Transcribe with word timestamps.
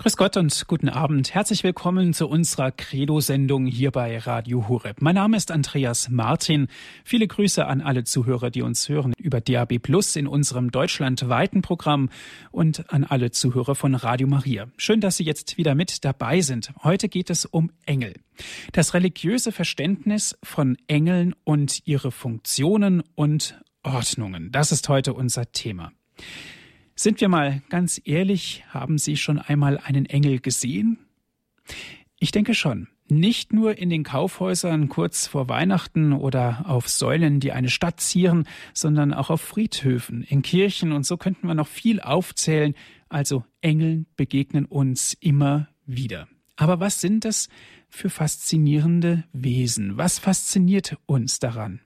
Grüß 0.00 0.16
Gott 0.16 0.38
und 0.38 0.66
guten 0.66 0.88
Abend. 0.88 1.34
Herzlich 1.34 1.62
willkommen 1.62 2.14
zu 2.14 2.26
unserer 2.26 2.72
Credo-Sendung 2.72 3.66
hier 3.66 3.90
bei 3.90 4.16
Radio 4.16 4.66
Hureb. 4.66 5.02
Mein 5.02 5.16
Name 5.16 5.36
ist 5.36 5.50
Andreas 5.50 6.08
Martin. 6.08 6.68
Viele 7.04 7.26
Grüße 7.26 7.66
an 7.66 7.82
alle 7.82 8.04
Zuhörer, 8.04 8.48
die 8.48 8.62
uns 8.62 8.88
hören 8.88 9.12
über 9.18 9.42
DAB 9.42 9.78
Plus 9.78 10.16
in 10.16 10.26
unserem 10.26 10.70
deutschlandweiten 10.70 11.60
Programm 11.60 12.08
und 12.50 12.90
an 12.90 13.04
alle 13.04 13.30
Zuhörer 13.30 13.74
von 13.74 13.94
Radio 13.94 14.26
Maria. 14.26 14.68
Schön, 14.78 15.02
dass 15.02 15.18
Sie 15.18 15.24
jetzt 15.24 15.58
wieder 15.58 15.74
mit 15.74 16.02
dabei 16.02 16.40
sind. 16.40 16.72
Heute 16.82 17.10
geht 17.10 17.28
es 17.28 17.44
um 17.44 17.70
Engel. 17.84 18.14
Das 18.72 18.94
religiöse 18.94 19.52
Verständnis 19.52 20.34
von 20.42 20.78
Engeln 20.86 21.34
und 21.44 21.86
ihre 21.86 22.10
Funktionen 22.10 23.02
und 23.16 23.60
Ordnungen. 23.82 24.50
Das 24.50 24.72
ist 24.72 24.88
heute 24.88 25.12
unser 25.12 25.52
Thema. 25.52 25.92
Sind 27.02 27.22
wir 27.22 27.30
mal 27.30 27.62
ganz 27.70 27.98
ehrlich, 28.04 28.62
haben 28.68 28.98
Sie 28.98 29.16
schon 29.16 29.38
einmal 29.38 29.78
einen 29.78 30.04
Engel 30.04 30.38
gesehen? 30.38 30.98
Ich 32.18 32.30
denke 32.30 32.52
schon. 32.52 32.88
Nicht 33.08 33.54
nur 33.54 33.78
in 33.78 33.88
den 33.88 34.04
Kaufhäusern 34.04 34.90
kurz 34.90 35.26
vor 35.26 35.48
Weihnachten 35.48 36.12
oder 36.12 36.66
auf 36.68 36.90
Säulen, 36.90 37.40
die 37.40 37.52
eine 37.52 37.70
Stadt 37.70 38.00
zieren, 38.00 38.46
sondern 38.74 39.14
auch 39.14 39.30
auf 39.30 39.40
Friedhöfen, 39.40 40.24
in 40.24 40.42
Kirchen 40.42 40.92
und 40.92 41.06
so 41.06 41.16
könnten 41.16 41.46
wir 41.46 41.54
noch 41.54 41.68
viel 41.68 42.00
aufzählen. 42.00 42.74
Also 43.08 43.46
Engeln 43.62 44.04
begegnen 44.16 44.66
uns 44.66 45.16
immer 45.20 45.68
wieder. 45.86 46.28
Aber 46.56 46.80
was 46.80 47.00
sind 47.00 47.24
das 47.24 47.48
für 47.88 48.10
faszinierende 48.10 49.24
Wesen? 49.32 49.96
Was 49.96 50.18
fasziniert 50.18 50.98
uns 51.06 51.38
daran? 51.38 51.80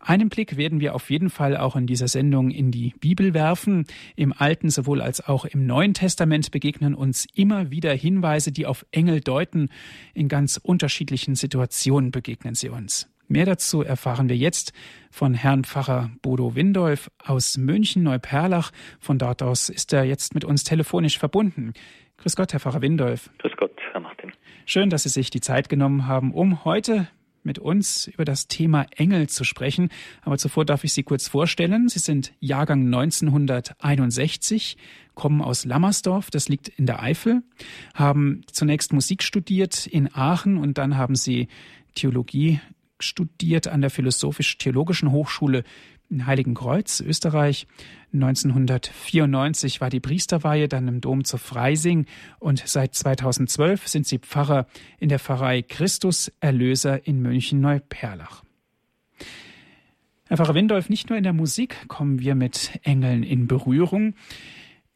Einen 0.00 0.28
Blick 0.28 0.56
werden 0.56 0.80
wir 0.80 0.94
auf 0.94 1.10
jeden 1.10 1.30
Fall 1.30 1.56
auch 1.56 1.76
in 1.76 1.86
dieser 1.86 2.08
Sendung 2.08 2.50
in 2.50 2.70
die 2.70 2.94
Bibel 3.00 3.34
werfen. 3.34 3.84
Im 4.16 4.32
Alten 4.36 4.70
sowohl 4.70 5.00
als 5.00 5.26
auch 5.26 5.44
im 5.44 5.66
Neuen 5.66 5.94
Testament 5.94 6.50
begegnen 6.50 6.94
uns 6.94 7.26
immer 7.34 7.70
wieder 7.70 7.92
Hinweise, 7.92 8.52
die 8.52 8.66
auf 8.66 8.86
Engel 8.90 9.20
deuten. 9.20 9.68
In 10.14 10.28
ganz 10.28 10.56
unterschiedlichen 10.56 11.34
Situationen 11.34 12.10
begegnen 12.10 12.54
sie 12.54 12.68
uns. 12.68 13.08
Mehr 13.30 13.44
dazu 13.44 13.82
erfahren 13.82 14.30
wir 14.30 14.36
jetzt 14.36 14.72
von 15.10 15.34
Herrn 15.34 15.64
Pfarrer 15.64 16.10
Bodo 16.22 16.54
Windolf 16.54 17.10
aus 17.22 17.58
München 17.58 18.02
Neuperlach. 18.02 18.70
Von 19.00 19.18
dort 19.18 19.42
aus 19.42 19.68
ist 19.68 19.92
er 19.92 20.04
jetzt 20.04 20.32
mit 20.32 20.46
uns 20.46 20.64
telefonisch 20.64 21.18
verbunden. 21.18 21.74
Grüß 22.16 22.36
Gott, 22.36 22.54
Herr 22.54 22.60
Pfarrer 22.60 22.80
Windolf. 22.80 23.28
Grüß 23.38 23.52
Gott, 23.58 23.72
Herr 23.92 24.00
Martin. 24.00 24.32
Schön, 24.64 24.88
dass 24.88 25.02
Sie 25.02 25.10
sich 25.10 25.28
die 25.28 25.42
Zeit 25.42 25.68
genommen 25.68 26.06
haben, 26.06 26.32
um 26.32 26.64
heute 26.64 27.06
mit 27.42 27.58
uns 27.58 28.06
über 28.06 28.24
das 28.24 28.48
Thema 28.48 28.86
Engel 28.96 29.28
zu 29.28 29.44
sprechen. 29.44 29.88
Aber 30.22 30.38
zuvor 30.38 30.64
darf 30.64 30.84
ich 30.84 30.92
Sie 30.92 31.02
kurz 31.02 31.28
vorstellen. 31.28 31.88
Sie 31.88 31.98
sind 31.98 32.32
Jahrgang 32.40 32.86
1961, 32.86 34.76
kommen 35.14 35.42
aus 35.42 35.64
Lammersdorf, 35.64 36.30
das 36.30 36.48
liegt 36.48 36.68
in 36.68 36.86
der 36.86 37.02
Eifel, 37.02 37.42
haben 37.94 38.42
zunächst 38.52 38.92
Musik 38.92 39.22
studiert 39.22 39.86
in 39.86 40.14
Aachen 40.14 40.58
und 40.58 40.78
dann 40.78 40.96
haben 40.96 41.16
Sie 41.16 41.48
Theologie 41.94 42.60
studiert 43.02 43.68
an 43.68 43.80
der 43.80 43.90
Philosophisch-Theologischen 43.90 45.10
Hochschule 45.10 45.64
in 46.10 46.26
Heiligenkreuz, 46.26 47.00
Österreich. 47.00 47.66
1994 48.12 49.80
war 49.80 49.90
die 49.90 50.00
Priesterweihe 50.00 50.68
dann 50.68 50.88
im 50.88 51.00
Dom 51.00 51.24
zu 51.24 51.36
Freising 51.36 52.06
und 52.38 52.62
seit 52.66 52.94
2012 52.94 53.86
sind 53.88 54.06
sie 54.06 54.18
Pfarrer 54.18 54.66
in 54.98 55.08
der 55.08 55.18
Pfarrei 55.18 55.62
Christus 55.62 56.32
Erlöser 56.40 57.06
in 57.06 57.20
München-Neuperlach. 57.20 58.42
Herr 60.28 60.36
Pfarrer 60.36 60.54
Windolf, 60.54 60.88
nicht 60.88 61.08
nur 61.08 61.18
in 61.18 61.24
der 61.24 61.32
Musik 61.32 61.88
kommen 61.88 62.20
wir 62.20 62.34
mit 62.34 62.80
Engeln 62.82 63.22
in 63.22 63.46
Berührung. 63.46 64.14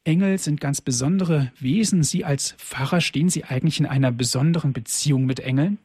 Engel 0.05 0.39
sind 0.39 0.61
ganz 0.61 0.81
besondere 0.81 1.53
Wesen. 1.59 2.03
Sie 2.03 2.25
als 2.25 2.53
Pfarrer 2.53 3.01
stehen 3.01 3.29
Sie 3.29 3.45
eigentlich 3.45 3.79
in 3.79 3.87
einer 3.87 4.11
besonderen 4.11 4.73
Beziehung 4.73 5.27
mit 5.27 5.41
Engeln? 5.41 5.79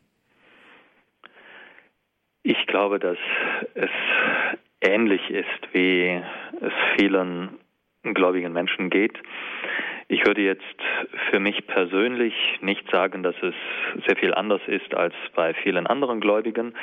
Ich 2.49 2.65
glaube, 2.65 2.97
dass 2.97 3.17
es 3.73 3.89
ähnlich 4.79 5.29
ist, 5.29 5.73
wie 5.73 6.23
es 6.61 6.73
vielen 6.95 7.59
gläubigen 8.03 8.53
Menschen 8.53 8.89
geht. 8.89 9.17
Ich 10.07 10.25
würde 10.25 10.43
jetzt 10.43 10.63
für 11.29 11.41
mich 11.41 11.67
persönlich 11.67 12.33
nicht 12.61 12.89
sagen, 12.89 13.21
dass 13.21 13.35
es 13.41 13.53
sehr 14.05 14.15
viel 14.15 14.33
anders 14.33 14.61
ist 14.65 14.95
als 14.95 15.13
bei 15.35 15.55
vielen 15.55 15.87
anderen 15.87 16.21
Gläubigen. 16.21 16.73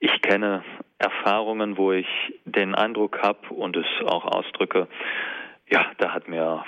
Ich 0.00 0.20
kenne 0.20 0.62
Erfahrungen, 0.98 1.78
wo 1.78 1.92
ich 1.92 2.06
den 2.44 2.74
Eindruck 2.74 3.22
habe 3.22 3.48
und 3.48 3.74
es 3.74 3.86
auch 4.04 4.26
ausdrücke, 4.26 4.86
ja, 5.70 5.86
da 5.96 6.12
hat 6.12 6.28
mir 6.28 6.62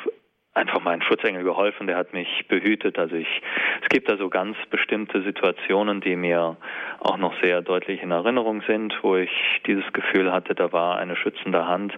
einfach 0.60 0.80
mein 0.82 1.00
Schutzengel 1.00 1.42
geholfen, 1.42 1.86
der 1.86 1.96
hat 1.96 2.12
mich 2.12 2.28
behütet. 2.48 2.98
Also 2.98 3.16
ich, 3.16 3.42
es 3.82 3.88
gibt 3.88 4.10
da 4.10 4.18
so 4.18 4.28
ganz 4.28 4.56
bestimmte 4.68 5.22
Situationen, 5.22 6.02
die 6.02 6.16
mir 6.16 6.56
auch 7.00 7.16
noch 7.16 7.34
sehr 7.42 7.62
deutlich 7.62 8.02
in 8.02 8.10
Erinnerung 8.10 8.62
sind, 8.68 8.94
wo 9.02 9.16
ich 9.16 9.30
dieses 9.66 9.90
Gefühl 9.92 10.30
hatte, 10.30 10.54
da 10.54 10.70
war 10.72 10.98
eine 10.98 11.16
schützende 11.16 11.66
Hand. 11.66 11.94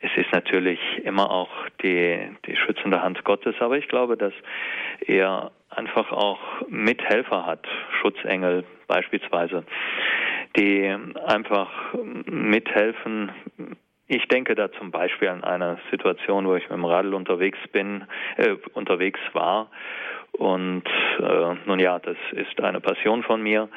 Es 0.00 0.10
ist 0.16 0.30
natürlich 0.32 0.78
immer 1.02 1.30
auch 1.30 1.50
die, 1.82 2.18
die 2.46 2.56
schützende 2.56 3.02
Hand 3.02 3.24
Gottes, 3.24 3.54
aber 3.60 3.78
ich 3.78 3.88
glaube, 3.88 4.18
dass 4.18 4.34
er 5.06 5.50
einfach 5.70 6.12
auch 6.12 6.40
Mithelfer 6.68 7.46
hat, 7.46 7.66
Schutzengel 8.02 8.64
beispielsweise, 8.86 9.64
die 10.56 10.94
einfach 11.26 11.70
mithelfen, 12.26 13.32
ich 14.06 14.26
denke 14.28 14.54
da 14.54 14.70
zum 14.72 14.90
Beispiel 14.90 15.28
an 15.28 15.44
eine 15.44 15.78
Situation, 15.90 16.46
wo 16.46 16.54
ich 16.56 16.64
mit 16.64 16.72
dem 16.72 16.84
Radl 16.84 17.14
unterwegs 17.14 17.58
bin, 17.72 18.04
äh, 18.36 18.56
unterwegs 18.74 19.20
war. 19.32 19.70
Und 20.32 20.84
äh, 21.18 21.54
nun 21.66 21.78
ja, 21.78 21.98
das 21.98 22.16
ist 22.32 22.60
eine 22.60 22.80
Passion 22.80 23.22
von 23.22 23.42
mir. 23.42 23.68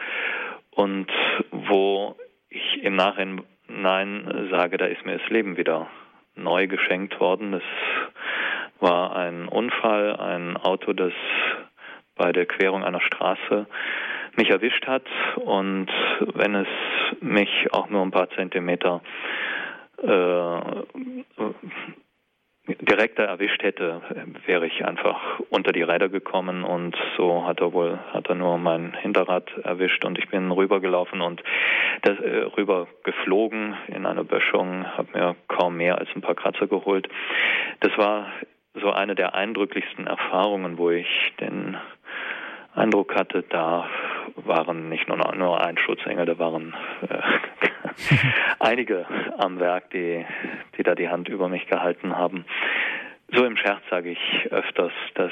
Und 0.71 1.07
wo 1.51 2.15
ich 2.49 2.83
im 2.83 2.95
Nachhinein 2.95 4.49
sage, 4.51 4.77
da 4.77 4.85
ist 4.85 5.05
mir 5.05 5.17
das 5.17 5.29
Leben 5.29 5.57
wieder 5.57 5.87
neu 6.35 6.67
geschenkt 6.67 7.19
worden. 7.19 7.53
Es 7.53 7.63
war 8.79 9.15
ein 9.15 9.47
Unfall, 9.47 10.15
ein 10.17 10.57
Auto, 10.57 10.93
das 10.93 11.13
bei 12.15 12.31
der 12.31 12.45
Querung 12.45 12.83
einer 12.83 13.01
Straße 13.01 13.65
mich 14.35 14.49
erwischt 14.49 14.85
hat. 14.87 15.05
Und 15.35 15.87
wenn 16.33 16.55
es 16.55 16.67
mich 17.21 17.49
auch 17.71 17.89
nur 17.89 18.01
ein 18.01 18.11
paar 18.11 18.29
Zentimeter 18.31 19.01
direkter 22.81 23.23
erwischt 23.23 23.63
hätte, 23.63 24.01
wäre 24.45 24.67
ich 24.67 24.85
einfach 24.85 25.39
unter 25.49 25.71
die 25.71 25.81
Räder 25.81 26.09
gekommen 26.09 26.63
und 26.63 26.95
so 27.15 27.45
hat 27.45 27.59
er 27.61 27.73
wohl 27.73 27.97
hat 28.11 28.27
er 28.27 28.35
nur 28.35 28.57
mein 28.57 28.93
Hinterrad 28.93 29.49
erwischt 29.63 30.03
und 30.05 30.17
ich 30.17 30.29
bin 30.29 30.51
rübergelaufen 30.51 31.21
und 31.21 31.41
das, 32.01 32.19
äh, 32.19 32.45
rüber 32.57 32.87
geflogen 33.03 33.75
in 33.87 34.05
einer 34.05 34.23
Böschung, 34.23 34.85
habe 34.85 35.07
mir 35.13 35.35
kaum 35.47 35.77
mehr 35.77 35.97
als 35.97 36.09
ein 36.15 36.21
paar 36.21 36.35
Kratzer 36.35 36.67
geholt. 36.67 37.07
Das 37.79 37.97
war 37.97 38.27
so 38.73 38.91
eine 38.91 39.15
der 39.15 39.33
eindrücklichsten 39.33 40.07
Erfahrungen, 40.07 40.77
wo 40.77 40.91
ich 40.91 41.07
den 41.39 41.77
Eindruck 42.75 43.15
hatte, 43.15 43.43
da 43.49 43.89
waren 44.35 44.89
nicht 44.89 45.07
nur, 45.07 45.17
nur 45.35 45.65
ein 45.65 45.77
Schutzengel, 45.79 46.25
da 46.25 46.37
waren 46.37 46.75
äh, 47.09 47.56
einige 48.59 49.05
am 49.37 49.59
Werk, 49.59 49.89
die, 49.91 50.25
die 50.77 50.83
da 50.83 50.95
die 50.95 51.09
Hand 51.09 51.29
über 51.29 51.49
mich 51.49 51.67
gehalten 51.67 52.15
haben. 52.15 52.45
So 53.31 53.45
im 53.45 53.57
Scherz 53.57 53.81
sage 53.89 54.11
ich 54.11 54.51
öfters, 54.51 54.93
dass 55.15 55.31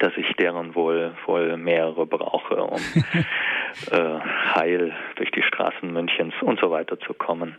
dass 0.00 0.12
ich 0.16 0.26
deren 0.36 0.74
wohl 0.74 1.14
wohl 1.26 1.56
mehrere 1.56 2.06
brauche, 2.06 2.56
um 2.56 2.78
äh, 3.90 4.20
heil 4.54 4.94
durch 5.16 5.30
die 5.30 5.42
Straßen 5.42 5.92
Münchens 5.92 6.34
und 6.42 6.60
so 6.60 6.70
weiter 6.70 6.98
zu 7.00 7.14
kommen, 7.14 7.56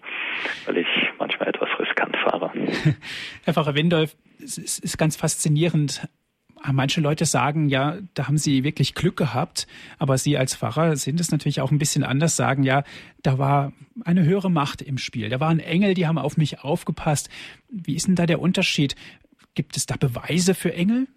weil 0.66 0.78
ich 0.78 0.88
manchmal 1.18 1.50
etwas 1.50 1.70
riskant 1.80 2.16
fahre. 2.18 2.52
Herr 3.44 3.54
Pfarrer 3.54 3.76
Windolf, 3.76 4.16
es 4.40 4.58
ist 4.58 4.98
ganz 4.98 5.16
faszinierend, 5.16 6.08
manche 6.72 7.02
Leute 7.02 7.26
sagen, 7.26 7.70
ja, 7.70 7.98
da 8.14 8.28
haben 8.28 8.38
sie 8.38 8.64
wirklich 8.64 8.96
Glück 8.96 9.18
gehabt, 9.18 9.68
aber 10.00 10.18
Sie 10.18 10.38
als 10.38 10.56
Pfarrer 10.56 10.96
sind 10.96 11.20
es 11.20 11.32
natürlich 11.32 11.62
auch 11.62 11.72
ein 11.72 11.80
bisschen 11.80 12.04
anders, 12.04 12.36
sagen, 12.36 12.64
ja, 12.64 12.84
da 13.24 13.38
war 13.38 13.74
eine 14.04 14.24
höhere 14.24 14.52
Macht 14.52 14.82
im 14.82 14.98
Spiel, 14.98 15.30
da 15.30 15.40
waren 15.40 15.60
Engel, 15.60 15.94
die 15.94 16.08
haben 16.08 16.18
auf 16.18 16.38
mich 16.38 16.64
aufgepasst. 16.64 17.30
Wie 17.70 17.96
ist 17.96 18.08
denn 18.08 18.16
da 18.16 18.26
der 18.26 18.42
Unterschied? 18.42 18.96
Gibt 19.56 19.76
es 19.78 19.86
da 19.86 19.96
Beweise 20.00 20.54
für 20.54 20.74
Engel? 20.74 21.08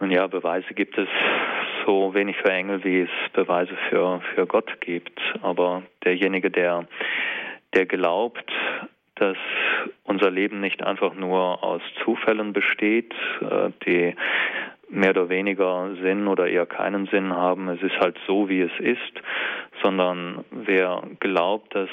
Nun 0.00 0.10
ja, 0.10 0.26
Beweise 0.26 0.74
gibt 0.74 0.98
es 0.98 1.08
so 1.86 2.12
wenig 2.12 2.36
für 2.36 2.50
Engel, 2.50 2.84
wie 2.84 3.02
es 3.02 3.32
Beweise 3.32 3.74
für, 3.88 4.20
für 4.34 4.46
Gott 4.46 4.80
gibt. 4.80 5.18
Aber 5.40 5.82
derjenige, 6.04 6.50
der, 6.50 6.86
der 7.74 7.86
glaubt, 7.86 8.50
dass 9.16 9.36
unser 10.04 10.30
Leben 10.30 10.60
nicht 10.60 10.82
einfach 10.82 11.14
nur 11.14 11.62
aus 11.62 11.82
Zufällen 12.04 12.52
besteht, 12.52 13.14
äh, 13.40 13.70
die 13.86 14.14
mehr 14.88 15.10
oder 15.10 15.28
weniger 15.28 15.94
Sinn 16.02 16.28
oder 16.28 16.46
eher 16.46 16.66
keinen 16.66 17.06
Sinn 17.06 17.34
haben. 17.34 17.68
Es 17.68 17.82
ist 17.82 17.98
halt 17.98 18.16
so, 18.26 18.48
wie 18.48 18.60
es 18.60 18.78
ist, 18.78 19.00
sondern 19.82 20.44
wer 20.50 21.02
glaubt, 21.18 21.74
dass 21.74 21.90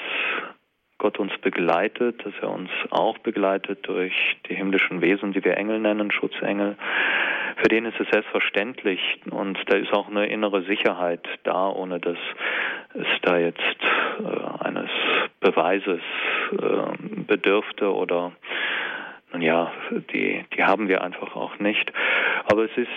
Gott 0.99 1.19
uns 1.19 1.33
begleitet, 1.39 2.25
dass 2.25 2.33
er 2.41 2.49
uns 2.49 2.69
auch 2.89 3.17
begleitet 3.17 3.79
durch 3.87 4.13
die 4.47 4.55
himmlischen 4.55 5.01
Wesen, 5.01 5.33
die 5.33 5.43
wir 5.43 5.57
Engel 5.57 5.79
nennen, 5.79 6.11
Schutzengel. 6.11 6.77
Für 7.57 7.67
den 7.67 7.85
ist 7.85 7.99
es 7.99 8.07
selbstverständlich 8.09 9.01
und 9.29 9.59
da 9.67 9.77
ist 9.77 9.91
auch 9.91 10.07
eine 10.07 10.27
innere 10.27 10.61
Sicherheit 10.63 11.27
da, 11.43 11.69
ohne 11.69 11.99
dass 11.99 12.17
es 12.93 13.07
da 13.21 13.37
jetzt 13.37 13.59
äh, 13.59 14.65
eines 14.65 14.89
Beweises 15.39 16.01
äh, 16.53 17.23
bedürfte 17.27 17.93
oder 17.93 18.31
nun 19.33 19.41
ja, 19.41 19.71
die, 20.13 20.45
die 20.55 20.63
haben 20.63 20.87
wir 20.87 21.01
einfach 21.01 21.35
auch 21.35 21.57
nicht. 21.57 21.91
Aber 22.45 22.65
es 22.65 22.77
ist 22.77 22.87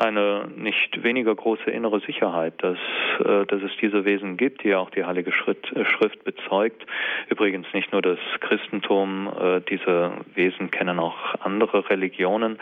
eine 0.00 0.48
nicht 0.56 1.02
weniger 1.02 1.34
große 1.34 1.70
innere 1.70 2.00
Sicherheit, 2.00 2.54
dass, 2.58 2.78
äh, 3.18 3.44
dass 3.46 3.62
es 3.62 3.70
diese 3.82 4.04
Wesen 4.04 4.36
gibt, 4.38 4.64
die 4.64 4.74
auch 4.74 4.90
die 4.90 5.04
Heilige 5.04 5.30
Schrift, 5.30 5.70
äh, 5.76 5.84
Schrift 5.84 6.24
bezeugt. 6.24 6.86
Übrigens 7.28 7.66
nicht 7.74 7.92
nur 7.92 8.00
das 8.00 8.18
Christentum, 8.40 9.28
äh, 9.28 9.60
diese 9.68 10.12
Wesen 10.34 10.70
kennen 10.70 10.98
auch 10.98 11.34
andere 11.40 11.88
Religionen. 11.90 12.58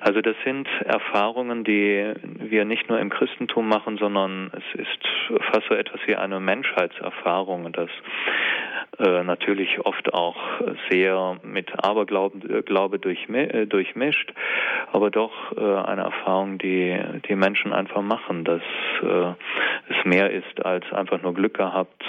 Also 0.00 0.20
das 0.20 0.36
sind 0.44 0.68
Erfahrungen, 0.84 1.64
die 1.64 2.12
wir 2.38 2.64
nicht 2.64 2.88
nur 2.88 3.00
im 3.00 3.10
Christentum 3.10 3.68
machen, 3.68 3.98
sondern 3.98 4.52
es 4.52 4.80
ist 4.80 5.42
fast 5.50 5.66
so 5.68 5.74
etwas 5.74 6.00
wie 6.06 6.14
eine 6.14 6.38
Menschheitserfahrung, 6.38 7.72
dass 7.72 7.90
natürlich 8.98 9.78
oft 9.80 10.14
auch 10.14 10.36
sehr 10.90 11.36
mit 11.42 11.84
Aberglauben 11.84 12.64
Glaube 12.64 12.96
äh, 12.96 13.66
durchmischt, 13.66 14.32
aber 14.90 15.10
doch 15.10 15.52
eine 15.56 16.02
Erfahrung, 16.02 16.56
die 16.56 16.75
die 17.28 17.34
Menschen 17.34 17.72
einfach 17.72 18.02
machen, 18.02 18.44
dass 18.44 18.62
äh, 19.02 19.32
es 19.88 20.04
mehr 20.04 20.30
ist 20.30 20.64
als 20.64 20.90
einfach 20.92 21.22
nur 21.22 21.34
Glück 21.34 21.54
gehabt, 21.54 22.02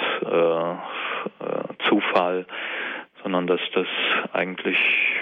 Zufall, 1.88 2.46
sondern 3.22 3.48
dass 3.48 3.62
das 3.74 3.88
eigentlich 4.34 4.78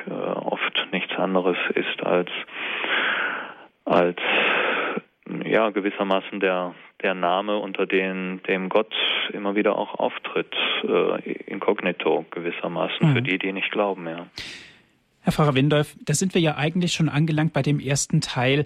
oft 0.06 0.88
nichts 0.92 1.16
anderes 1.16 1.58
ist 1.74 2.04
als 2.04 2.30
als 3.86 4.18
ja 5.44 5.70
gewissermaßen 5.70 6.40
der 6.40 6.74
der 7.02 7.14
Name, 7.14 7.58
unter 7.58 7.86
den, 7.86 8.42
dem 8.48 8.70
Gott 8.70 8.94
immer 9.32 9.56
wieder 9.56 9.78
auch 9.78 9.94
auftritt, 10.00 10.56
äh, 10.84 11.34
inkognito 11.44 12.26
gewissermaßen, 12.32 13.10
mhm. 13.10 13.14
für 13.14 13.22
die, 13.22 13.38
die 13.38 13.54
nicht 13.54 13.72
glauben, 13.72 14.08
ja. 14.08 14.28
Herr 15.22 15.32
Pfarrer 15.32 15.56
Windolf, 15.56 15.96
da 16.06 16.14
sind 16.14 16.34
wir 16.36 16.42
ja 16.42 16.56
eigentlich 16.56 16.94
schon 16.94 17.10
angelangt 17.10 17.54
bei 17.54 17.62
dem 17.62 17.80
ersten 17.80 18.22
Teil 18.22 18.66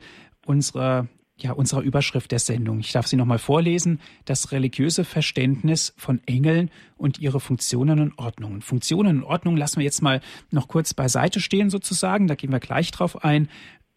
unserer 0.50 1.08
ja, 1.42 1.54
unserer 1.54 1.82
Überschrift 1.84 2.32
der 2.34 2.40
Sendung. 2.40 2.82
Ich 2.82 2.92
darf 2.92 3.08
sie 3.08 3.16
nochmal 3.16 3.40
vorlesen. 3.40 4.02
Das 4.26 4.52
religiöse 4.52 5.06
Verständnis 5.06 5.94
von 5.96 6.20
Engeln 6.26 6.70
und 6.98 7.20
ihre 7.20 7.40
Funktionen 7.40 8.02
und 8.02 8.20
Ordnungen. 8.20 8.62
Funktionen 8.62 9.20
und 9.20 9.24
Ordnungen 9.24 9.58
lassen 9.58 9.78
wir 9.78 9.86
jetzt 9.86 10.02
mal 10.02 10.20
noch 10.52 10.68
kurz 10.68 10.94
beiseite 10.94 11.40
stehen 11.40 11.70
sozusagen. 11.70 12.28
Da 12.28 12.36
gehen 12.36 12.52
wir 12.52 12.60
gleich 12.60 12.92
drauf 12.92 13.24
ein. 13.24 13.48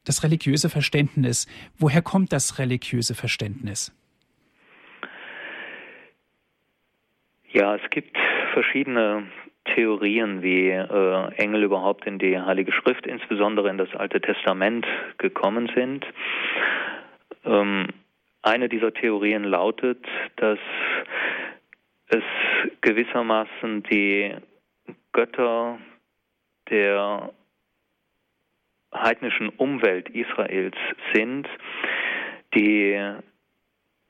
Das 0.05 0.23
religiöse 0.23 0.69
Verständnis. 0.69 1.49
Woher 1.79 2.01
kommt 2.01 2.33
das 2.33 2.61
religiöse 2.61 3.17
Verständnis? 3.17 3.93
Ja, 7.51 7.75
es 7.75 7.91
gibt 7.91 8.17
verschiedene 8.53 9.27
Theorien, 9.65 10.43
wie 10.43 10.69
äh, 10.71 11.35
Engel 11.37 11.63
überhaupt 11.63 12.07
in 12.07 12.19
die 12.19 12.39
Heilige 12.39 12.73
Schrift, 12.73 13.07
insbesondere 13.07 13.71
in 13.71 13.79
das 13.79 13.95
Alte 13.95 14.21
Testament 14.21 14.87
gekommen 15.19 15.71
sind. 15.75 16.05
Ähm, 17.45 17.89
eine 18.43 18.69
dieser 18.69 18.93
Theorien 18.93 19.45
lautet, 19.45 20.05
dass 20.37 20.59
es 22.09 22.25
gewissermaßen 22.81 23.85
die 23.85 24.35
Götter 25.13 25.79
der 26.69 27.33
heidnischen 28.93 29.49
Umwelt 29.51 30.09
Israels 30.11 30.77
sind, 31.15 31.49
die 32.55 33.01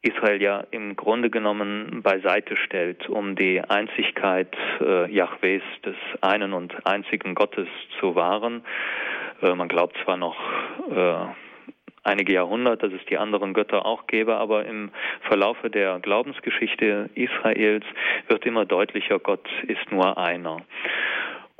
Israel 0.02 0.42
ja 0.42 0.64
im 0.72 0.96
Grunde 0.96 1.30
genommen 1.30 2.02
beiseite 2.02 2.56
stellt, 2.56 3.08
um 3.08 3.36
die 3.36 3.60
Einzigkeit 3.60 4.54
äh, 4.80 5.10
Jahwes, 5.12 5.62
des 5.84 5.94
einen 6.20 6.52
und 6.52 6.74
einzigen 6.84 7.34
Gottes 7.36 7.68
zu 8.00 8.16
wahren. 8.16 8.64
Äh, 9.40 9.54
man 9.54 9.68
glaubt 9.68 9.96
zwar 10.04 10.16
noch 10.16 10.36
äh, 10.90 11.14
einige 12.02 12.34
Jahrhunderte, 12.34 12.88
dass 12.88 13.00
es 13.00 13.06
die 13.06 13.18
anderen 13.18 13.54
Götter 13.54 13.86
auch 13.86 14.08
gäbe, 14.08 14.36
aber 14.36 14.66
im 14.66 14.90
Verlaufe 15.28 15.70
der 15.70 16.00
Glaubensgeschichte 16.00 17.08
Israels 17.14 17.84
wird 18.26 18.44
immer 18.44 18.64
deutlicher, 18.64 19.20
Gott 19.20 19.48
ist 19.68 19.90
nur 19.92 20.18
einer. 20.18 20.62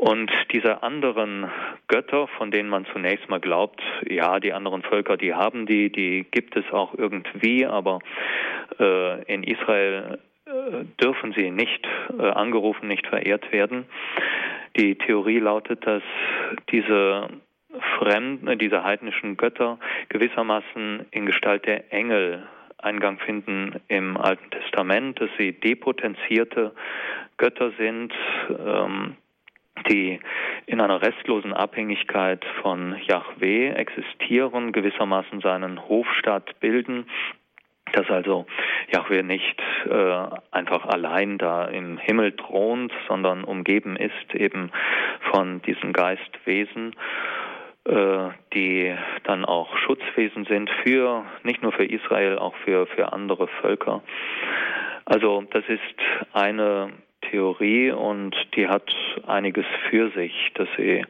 Und 0.03 0.33
diese 0.51 0.83
anderen 0.83 1.49
Götter, 1.87 2.27
von 2.37 2.51
denen 2.51 2.69
man 2.69 2.87
zunächst 2.87 3.29
mal 3.29 3.39
glaubt, 3.39 3.81
ja, 4.11 4.41
die 4.41 4.53
anderen 4.53 4.83
Völker, 4.83 5.17
die 5.17 5.33
haben 5.33 5.65
die, 5.65 5.93
die 5.93 6.27
gibt 6.29 6.57
es 6.57 6.65
auch 6.73 6.93
irgendwie, 6.99 7.65
aber 7.65 8.01
äh, 8.81 9.23
in 9.33 9.45
Israel 9.45 10.19
äh, 10.45 10.51
dürfen 11.01 11.33
sie 11.35 11.53
nicht 11.53 11.87
äh, 12.19 12.31
angerufen, 12.31 12.89
nicht 12.89 13.07
verehrt 13.07 13.53
werden. 13.53 13.85
Die 14.77 14.97
Theorie 14.97 15.39
lautet, 15.39 15.87
dass 15.87 16.03
diese 16.73 17.29
fremden, 17.97 18.49
äh, 18.49 18.57
diese 18.57 18.83
heidnischen 18.83 19.37
Götter 19.37 19.79
gewissermaßen 20.09 21.07
in 21.13 21.27
Gestalt 21.27 21.65
der 21.65 21.93
Engel 21.93 22.43
Eingang 22.79 23.21
finden 23.21 23.81
im 23.87 24.17
Alten 24.17 24.51
Testament, 24.51 25.21
dass 25.21 25.31
sie 25.39 25.53
depotenzierte 25.53 26.73
Götter 27.37 27.71
sind, 27.79 28.13
ähm, 28.51 29.17
die 29.89 30.21
in 30.67 30.81
einer 30.81 31.03
restlosen 31.03 31.53
Abhängigkeit 31.53 32.45
von 32.63 32.97
Yahweh 33.07 33.71
existieren, 33.71 34.73
gewissermaßen 34.73 35.41
seinen 35.41 35.89
Hofstaat 35.89 36.61
bilden, 36.61 37.07
dass 37.93 38.09
also 38.11 38.47
Yahweh 38.93 39.23
nicht 39.23 39.61
äh, 39.89 40.27
einfach 40.51 40.87
allein 40.87 41.39
da 41.39 41.67
im 41.67 41.99
Himmel 41.99 42.33
thront, 42.33 42.93
sondern 43.09 43.45
umgeben 43.45 43.97
ist 43.97 44.35
eben 44.35 44.71
von 45.31 45.61
diesen 45.63 45.93
Geistwesen, 45.93 46.97
äh, 47.85 48.29
die 48.55 48.95
dann 49.25 49.45
auch 49.45 49.77
Schutzwesen 49.79 50.45
sind 50.47 50.71
für 50.83 51.25
nicht 51.43 51.63
nur 51.63 51.73
für 51.73 51.85
Israel, 51.85 52.39
auch 52.39 52.55
für 52.65 52.87
für 52.87 53.13
andere 53.13 53.49
Völker. 53.61 54.03
Also 55.05 55.45
das 55.51 55.65
ist 55.69 55.83
eine 56.33 56.93
Theorie 57.33 57.91
und 57.91 58.37
die 58.55 58.69
hat 58.69 58.95
einiges 59.27 59.65
für 59.91 60.11
sich, 60.11 60.33
dass 60.55 60.69
sie 60.77 61.03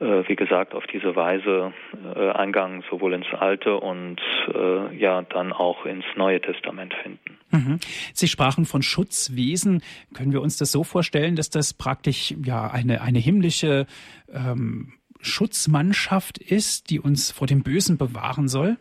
äh, 0.00 0.26
wie 0.28 0.36
gesagt, 0.36 0.74
auf 0.74 0.86
diese 0.86 1.14
Weise 1.14 1.74
äh, 2.16 2.30
Eingang 2.30 2.82
sowohl 2.88 3.12
ins 3.12 3.26
Alte 3.38 3.76
und 3.76 4.18
äh, 4.48 4.96
ja 4.96 5.20
dann 5.20 5.52
auch 5.52 5.84
ins 5.84 6.06
Neue 6.16 6.40
Testament 6.40 6.94
finden. 7.02 7.38
Mhm. 7.50 7.80
Sie 8.14 8.26
sprachen 8.26 8.64
von 8.64 8.80
Schutzwesen. 8.80 9.82
Können 10.14 10.32
wir 10.32 10.40
uns 10.40 10.56
das 10.56 10.72
so 10.72 10.84
vorstellen, 10.84 11.36
dass 11.36 11.50
das 11.50 11.74
praktisch 11.74 12.34
ja 12.42 12.70
eine, 12.70 13.02
eine 13.02 13.18
himmlische 13.18 13.86
ähm, 14.32 14.94
Schutzmannschaft 15.20 16.38
ist, 16.38 16.88
die 16.88 16.98
uns 16.98 17.30
vor 17.30 17.46
dem 17.46 17.62
Bösen 17.62 17.98
bewahren 17.98 18.48
soll? 18.48 18.78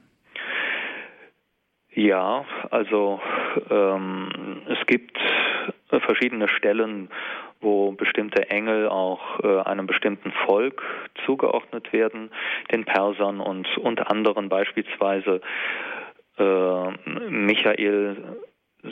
Ja, 1.93 2.45
also 2.71 3.19
ähm, 3.69 4.61
es 4.69 4.87
gibt 4.87 5.17
verschiedene 5.89 6.47
Stellen, 6.47 7.09
wo 7.61 7.91
bestimmte 7.91 8.49
Engel 8.49 8.87
auch 8.87 9.39
äh, 9.43 9.61
einem 9.61 9.87
bestimmten 9.87 10.31
Volk 10.45 10.81
zugeordnet 11.25 11.91
werden, 11.91 12.31
den 12.71 12.85
Persern 12.85 13.39
und 13.39 13.67
unter 13.77 14.09
anderem 14.11 14.49
beispielsweise 14.49 15.41
äh, 16.37 16.91
Michael, 17.29 18.17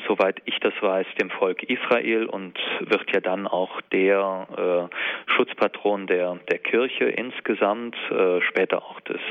soweit 0.07 0.41
ich 0.45 0.59
das 0.59 0.73
weiß, 0.81 1.07
dem 1.19 1.29
Volk 1.29 1.63
Israel 1.63 2.25
und 2.25 2.59
wird 2.81 3.09
ja 3.13 3.21
dann 3.21 3.47
auch 3.47 3.79
der 3.93 4.89
äh, 4.89 5.31
Schutzpatron 5.31 6.07
der, 6.07 6.39
der 6.51 6.59
Kirche 6.59 7.05
insgesamt, 7.05 7.95
äh, 8.11 8.41
später 8.41 8.83
auch 8.83 8.99
des 9.01 9.21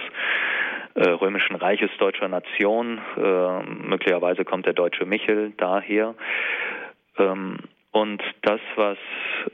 äh, 0.95 1.11
römischen 1.11 1.57
Reiches 1.57 1.91
deutscher 1.99 2.29
Nation. 2.29 3.01
Möglicherweise 3.87 4.47
kommt 4.47 4.65
der 4.65 4.73
deutsche 4.73 5.05
Michel 5.05 5.53
daher. 5.59 6.15
Ähm, 7.19 7.59
und 7.97 8.23
das, 8.43 8.61
was 8.75 8.99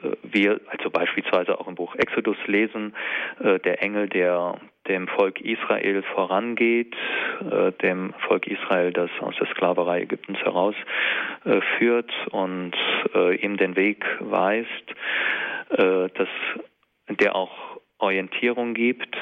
äh, 0.03 0.17
wir 0.25 0.61
also 0.67 0.91
beispielsweise 0.91 1.61
auch 1.61 1.69
im 1.69 1.77
Buch 1.77 1.95
Exodus 1.95 2.37
lesen, 2.47 2.93
äh, 3.39 3.61
der 3.61 3.81
Engel, 3.83 4.09
der 4.09 4.59
dem 4.89 5.07
Volk 5.07 5.41
Israel 5.41 6.03
vorangeht, 6.15 6.97
äh, 7.41 7.71
dem 7.83 8.15
Volk 8.27 8.49
Israel, 8.49 8.93
das 8.93 9.11
aus 9.21 9.37
der 9.39 9.47
Sklaverei 9.47 10.03
Ägyptens 10.03 10.39
herausführt 10.41 12.11
und 12.33 12.73
ihm 13.41 13.57
den 13.59 13.77
Weg 13.77 14.05
weist, 14.19 14.95
dass 15.69 16.29
der 17.09 17.37
auch 17.37 17.79
Orientierung 17.99 18.75
gibt, 18.75 19.17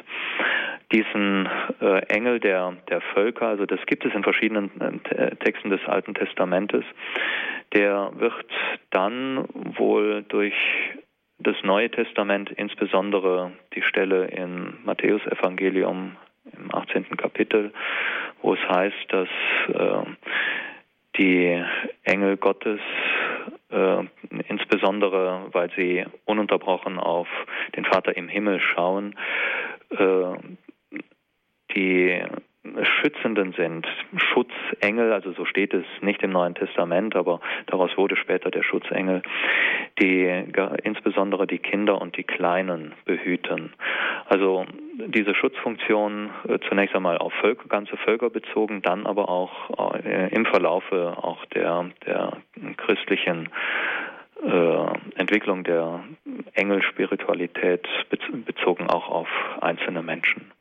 diesen 0.92 1.48
äh, 1.80 2.00
Engel 2.08 2.40
der, 2.40 2.76
der 2.88 3.00
Völker, 3.00 3.46
also 3.46 3.66
das 3.66 3.78
gibt 3.86 4.04
es 4.04 4.14
in 4.14 4.24
verschiedenen 4.24 4.70
äh, 5.04 5.36
Texten 5.36 5.70
des 5.70 5.84
Alten 5.86 6.14
Testamentes, 6.14 6.84
der 7.72 8.12
wird 8.16 8.46
dann 8.90 9.46
wohl 9.76 10.22
durch 10.28 10.54
das 11.38 11.56
Neue 11.62 11.90
Testament, 11.90 12.50
insbesondere 12.50 13.52
die 13.74 13.82
Stelle 13.82 14.26
im 14.26 14.78
Matthäusevangelium 14.84 16.16
im 16.52 16.74
18. 16.74 17.16
Kapitel, 17.16 17.72
wo 18.42 18.54
es 18.54 18.60
heißt, 18.68 19.06
dass 19.08 19.28
äh, 19.68 20.04
die 21.16 21.62
Engel 22.04 22.36
Gottes, 22.36 22.80
äh, 23.70 24.04
insbesondere 24.48 25.48
weil 25.52 25.70
sie 25.76 26.04
ununterbrochen 26.24 26.98
auf 26.98 27.28
den 27.76 27.84
Vater 27.84 28.16
im 28.16 28.28
Himmel 28.28 28.60
schauen, 28.60 29.16
äh, 29.90 30.36
die 31.74 32.22
Schützenden 33.00 33.54
sind, 33.54 33.86
Schutzengel, 34.16 35.14
also 35.14 35.32
so 35.32 35.46
steht 35.46 35.72
es 35.72 35.84
nicht 36.02 36.22
im 36.22 36.30
Neuen 36.30 36.54
Testament, 36.54 37.16
aber 37.16 37.40
daraus 37.66 37.96
wurde 37.96 38.16
später 38.16 38.50
der 38.50 38.62
Schutzengel, 38.62 39.22
die 39.98 40.26
insbesondere 40.82 41.46
die 41.46 41.58
Kinder 41.58 42.00
und 42.00 42.18
die 42.18 42.24
Kleinen 42.24 42.92
behüten. 43.06 43.72
Also 44.26 44.66
diese 45.06 45.34
Schutzfunktion 45.34 46.30
äh, 46.48 46.58
zunächst 46.68 46.94
einmal 46.94 47.16
auf 47.16 47.32
Völker, 47.40 47.66
ganze 47.68 47.96
Völker 47.96 48.28
bezogen, 48.28 48.82
dann 48.82 49.06
aber 49.06 49.30
auch 49.30 49.94
äh, 50.04 50.28
im 50.34 50.44
Verlaufe 50.44 51.16
auch 51.16 51.44
der, 51.46 51.90
der 52.06 52.36
christlichen 52.76 53.48
äh, 54.42 54.86
Entwicklung 55.16 55.64
der 55.64 56.04
Engelspiritualität 56.52 57.88
bezogen 58.44 58.88
auch 58.88 59.08
auf 59.08 59.28
einzelne 59.62 60.02
Menschen. 60.02 60.52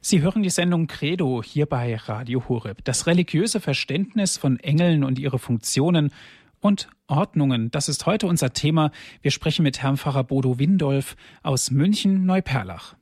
Sie 0.00 0.22
hören 0.22 0.42
die 0.42 0.50
Sendung 0.50 0.86
Credo 0.86 1.42
hier 1.42 1.66
bei 1.66 1.96
Radio 1.96 2.48
Horeb. 2.48 2.84
Das 2.84 3.06
religiöse 3.06 3.60
Verständnis 3.60 4.36
von 4.36 4.60
Engeln 4.60 5.04
und 5.04 5.18
ihre 5.18 5.38
Funktionen 5.38 6.12
und 6.60 6.88
Ordnungen, 7.06 7.70
das 7.70 7.88
ist 7.88 8.06
heute 8.06 8.26
unser 8.26 8.52
Thema. 8.52 8.90
Wir 9.22 9.30
sprechen 9.30 9.62
mit 9.62 9.82
Herrn 9.82 9.96
Pfarrer 9.96 10.24
Bodo 10.24 10.58
Windolf 10.58 11.16
aus 11.42 11.70
München 11.70 12.26
Neuperlach. 12.26 12.96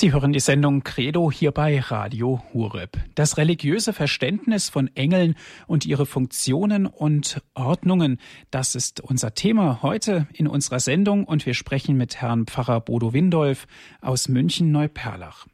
Sie 0.00 0.12
hören 0.12 0.32
die 0.32 0.38
Sendung 0.38 0.84
Credo 0.84 1.28
hier 1.28 1.50
bei 1.50 1.80
Radio 1.80 2.40
Hureb. 2.52 2.98
Das 3.16 3.36
religiöse 3.36 3.92
Verständnis 3.92 4.68
von 4.68 4.88
Engeln 4.94 5.34
und 5.66 5.86
ihre 5.86 6.06
Funktionen 6.06 6.86
und 6.86 7.42
Ordnungen, 7.54 8.20
das 8.52 8.76
ist 8.76 9.00
unser 9.00 9.34
Thema 9.34 9.82
heute 9.82 10.28
in 10.32 10.46
unserer 10.46 10.78
Sendung 10.78 11.24
und 11.24 11.46
wir 11.46 11.54
sprechen 11.54 11.96
mit 11.96 12.20
Herrn 12.20 12.46
Pfarrer 12.46 12.80
Bodo 12.80 13.12
Windolf 13.12 13.66
aus 14.00 14.28
München 14.28 14.70
Neuperlach. 14.70 15.48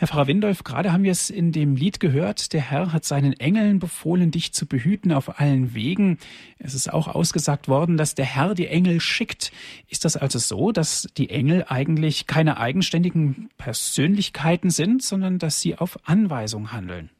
Herr 0.00 0.08
Pfarrer 0.08 0.28
Windolf, 0.28 0.64
gerade 0.64 0.94
haben 0.94 1.04
wir 1.04 1.10
es 1.10 1.28
in 1.28 1.52
dem 1.52 1.76
Lied 1.76 2.00
gehört, 2.00 2.54
der 2.54 2.62
Herr 2.62 2.94
hat 2.94 3.04
seinen 3.04 3.34
Engeln 3.38 3.80
befohlen, 3.80 4.30
dich 4.30 4.54
zu 4.54 4.66
behüten 4.66 5.12
auf 5.12 5.38
allen 5.38 5.74
Wegen. 5.74 6.16
Es 6.58 6.72
ist 6.72 6.90
auch 6.90 7.06
ausgesagt 7.06 7.68
worden, 7.68 7.98
dass 7.98 8.14
der 8.14 8.24
Herr 8.24 8.54
die 8.54 8.66
Engel 8.66 9.00
schickt. 9.00 9.52
Ist 9.90 10.06
das 10.06 10.16
also 10.16 10.38
so, 10.38 10.72
dass 10.72 11.02
die 11.18 11.28
Engel 11.28 11.66
eigentlich 11.68 12.26
keine 12.26 12.56
eigenständigen 12.56 13.50
Persönlichkeiten 13.58 14.70
sind, 14.70 15.02
sondern 15.02 15.38
dass 15.38 15.60
sie 15.60 15.76
auf 15.76 15.98
Anweisung 16.06 16.72
handeln? 16.72 17.10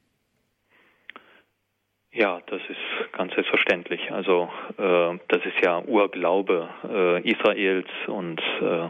Ja, 2.13 2.41
das 2.47 2.63
ist 2.67 3.13
ganz 3.13 3.35
selbstverständlich. 3.35 4.11
Also 4.11 4.49
äh, 4.79 5.19
das 5.29 5.45
ist 5.45 5.63
ja 5.63 5.83
Urglaube 5.85 6.71
äh, 6.89 7.31
Israels 7.31 7.91
und 8.07 8.41
äh, 8.63 8.89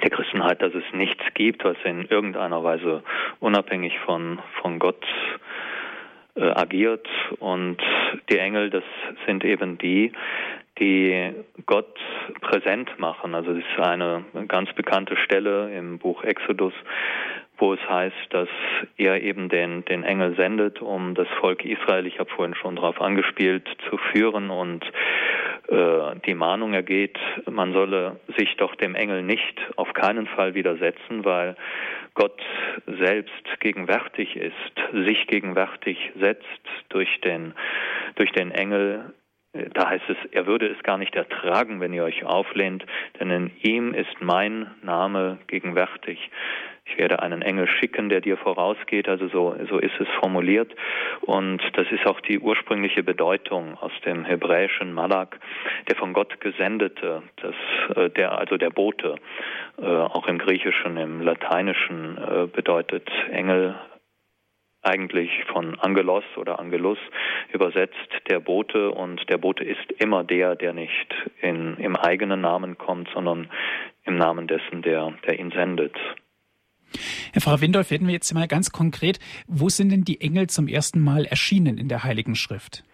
der 0.00 0.10
Christenheit, 0.10 0.62
dass 0.62 0.74
es 0.74 0.84
nichts 0.92 1.22
gibt, 1.34 1.64
was 1.64 1.76
in 1.84 2.04
irgendeiner 2.06 2.62
Weise 2.62 3.02
unabhängig 3.40 3.98
von, 4.00 4.40
von 4.60 4.78
Gott 4.78 5.04
äh, 6.34 6.50
agiert. 6.50 7.06
Und 7.38 7.78
die 8.30 8.38
Engel, 8.38 8.70
das 8.70 8.84
sind 9.26 9.44
eben 9.44 9.78
die, 9.78 10.12
die 10.78 11.32
Gott 11.66 11.98
präsent 12.40 12.98
machen. 12.98 13.34
Also 13.34 13.54
das 13.54 13.64
ist 13.64 13.80
eine 13.80 14.24
ganz 14.46 14.72
bekannte 14.74 15.16
Stelle 15.16 15.70
im 15.76 15.98
Buch 15.98 16.22
Exodus, 16.24 16.72
wo 17.58 17.74
es 17.74 17.80
heißt, 17.88 18.16
dass 18.30 18.48
er 18.96 19.22
eben 19.22 19.48
den, 19.48 19.84
den 19.84 20.04
Engel 20.04 20.36
sendet, 20.36 20.80
um 20.80 21.14
das 21.14 21.28
Volk 21.40 21.64
Israel, 21.64 22.06
ich 22.06 22.18
habe 22.18 22.30
vorhin 22.30 22.54
schon 22.54 22.76
darauf 22.76 23.00
angespielt, 23.00 23.68
zu 23.90 23.98
führen 24.12 24.50
und 24.50 24.84
äh, 25.68 26.16
die 26.26 26.34
Mahnung 26.34 26.72
ergeht, 26.72 27.18
man 27.50 27.72
solle 27.72 28.20
sich 28.36 28.56
doch 28.56 28.74
dem 28.76 28.94
Engel 28.94 29.22
nicht 29.22 29.60
auf 29.76 29.92
keinen 29.92 30.26
Fall 30.26 30.54
widersetzen, 30.54 31.24
weil 31.24 31.56
Gott 32.14 32.40
selbst 32.86 33.60
gegenwärtig 33.60 34.36
ist, 34.36 35.04
sich 35.06 35.26
gegenwärtig 35.26 35.98
setzt 36.18 36.44
durch 36.88 37.20
den, 37.20 37.54
durch 38.16 38.32
den 38.32 38.50
Engel 38.50 39.12
da 39.74 39.88
heißt 39.88 40.04
es, 40.08 40.16
er 40.30 40.46
würde 40.46 40.68
es 40.68 40.82
gar 40.82 40.98
nicht 40.98 41.14
ertragen, 41.16 41.80
wenn 41.80 41.92
ihr 41.92 42.04
euch 42.04 42.24
auflehnt, 42.24 42.84
denn 43.18 43.30
in 43.30 43.50
ihm 43.62 43.94
ist 43.94 44.20
mein 44.20 44.70
Name 44.82 45.38
gegenwärtig. 45.46 46.30
Ich 46.88 46.98
werde 46.98 47.20
einen 47.22 47.42
Engel 47.42 47.68
schicken, 47.68 48.08
der 48.08 48.20
dir 48.20 48.36
vorausgeht, 48.36 49.08
also 49.08 49.28
so, 49.28 49.56
so 49.68 49.78
ist 49.78 49.98
es 50.00 50.08
formuliert. 50.20 50.74
Und 51.20 51.60
das 51.74 51.86
ist 51.90 52.06
auch 52.06 52.20
die 52.20 52.38
ursprüngliche 52.38 53.02
Bedeutung 53.02 53.76
aus 53.78 53.92
dem 54.04 54.24
hebräischen 54.24 54.92
Malak, 54.92 55.38
der 55.88 55.96
von 55.96 56.12
Gott 56.12 56.40
gesendete, 56.40 57.22
das, 57.36 57.54
äh, 57.96 58.10
der, 58.10 58.38
also 58.38 58.56
der 58.56 58.70
Bote, 58.70 59.16
äh, 59.80 59.84
auch 59.84 60.26
im 60.26 60.38
Griechischen, 60.38 60.96
im 60.96 61.20
Lateinischen 61.20 62.16
äh, 62.18 62.46
bedeutet 62.46 63.08
Engel 63.30 63.74
eigentlich 64.82 65.30
von 65.52 65.78
Angelos 65.80 66.24
oder 66.36 66.58
Angelus 66.58 66.98
übersetzt 67.52 67.96
der 68.30 68.40
Bote 68.40 68.90
und 68.90 69.28
der 69.28 69.38
Bote 69.38 69.64
ist 69.64 69.90
immer 69.98 70.24
der, 70.24 70.56
der 70.56 70.72
nicht 70.72 71.14
in, 71.40 71.76
im 71.76 71.96
eigenen 71.96 72.40
Namen 72.40 72.78
kommt, 72.78 73.08
sondern 73.12 73.50
im 74.04 74.16
Namen 74.16 74.46
dessen, 74.46 74.82
der, 74.82 75.12
der 75.26 75.38
ihn 75.38 75.50
sendet. 75.50 75.94
Herr 77.32 77.42
Pfarrer 77.42 77.60
Windolf, 77.60 77.90
werden 77.90 78.06
wir 78.06 78.14
jetzt 78.14 78.32
mal 78.34 78.48
ganz 78.48 78.70
konkret, 78.70 79.18
wo 79.46 79.68
sind 79.68 79.90
denn 79.90 80.04
die 80.04 80.20
Engel 80.20 80.48
zum 80.48 80.68
ersten 80.68 81.00
Mal 81.00 81.24
erschienen 81.24 81.78
in 81.78 81.88
der 81.88 82.04
Heiligen 82.04 82.34
Schrift? 82.34 82.84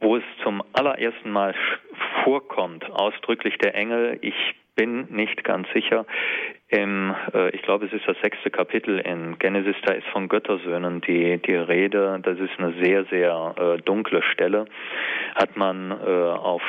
Wo 0.00 0.16
es 0.16 0.24
zum 0.42 0.62
allerersten 0.72 1.30
Mal 1.30 1.54
vorkommt, 2.24 2.84
ausdrücklich 2.90 3.56
der 3.58 3.74
Engel, 3.74 4.18
ich 4.20 4.34
bin 4.76 5.06
nicht 5.10 5.44
ganz 5.44 5.68
sicher. 5.72 6.04
Im, 6.68 7.14
äh, 7.32 7.50
ich 7.50 7.62
glaube, 7.62 7.86
es 7.86 7.92
ist 7.92 8.06
das 8.06 8.16
sechste 8.22 8.50
Kapitel 8.50 8.98
in 8.98 9.38
Genesis, 9.38 9.76
da 9.84 9.94
ist 9.94 10.06
von 10.08 10.28
Göttersöhnen 10.28 11.00
die, 11.00 11.38
die 11.38 11.54
Rede. 11.54 12.18
Das 12.22 12.38
ist 12.38 12.58
eine 12.58 12.74
sehr, 12.82 13.04
sehr 13.06 13.54
äh, 13.56 13.82
dunkle 13.82 14.22
Stelle. 14.32 14.66
Hat 15.34 15.56
man 15.56 15.90
äh, 15.90 16.04
auf 16.04 16.62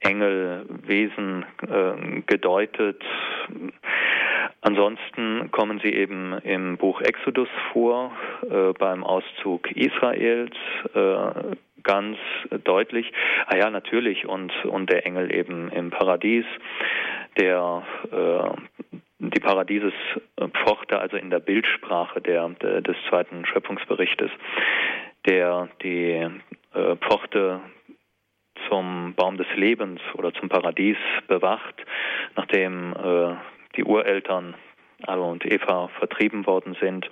Engelwesen 0.00 1.44
äh, 1.62 2.22
gedeutet. 2.26 3.02
Ansonsten 4.62 5.50
kommen 5.50 5.80
sie 5.82 5.92
eben 5.92 6.38
im 6.42 6.76
Buch 6.76 7.00
Exodus 7.00 7.48
vor, 7.72 8.12
äh, 8.42 8.72
beim 8.78 9.04
Auszug 9.04 9.70
Israels. 9.72 10.56
Äh, 10.94 11.56
ganz 11.82 12.18
deutlich. 12.64 13.10
Ah 13.46 13.56
ja, 13.56 13.70
natürlich 13.70 14.26
und 14.26 14.52
und 14.66 14.90
der 14.90 15.06
Engel 15.06 15.34
eben 15.34 15.70
im 15.70 15.90
Paradies, 15.90 16.44
der 17.38 17.82
äh, 18.12 18.96
die 19.18 19.40
Paradieses 19.40 19.92
pfochte, 20.62 20.98
also 20.98 21.16
in 21.16 21.30
der 21.30 21.40
Bildsprache 21.40 22.20
der, 22.20 22.48
der 22.62 22.80
des 22.80 22.96
zweiten 23.08 23.44
Schöpfungsberichtes, 23.46 24.30
der 25.26 25.68
die 25.82 26.28
äh, 26.74 26.96
Pfochte 26.96 27.60
zum 28.68 29.14
Baum 29.14 29.36
des 29.36 29.46
Lebens 29.54 30.00
oder 30.14 30.32
zum 30.34 30.48
Paradies 30.48 30.96
bewacht, 31.28 31.74
nachdem 32.36 32.92
äh, 32.92 33.34
die 33.76 33.84
Ureltern 33.84 34.54
Adam 35.06 35.30
und 35.30 35.44
Eva 35.44 35.88
vertrieben 35.98 36.46
worden 36.46 36.76
sind. 36.80 37.10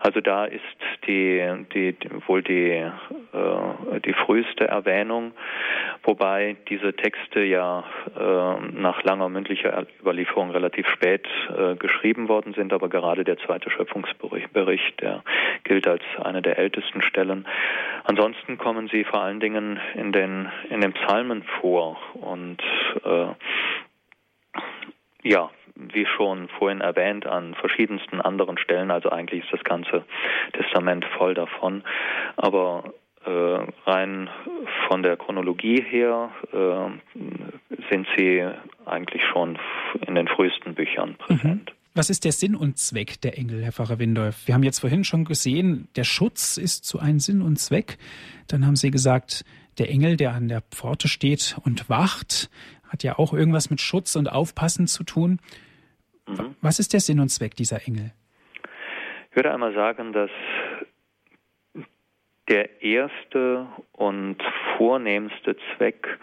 Also 0.00 0.20
da 0.20 0.44
ist 0.44 0.62
die, 1.06 1.42
die, 1.74 1.96
wohl 2.26 2.42
die, 2.42 2.70
äh, 2.70 4.00
die 4.04 4.12
früheste 4.12 4.68
Erwähnung, 4.68 5.32
wobei 6.02 6.56
diese 6.68 6.94
Texte 6.94 7.42
ja 7.42 7.84
äh, 8.16 8.80
nach 8.80 9.02
langer 9.02 9.28
mündlicher 9.28 9.86
Überlieferung 10.00 10.50
relativ 10.50 10.86
spät 10.88 11.26
äh, 11.56 11.74
geschrieben 11.76 12.28
worden 12.28 12.54
sind, 12.54 12.72
aber 12.72 12.88
gerade 12.88 13.24
der 13.24 13.38
zweite 13.38 13.70
Schöpfungsbericht, 13.70 15.00
der 15.00 15.22
gilt 15.64 15.86
als 15.86 16.02
eine 16.22 16.42
der 16.42 16.58
ältesten 16.58 17.02
Stellen. 17.02 17.46
Ansonsten 18.04 18.58
kommen 18.58 18.88
sie 18.88 19.04
vor 19.04 19.22
allen 19.22 19.40
Dingen 19.40 19.80
in 19.94 20.12
den, 20.12 20.48
in 20.70 20.80
den 20.80 20.92
Psalmen 20.92 21.42
vor 21.60 21.98
und 22.14 22.62
äh, 23.04 23.26
ja, 25.22 25.50
wie 25.78 26.06
schon 26.06 26.48
vorhin 26.58 26.80
erwähnt, 26.80 27.26
an 27.26 27.54
verschiedensten 27.54 28.20
anderen 28.20 28.58
Stellen. 28.58 28.90
Also 28.90 29.10
eigentlich 29.10 29.44
ist 29.44 29.52
das 29.52 29.64
ganze 29.64 30.04
Testament 30.52 31.04
voll 31.16 31.34
davon. 31.34 31.84
Aber 32.36 32.92
äh, 33.24 33.30
rein 33.86 34.28
von 34.88 35.02
der 35.02 35.16
Chronologie 35.16 35.82
her 35.82 36.30
äh, 36.52 37.18
sind 37.90 38.06
sie 38.16 38.46
eigentlich 38.86 39.22
schon 39.32 39.58
in 40.06 40.14
den 40.14 40.28
frühesten 40.28 40.74
Büchern 40.74 41.14
präsent. 41.16 41.70
Mhm. 41.70 41.78
Was 41.94 42.10
ist 42.10 42.24
der 42.24 42.32
Sinn 42.32 42.54
und 42.54 42.78
Zweck 42.78 43.20
der 43.22 43.38
Engel, 43.38 43.64
Herr 43.64 43.72
Pfarrer 43.72 43.98
Windolf? 43.98 44.46
Wir 44.46 44.54
haben 44.54 44.62
jetzt 44.62 44.78
vorhin 44.78 45.02
schon 45.04 45.24
gesehen, 45.24 45.88
der 45.96 46.04
Schutz 46.04 46.56
ist 46.56 46.84
so 46.84 46.98
ein 46.98 47.18
Sinn 47.18 47.42
und 47.42 47.58
Zweck. 47.58 47.98
Dann 48.46 48.66
haben 48.66 48.76
Sie 48.76 48.90
gesagt, 48.90 49.44
der 49.78 49.90
Engel, 49.90 50.16
der 50.16 50.32
an 50.32 50.48
der 50.48 50.60
Pforte 50.60 51.08
steht 51.08 51.56
und 51.64 51.88
wacht, 51.88 52.50
hat 52.88 53.02
ja 53.02 53.18
auch 53.18 53.32
irgendwas 53.32 53.70
mit 53.70 53.80
Schutz 53.80 54.16
und 54.16 54.30
Aufpassen 54.30 54.86
zu 54.86 55.02
tun. 55.02 55.40
Mhm. 56.28 56.54
Was 56.60 56.78
ist 56.78 56.92
der 56.92 57.00
Sinn 57.00 57.20
und 57.20 57.28
Zweck 57.28 57.54
dieser 57.54 57.86
Engel? 57.86 58.12
Ich 59.30 59.36
würde 59.36 59.52
einmal 59.52 59.74
sagen, 59.74 60.12
dass 60.12 60.30
der 62.48 62.82
erste 62.82 63.66
und 63.92 64.36
vornehmste 64.76 65.56
Zweck 65.76 66.18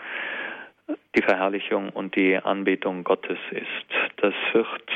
die 1.15 1.21
Verherrlichung 1.21 1.89
und 1.89 2.15
die 2.15 2.35
Anbetung 2.37 3.03
Gottes 3.03 3.37
ist. 3.51 4.17
Das 4.17 4.33
wird 4.53 4.89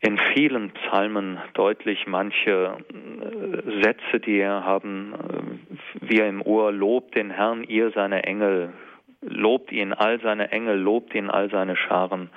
in 0.00 0.18
vielen 0.34 0.70
Psalmen 0.70 1.38
deutlich. 1.54 2.06
Manche 2.06 2.76
äh, 2.88 3.82
Sätze, 3.82 4.20
die 4.20 4.38
er 4.38 4.64
haben, 4.64 5.14
äh, 5.14 6.08
wir 6.08 6.26
im 6.26 6.40
Ohr, 6.42 6.72
lobt 6.72 7.16
den 7.16 7.30
Herrn, 7.30 7.64
ihr 7.64 7.90
seine 7.90 8.22
Engel, 8.22 8.72
lobt 9.20 9.72
ihn 9.72 9.92
all 9.92 10.20
seine 10.20 10.52
Engel, 10.52 10.78
lobt 10.78 11.14
ihn 11.14 11.30
all 11.30 11.50
seine 11.50 11.76
Scharen. 11.76 12.30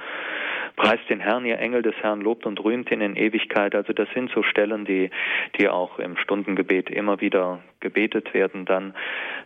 Preist 0.81 1.07
den 1.11 1.19
Herrn, 1.19 1.45
ihr 1.45 1.59
Engel 1.59 1.83
des 1.83 1.93
Herrn, 2.01 2.21
lobt 2.21 2.47
und 2.47 2.59
rühmt 2.63 2.89
ihn 2.89 3.01
in 3.01 3.15
Ewigkeit. 3.15 3.75
Also 3.75 3.93
das 3.93 4.09
sind 4.15 4.31
so 4.31 4.41
Stellen, 4.41 4.83
die, 4.83 5.11
die 5.59 5.69
auch 5.69 6.00
im 6.00 6.17
Stundengebet 6.17 6.89
immer 6.89 7.21
wieder 7.21 7.59
gebetet 7.81 8.33
werden. 8.33 8.65
Dann 8.65 8.95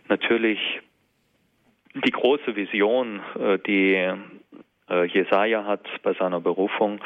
natürlich 0.08 0.80
die 1.92 2.10
große 2.10 2.56
Vision, 2.56 3.20
äh, 3.38 3.58
die 3.58 3.94
äh, 4.88 5.04
Jesaja 5.08 5.66
hat 5.66 5.86
bei 6.02 6.14
seiner 6.14 6.40
Berufung 6.40 7.00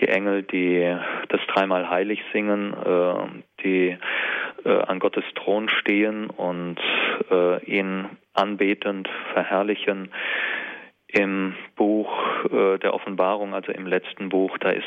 die 0.00 0.08
Engel, 0.08 0.44
die 0.44 0.96
das 1.28 1.42
dreimal 1.48 1.90
heilig 1.90 2.22
singen, 2.32 2.72
äh, 2.72 3.42
die 3.62 3.98
an 4.64 4.98
Gottes 4.98 5.24
Thron 5.34 5.68
stehen 5.68 6.30
und 6.30 6.80
ihn 7.66 8.06
anbetend 8.32 9.10
verherrlichen. 9.34 10.08
Im 11.16 11.54
Buch 11.76 12.10
der 12.50 12.92
Offenbarung, 12.92 13.54
also 13.54 13.72
im 13.72 13.86
letzten 13.86 14.28
Buch, 14.28 14.58
da 14.58 14.70
ist 14.70 14.84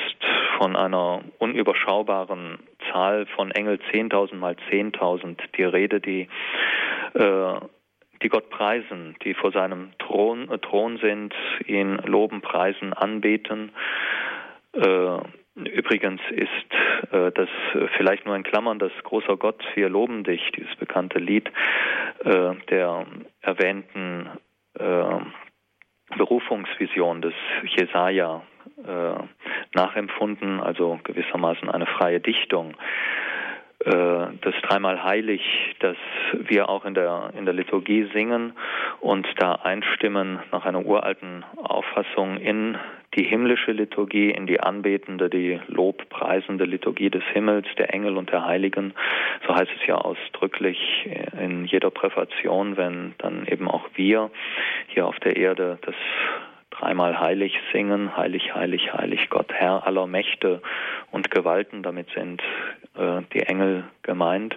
von 0.57 0.75
einer 0.75 1.22
unüberschaubaren 1.39 2.60
Zahl 2.91 3.25
von 3.36 3.51
Engel 3.51 3.79
10.000 3.91 4.36
mal 4.36 4.55
10.000 4.69 5.38
die 5.55 5.63
Rede, 5.63 6.00
die 6.01 6.27
die 8.22 8.29
Gott 8.29 8.50
preisen, 8.50 9.15
die 9.24 9.34
vor 9.34 9.51
seinem 9.51 9.91
Thron, 10.00 10.50
äh, 10.50 10.57
Thron 10.60 10.98
sind, 10.98 11.34
ihn 11.65 11.98
loben, 12.05 12.41
preisen, 12.41 12.93
anbeten. 12.93 13.72
Äh, 14.74 15.17
übrigens 15.55 16.22
ist 16.31 17.12
äh, 17.12 17.31
das 17.31 17.50
vielleicht 17.98 18.25
nur 18.25 18.36
in 18.36 18.43
Klammern 18.43 18.79
das 18.79 18.91
großer 19.03 19.38
Gott, 19.38 19.63
wir 19.75 19.89
loben 19.89 20.24
dich, 20.24 20.41
dieses 20.55 20.75
bekannte 20.75 21.19
Lied 21.19 21.50
äh, 22.24 22.53
der 22.69 23.05
erwähnten 23.41 24.29
äh, 24.77 25.19
Berufungsvision 26.16 27.22
des 27.22 27.34
Jesaja 27.64 28.42
äh, 28.86 29.14
nachempfunden, 29.74 30.60
also 30.60 31.00
gewissermaßen 31.04 31.70
eine 31.70 31.86
freie 31.86 32.20
Dichtung. 32.20 32.76
Äh, 33.80 33.92
das 34.42 34.56
dreimal 34.64 35.04
heilig, 35.04 35.42
das 35.80 35.98
wir 36.34 36.70
auch 36.70 36.86
in 36.86 36.94
der, 36.94 37.32
in 37.38 37.46
der 37.46 37.54
Liturgie 37.54 38.10
singen 38.14 38.54
und 39.02 39.28
da 39.38 39.54
einstimmen 39.54 40.40
nach 40.52 40.66
einer 40.66 40.86
uralten 40.86 41.46
Auffassung 41.62 42.38
in 42.38 42.78
die 43.18 43.24
himmlische 43.24 43.72
Liturgie, 43.72 44.30
in 44.30 44.46
die 44.46 44.60
anbetende, 44.60 45.30
die 45.30 45.60
lobpreisende 45.68 46.66
Liturgie 46.66 47.10
des 47.10 47.24
Himmels, 47.34 47.68
der 47.78 47.94
Engel 47.94 48.16
und 48.16 48.32
der 48.32 48.46
Heiligen. 48.46 48.94
So 49.46 49.56
heißt 49.56 49.72
es 49.80 49.88
ja 49.88 49.96
ausdrücklich 49.96 50.77
in 51.42 51.66
jeder 51.66 51.90
Präfation, 51.90 52.77
wenn 52.77 53.16
dann 53.18 53.48
eben 53.48 53.68
auch 53.68 53.86
wir 53.96 54.30
hier 54.88 55.08
auf 55.08 55.20
der 55.20 55.36
Erde 55.36 55.80
das 55.82 55.96
dreimal 56.70 57.20
heilig 57.20 57.60
singen, 57.74 58.16
heilig, 58.16 58.53
heilig, 58.53 58.94
heilig 58.94 59.30
Gott, 59.30 59.51
Herr 59.51 59.88
aller 59.88 60.06
Mächte 60.06 60.62
und 61.12 61.32
Gewalten, 61.32 61.82
damit 61.82 62.10
sind 62.12 62.42
äh, 62.96 63.22
die 63.34 63.42
Engel 63.42 63.86
gemeint. 64.03 64.56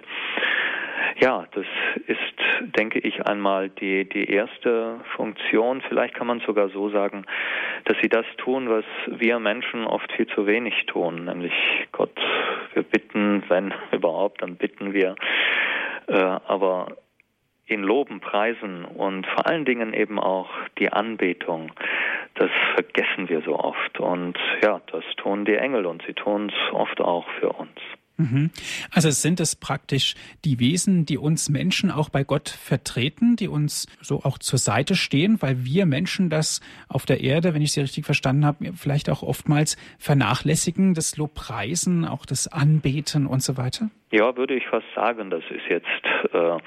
Ja, 1.19 1.45
das 1.51 1.65
ist, 2.07 2.75
denke 2.77 2.99
ich, 2.99 3.25
einmal 3.25 3.69
die, 3.69 4.07
die 4.07 4.29
erste 4.29 4.99
Funktion. 5.15 5.81
Vielleicht 5.87 6.15
kann 6.15 6.27
man 6.27 6.39
sogar 6.41 6.69
so 6.69 6.89
sagen, 6.89 7.25
dass 7.85 7.97
sie 8.01 8.09
das 8.09 8.25
tun, 8.37 8.69
was 8.69 8.85
wir 9.07 9.39
Menschen 9.39 9.85
oft 9.85 10.11
viel 10.13 10.27
zu 10.27 10.47
wenig 10.47 10.85
tun, 10.85 11.25
nämlich 11.25 11.53
Gott, 11.91 12.17
wir 12.73 12.83
bitten, 12.83 13.43
wenn 13.49 13.73
überhaupt, 13.91 14.41
dann 14.41 14.55
bitten 14.55 14.93
wir. 14.93 15.15
Äh, 16.07 16.15
aber 16.15 16.97
ihn 17.67 17.83
loben, 17.83 18.19
preisen 18.19 18.85
und 18.85 19.25
vor 19.27 19.47
allen 19.47 19.65
Dingen 19.65 19.93
eben 19.93 20.19
auch 20.19 20.49
die 20.77 20.91
Anbetung, 20.91 21.71
das 22.35 22.49
vergessen 22.73 23.29
wir 23.29 23.41
so 23.41 23.57
oft. 23.57 23.99
Und 23.99 24.37
ja, 24.63 24.81
das 24.91 25.03
tun 25.17 25.45
die 25.45 25.55
Engel 25.55 25.85
und 25.85 26.03
sie 26.05 26.13
tun 26.13 26.49
es 26.49 26.73
oft 26.73 26.99
auch 26.99 27.27
für 27.39 27.49
uns. 27.49 27.79
Mhm. 28.21 28.51
Also 28.91 29.09
sind 29.09 29.39
es 29.39 29.55
praktisch 29.55 30.15
die 30.45 30.59
Wesen, 30.59 31.05
die 31.05 31.17
uns 31.17 31.49
Menschen 31.49 31.91
auch 31.91 32.09
bei 32.09 32.23
Gott 32.23 32.49
vertreten, 32.49 33.35
die 33.35 33.47
uns 33.47 33.87
so 34.01 34.23
auch 34.23 34.37
zur 34.37 34.59
Seite 34.59 34.95
stehen, 34.95 35.41
weil 35.41 35.65
wir 35.65 35.85
Menschen 35.85 36.29
das 36.29 36.61
auf 36.87 37.05
der 37.05 37.21
Erde, 37.21 37.53
wenn 37.53 37.61
ich 37.61 37.71
Sie 37.71 37.81
richtig 37.81 38.05
verstanden 38.05 38.45
habe, 38.45 38.73
vielleicht 38.73 39.09
auch 39.09 39.23
oftmals 39.23 39.77
vernachlässigen, 39.99 40.93
das 40.93 41.17
Lobpreisen, 41.17 42.05
auch 42.05 42.25
das 42.25 42.47
Anbeten 42.47 43.27
und 43.27 43.41
so 43.41 43.57
weiter? 43.57 43.89
Ja, 44.11 44.35
würde 44.35 44.55
ich 44.55 44.67
fast 44.67 44.85
sagen, 44.93 45.29
das 45.29 45.43
ist 45.49 45.67
jetzt 45.69 46.33
äh, 46.33 46.57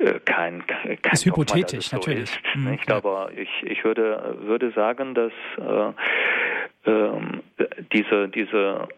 äh, 0.00 0.20
kein, 0.24 0.66
kein 0.66 0.96
ist 1.12 1.26
Dogma, 1.26 1.42
hypothetisch, 1.42 1.88
so 1.88 1.96
natürlich. 1.96 2.22
Ist, 2.22 2.40
mhm, 2.54 2.70
nicht? 2.70 2.90
Aber 2.90 3.30
ich, 3.36 3.50
ich 3.64 3.84
würde, 3.84 4.36
würde 4.40 4.70
sagen, 4.72 5.14
dass 5.14 5.32
äh, 5.58 6.90
äh, 6.90 7.66
diese, 7.92 8.28
diese 8.28 8.88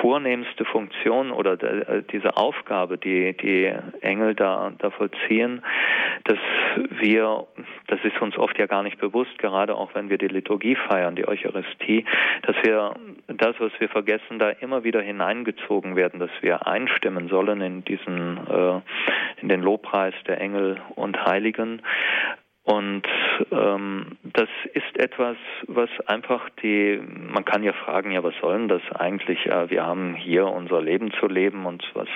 vornehmste 0.00 0.64
Funktion 0.64 1.30
oder 1.30 1.52
äh, 1.62 2.02
diese 2.12 2.36
Aufgabe, 2.36 2.98
die 2.98 3.34
die 3.34 3.72
Engel 4.02 4.34
da, 4.34 4.72
da 4.78 4.90
vollziehen, 4.90 5.62
dass 6.24 6.38
wir, 7.00 7.46
das 7.86 8.00
ist 8.04 8.20
uns 8.20 8.36
oft 8.36 8.58
ja 8.58 8.66
gar 8.66 8.82
nicht 8.82 8.98
bewusst, 8.98 9.38
gerade 9.38 9.74
auch 9.74 9.94
wenn 9.94 10.10
wir 10.10 10.18
die 10.18 10.28
Liturgie 10.28 10.76
feiern, 10.76 11.16
die 11.16 11.26
Eucharistie, 11.26 12.04
dass 12.42 12.56
wir 12.62 12.94
das, 13.28 13.58
was 13.58 13.72
wir 13.78 13.88
vergessen, 13.88 14.38
da 14.38 14.50
immer 14.50 14.84
wieder 14.84 15.00
hineingezogen 15.00 15.96
werden, 15.96 16.20
dass 16.20 16.30
wir 16.42 16.66
einstimmen 16.66 17.28
sollen 17.28 17.60
in 17.62 17.84
diesen, 17.84 18.38
äh, 18.46 18.80
in 19.40 19.48
den 19.48 19.62
Lobpreis 19.62 20.14
der 20.26 20.40
Engel 20.40 20.80
und 20.94 21.24
Heiligen, 21.24 21.80
und 22.64 23.02
ähm, 23.52 24.16
das 24.22 24.48
ist 24.72 24.98
etwas, 24.98 25.36
was 25.66 25.90
einfach 26.06 26.48
die, 26.62 26.98
man 27.30 27.44
kann 27.44 27.62
ja 27.62 27.74
fragen, 27.74 28.10
ja, 28.10 28.24
was 28.24 28.32
soll 28.40 28.56
denn 28.56 28.68
das 28.68 28.80
eigentlich? 28.98 29.44
Äh, 29.44 29.68
wir 29.68 29.84
haben 29.84 30.14
hier 30.14 30.46
unser 30.46 30.80
Leben 30.80 31.12
zu 31.20 31.26
leben 31.26 31.66
und 31.66 31.84
was 31.92 32.08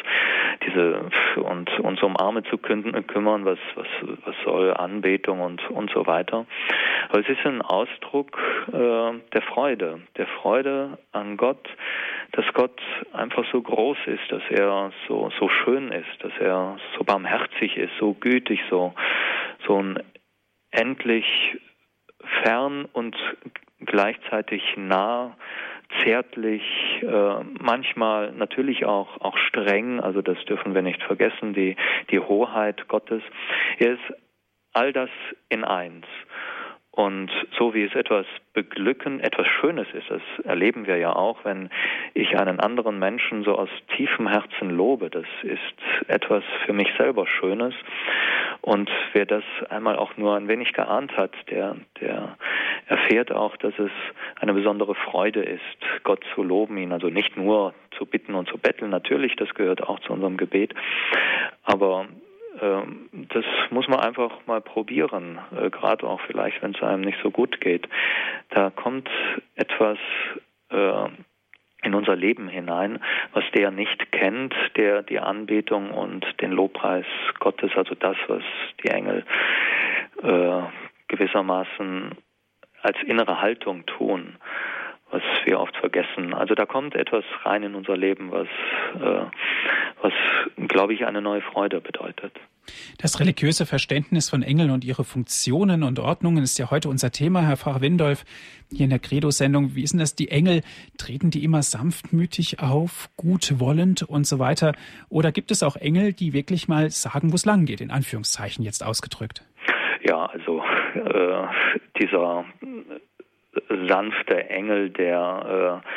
diese 0.64 1.04
und 1.36 1.78
uns 1.80 2.02
um 2.02 2.16
Arme 2.16 2.44
zu 2.44 2.56
kümmern, 2.56 3.44
was 3.44 3.58
was 3.74 3.86
was 4.24 4.34
soll 4.42 4.72
Anbetung 4.72 5.40
und 5.40 5.68
und 5.70 5.90
so 5.90 6.06
weiter. 6.06 6.46
Aber 7.10 7.20
es 7.20 7.28
ist 7.28 7.44
ein 7.44 7.60
Ausdruck 7.60 8.38
äh, 8.68 8.72
der 8.72 9.42
Freude, 9.42 10.00
der 10.16 10.26
Freude 10.28 10.96
an 11.12 11.36
Gott, 11.36 11.68
dass 12.32 12.46
Gott 12.54 12.80
einfach 13.12 13.44
so 13.52 13.60
groß 13.60 13.98
ist, 14.06 14.32
dass 14.32 14.42
er 14.48 14.92
so 15.08 15.30
so 15.38 15.50
schön 15.50 15.92
ist, 15.92 16.24
dass 16.24 16.32
er 16.40 16.78
so 16.96 17.04
barmherzig 17.04 17.76
ist, 17.76 17.92
so 18.00 18.14
gütig, 18.14 18.60
so 18.70 18.94
so 19.66 19.82
ein 19.82 19.98
endlich 20.70 21.26
fern 22.42 22.84
und 22.92 23.16
gleichzeitig 23.80 24.62
nah, 24.76 25.36
zärtlich, 26.04 26.62
äh, 27.02 27.44
manchmal 27.60 28.32
natürlich 28.32 28.84
auch, 28.84 29.20
auch 29.20 29.38
streng, 29.38 30.00
also 30.00 30.20
das 30.20 30.42
dürfen 30.44 30.74
wir 30.74 30.82
nicht 30.82 31.02
vergessen, 31.02 31.54
die, 31.54 31.76
die 32.10 32.20
Hoheit 32.20 32.88
Gottes. 32.88 33.22
Er 33.78 33.94
ist 33.94 34.14
all 34.72 34.92
das 34.92 35.10
in 35.48 35.64
eins. 35.64 36.06
Und 36.98 37.30
so 37.56 37.74
wie 37.74 37.84
es 37.84 37.94
etwas 37.94 38.26
beglücken, 38.54 39.20
etwas 39.20 39.46
Schönes 39.46 39.86
ist, 39.92 40.10
das 40.10 40.20
erleben 40.44 40.88
wir 40.88 40.96
ja 40.96 41.14
auch, 41.14 41.44
wenn 41.44 41.70
ich 42.12 42.36
einen 42.36 42.58
anderen 42.58 42.98
Menschen 42.98 43.44
so 43.44 43.56
aus 43.56 43.68
tiefem 43.96 44.26
Herzen 44.26 44.70
lobe. 44.70 45.08
Das 45.08 45.26
ist 45.44 46.08
etwas 46.08 46.42
für 46.66 46.72
mich 46.72 46.88
selber 46.98 47.28
Schönes. 47.28 47.72
Und 48.62 48.90
wer 49.12 49.26
das 49.26 49.44
einmal 49.70 49.94
auch 49.94 50.16
nur 50.16 50.34
ein 50.34 50.48
wenig 50.48 50.72
geahnt 50.72 51.16
hat, 51.16 51.30
der, 51.50 51.76
der 52.00 52.36
erfährt 52.88 53.30
auch, 53.30 53.56
dass 53.58 53.78
es 53.78 53.92
eine 54.40 54.52
besondere 54.52 54.96
Freude 54.96 55.44
ist, 55.44 56.02
Gott 56.02 56.24
zu 56.34 56.42
loben, 56.42 56.78
ihn 56.78 56.90
also 56.90 57.10
nicht 57.10 57.36
nur 57.36 57.74
zu 57.96 58.06
bitten 58.06 58.34
und 58.34 58.48
zu 58.48 58.58
betteln, 58.58 58.90
natürlich, 58.90 59.36
das 59.36 59.54
gehört 59.54 59.84
auch 59.84 60.00
zu 60.00 60.12
unserem 60.12 60.36
Gebet, 60.36 60.74
aber 61.62 62.08
das 62.60 63.44
muss 63.70 63.88
man 63.88 64.00
einfach 64.00 64.46
mal 64.46 64.60
probieren, 64.60 65.38
äh, 65.56 65.70
gerade 65.70 66.06
auch 66.06 66.20
vielleicht, 66.22 66.62
wenn 66.62 66.74
es 66.74 66.82
einem 66.82 67.02
nicht 67.02 67.18
so 67.22 67.30
gut 67.30 67.60
geht. 67.60 67.88
Da 68.50 68.70
kommt 68.70 69.08
etwas 69.54 69.98
äh, 70.70 71.08
in 71.82 71.94
unser 71.94 72.16
Leben 72.16 72.48
hinein, 72.48 72.98
was 73.32 73.44
der 73.54 73.70
nicht 73.70 74.10
kennt, 74.12 74.54
der 74.76 75.02
die 75.02 75.20
Anbetung 75.20 75.90
und 75.90 76.26
den 76.40 76.52
Lobpreis 76.52 77.06
Gottes, 77.38 77.70
also 77.76 77.94
das, 77.94 78.16
was 78.26 78.42
die 78.82 78.88
Engel 78.88 79.24
äh, 80.22 80.62
gewissermaßen 81.08 82.12
als 82.82 82.96
innere 83.04 83.40
Haltung 83.40 83.86
tun 83.86 84.36
was 85.10 85.22
wir 85.44 85.58
oft 85.58 85.76
vergessen. 85.76 86.34
Also 86.34 86.54
da 86.54 86.66
kommt 86.66 86.94
etwas 86.94 87.24
rein 87.44 87.62
in 87.62 87.74
unser 87.74 87.96
Leben, 87.96 88.30
was, 88.30 88.48
äh, 89.00 89.26
was 90.02 90.12
glaube 90.68 90.94
ich, 90.94 91.06
eine 91.06 91.22
neue 91.22 91.40
Freude 91.40 91.80
bedeutet. 91.80 92.32
Das 92.98 93.18
religiöse 93.18 93.64
Verständnis 93.64 94.28
von 94.28 94.42
Engeln 94.42 94.70
und 94.70 94.84
ihre 94.84 95.04
Funktionen 95.04 95.82
und 95.82 95.98
Ordnungen 95.98 96.42
ist 96.42 96.58
ja 96.58 96.70
heute 96.70 96.88
unser 96.88 97.10
Thema, 97.10 97.40
Herr 97.40 97.56
Pfarrer 97.56 97.80
Windolf, 97.80 98.24
hier 98.70 98.84
in 98.84 98.90
der 98.90 98.98
Credo-Sendung. 98.98 99.74
Wie 99.74 99.82
ist 99.82 99.92
denn 99.92 100.00
das? 100.00 100.14
Die 100.14 100.28
Engel, 100.28 100.60
treten 100.98 101.30
die 101.30 101.44
immer 101.44 101.62
sanftmütig 101.62 102.60
auf, 102.60 103.08
gutwollend 103.16 104.02
und 104.02 104.26
so 104.26 104.38
weiter? 104.38 104.72
Oder 105.08 105.32
gibt 105.32 105.50
es 105.50 105.62
auch 105.62 105.76
Engel, 105.76 106.12
die 106.12 106.34
wirklich 106.34 106.68
mal 106.68 106.90
sagen, 106.90 107.32
wo 107.32 107.36
es 107.36 107.46
lang 107.46 107.64
geht, 107.64 107.80
in 107.80 107.90
Anführungszeichen 107.90 108.64
jetzt 108.64 108.84
ausgedrückt? 108.84 109.44
Ja, 110.02 110.26
also 110.26 110.62
äh, 110.94 111.46
dieser 112.00 112.44
sanfte 113.86 114.48
Engel, 114.50 114.90
der 114.90 115.82
äh, 115.84 115.88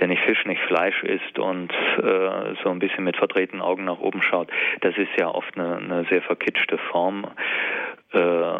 der 0.00 0.08
nicht 0.08 0.22
Fisch, 0.24 0.44
nicht 0.44 0.60
Fleisch 0.62 1.02
isst 1.02 1.38
und 1.38 1.72
äh, 1.72 2.54
so 2.62 2.70
ein 2.70 2.78
bisschen 2.78 3.04
mit 3.04 3.16
verdrehten 3.16 3.60
Augen 3.60 3.84
nach 3.84 3.98
oben 3.98 4.22
schaut. 4.22 4.50
Das 4.80 4.96
ist 4.96 5.08
ja 5.18 5.28
oft 5.28 5.56
eine, 5.56 5.76
eine 5.76 6.04
sehr 6.10 6.22
verkitschte 6.22 6.78
Form, 6.78 7.26
äh, 8.12 8.58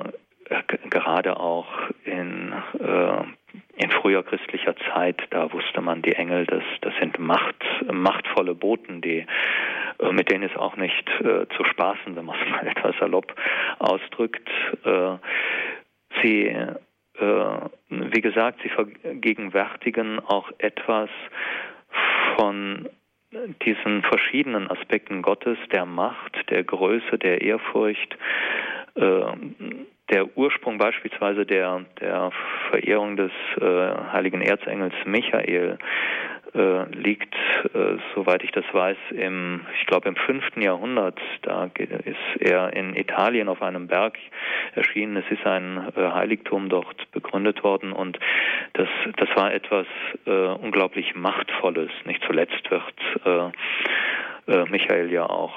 gerade 0.90 1.38
auch 1.38 1.66
in, 2.04 2.54
äh, 2.78 3.82
in 3.82 3.90
früher 4.00 4.22
christlicher 4.22 4.76
Zeit. 4.94 5.20
Da 5.30 5.52
wusste 5.52 5.80
man, 5.80 6.02
die 6.02 6.14
Engel, 6.14 6.46
das, 6.46 6.62
das 6.80 6.94
sind 7.00 7.18
Macht, 7.18 7.64
machtvolle 7.90 8.54
Boten, 8.54 9.02
die 9.02 9.26
äh, 9.98 10.12
mit 10.12 10.30
denen 10.30 10.44
ist 10.44 10.56
auch 10.56 10.76
nicht 10.76 11.08
äh, 11.20 11.46
zu 11.56 11.64
spaßen, 11.64 12.16
wenn 12.16 12.24
man 12.24 12.38
es 12.40 12.50
mal 12.50 12.66
etwas 12.66 12.96
salopp 12.98 13.34
ausdrückt. 13.78 14.48
Äh, 14.84 15.16
sie 16.22 16.56
wie 17.18 18.20
gesagt, 18.20 18.60
sie 18.62 18.68
vergegenwärtigen 18.68 20.20
auch 20.20 20.50
etwas 20.58 21.10
von 22.36 22.88
diesen 23.64 24.02
verschiedenen 24.02 24.70
Aspekten 24.70 25.22
Gottes, 25.22 25.58
der 25.72 25.86
Macht, 25.86 26.50
der 26.50 26.64
Größe, 26.64 27.18
der 27.18 27.40
Ehrfurcht, 27.42 28.16
äh, 28.94 29.22
der 30.10 30.36
Ursprung 30.36 30.78
beispielsweise 30.78 31.44
der, 31.44 31.84
der 32.00 32.30
Verehrung 32.70 33.16
des 33.16 33.32
äh, 33.60 33.64
heiligen 34.12 34.40
Erzengels 34.40 34.94
Michael 35.04 35.78
äh, 36.54 36.84
liegt, 36.92 37.34
äh, 37.74 37.96
soweit 38.14 38.42
ich 38.42 38.52
das 38.52 38.64
weiß, 38.72 38.96
im, 39.10 39.66
ich 39.78 39.86
glaube 39.86 40.08
im 40.08 40.16
fünften 40.16 40.62
Jahrhundert. 40.62 41.18
Da 41.42 41.70
ist 41.76 42.40
er 42.40 42.72
in 42.72 42.94
Italien 42.94 43.48
auf 43.48 43.62
einem 43.62 43.88
Berg 43.88 44.18
erschienen. 44.74 45.16
Es 45.16 45.30
ist 45.30 45.46
ein 45.46 45.92
äh, 45.96 46.10
Heiligtum 46.12 46.68
dort 46.68 47.10
begründet 47.12 47.62
worden 47.64 47.92
und 47.92 48.18
das, 48.74 48.88
das 49.16 49.28
war 49.34 49.52
etwas 49.52 49.86
äh, 50.26 50.30
unglaublich 50.30 51.14
Machtvolles. 51.14 51.90
Nicht 52.04 52.22
zuletzt 52.26 52.70
wird 52.70 52.82
äh, 53.24 54.52
äh, 54.52 54.64
Michael 54.70 55.10
ja 55.10 55.26
auch 55.26 55.54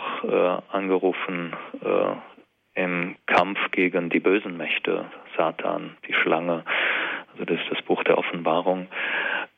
angerufen 0.71 1.54
im 2.73 3.15
Kampf 3.25 3.60
gegen 3.71 4.10
die 4.10 4.19
bösen 4.19 4.58
Mächte, 4.58 5.06
Satan, 5.38 5.97
die 6.08 6.13
Schlange. 6.13 6.63
Also 7.32 7.45
das 7.45 7.60
ist 7.62 7.71
das 7.71 7.82
Buch 7.84 8.04
der 8.04 8.17
Offenbarung. 8.17 8.88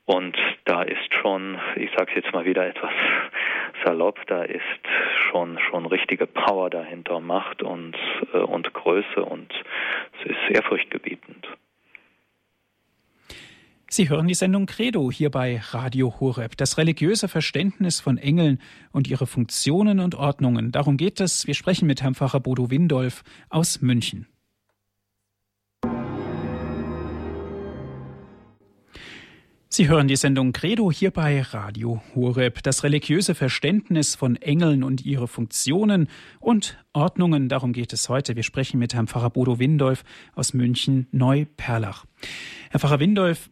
Und 0.05 0.35
da 0.65 0.81
ist 0.81 1.13
schon, 1.21 1.59
ich 1.75 1.89
sage 1.97 2.11
es 2.11 2.23
jetzt 2.23 2.33
mal 2.33 2.45
wieder 2.45 2.65
etwas 2.67 2.91
salopp, 3.85 4.19
da 4.27 4.43
ist 4.43 4.61
schon 5.31 5.57
schon 5.69 5.85
richtige 5.85 6.27
Power 6.27 6.69
dahinter, 6.69 7.19
Macht 7.19 7.63
und 7.63 7.95
äh, 8.33 8.37
und 8.37 8.73
Größe 8.73 9.23
und 9.23 9.51
es 10.19 10.31
ist 10.31 10.55
ehrfurchtgebietend. 10.55 11.47
Sie 13.93 14.07
hören 14.07 14.29
die 14.29 14.35
Sendung 14.35 14.67
Credo 14.67 15.11
hier 15.11 15.29
bei 15.29 15.59
Radio 15.71 16.17
Horeb. 16.21 16.55
Das 16.55 16.77
religiöse 16.77 17.27
Verständnis 17.27 17.99
von 17.99 18.17
Engeln 18.17 18.59
und 18.93 19.09
ihre 19.09 19.27
Funktionen 19.27 19.99
und 19.99 20.15
Ordnungen. 20.15 20.71
Darum 20.71 20.95
geht 20.95 21.19
es. 21.19 21.45
Wir 21.45 21.55
sprechen 21.55 21.87
mit 21.87 22.01
Herrn 22.01 22.15
Pfarrer 22.15 22.39
Bodo 22.39 22.71
Windolf 22.71 23.23
aus 23.49 23.81
München. 23.81 24.27
Sie 29.73 29.87
hören 29.87 30.09
die 30.09 30.17
Sendung 30.17 30.51
Credo 30.51 30.91
hier 30.91 31.11
bei 31.11 31.41
Radio 31.41 32.01
Horeb. 32.13 32.61
Das 32.61 32.83
religiöse 32.83 33.35
Verständnis 33.35 34.15
von 34.15 34.35
Engeln 34.35 34.83
und 34.83 35.05
ihre 35.05 35.29
Funktionen 35.29 36.09
und 36.41 36.77
Ordnungen, 36.91 37.47
darum 37.47 37.71
geht 37.71 37.93
es 37.93 38.09
heute. 38.09 38.35
Wir 38.35 38.43
sprechen 38.43 38.79
mit 38.79 38.93
Herrn 38.93 39.07
Pfarrer 39.07 39.29
Bodo 39.29 39.59
Windolf 39.59 40.03
aus 40.35 40.53
München 40.53 41.07
Neuperlach. 41.13 42.03
Herr 42.69 42.81
Pfarrer 42.81 42.99
Windolf, 42.99 43.49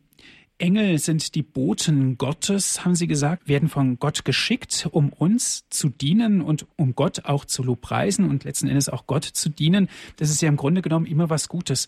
Engel 0.58 0.97
sind 0.97 1.36
die 1.36 1.41
Boten 1.41 2.17
Gottes, 2.17 2.84
haben 2.84 2.95
Sie 2.95 3.08
gesagt, 3.08 3.47
werden 3.47 3.69
von 3.69 3.97
Gott 3.97 4.25
geschickt, 4.25 4.89
um 4.91 5.13
uns 5.13 5.69
zu 5.69 5.88
dienen 5.88 6.41
und 6.41 6.67
um 6.75 6.95
Gott 6.95 7.23
auch 7.23 7.45
zu 7.45 7.63
lobpreisen 7.63 8.29
und 8.29 8.43
letzten 8.43 8.67
Endes 8.67 8.89
auch 8.89 9.08
Gott 9.08 9.23
zu 9.23 9.47
dienen. 9.47 9.88
Das 10.17 10.29
ist 10.29 10.41
ja 10.41 10.49
im 10.49 10.58
Grunde 10.58 10.82
genommen 10.82 11.05
immer 11.05 11.29
was 11.29 11.47
Gutes. 11.47 11.88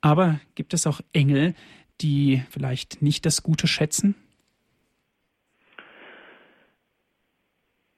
Aber 0.00 0.40
gibt 0.54 0.72
es 0.72 0.86
auch 0.86 1.02
Engel, 1.12 1.54
die 2.00 2.42
vielleicht 2.50 3.02
nicht 3.02 3.26
das 3.26 3.42
Gute 3.42 3.66
schätzen? 3.66 4.14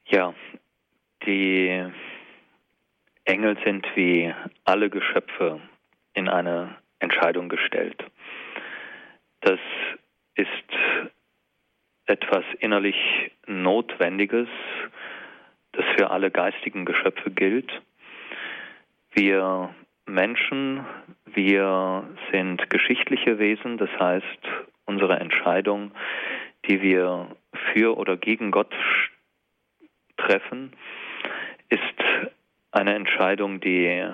Ja, 0.07 0.35
die 1.27 1.87
Engel 3.25 3.59
sind 3.65 3.87
wie 3.95 4.33
alle 4.65 4.89
Geschöpfe 4.89 5.61
in 6.15 6.29
eine 6.29 6.77
Entscheidung 6.99 7.49
gestellt. 7.49 8.03
Das 9.41 9.61
ist 10.35 10.49
etwas 12.07 12.45
innerlich 12.61 12.97
Notwendiges, 13.47 14.49
das 15.73 15.85
für 15.97 16.11
alle 16.11 16.31
geistigen 16.31 16.87
Geschöpfe 16.87 17.31
gilt. 17.31 17.71
Wir 19.13 19.75
Menschen, 20.09 20.85
wir 21.27 22.05
sind 22.33 22.71
geschichtliche 22.71 23.39
Wesen, 23.39 23.79
das 23.79 23.91
heißt, 23.99 24.25
unsere 24.87 25.21
Entscheidung, 25.21 25.93
die 26.67 26.83
wir 26.83 27.29
für 27.73 27.97
oder 27.97 28.17
gegen 28.17 28.51
Gott 28.51 28.75
treffen, 30.17 30.73
ist 31.69 31.83
eine 32.73 32.95
Entscheidung, 32.95 33.61
die 33.61 34.05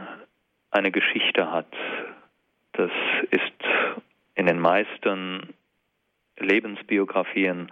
eine 0.71 0.91
Geschichte 0.91 1.51
hat. 1.51 1.73
Das 2.73 2.91
ist 3.31 3.53
in 4.35 4.47
den 4.47 4.59
meisten 4.59 5.55
Lebensbiografien 6.39 7.71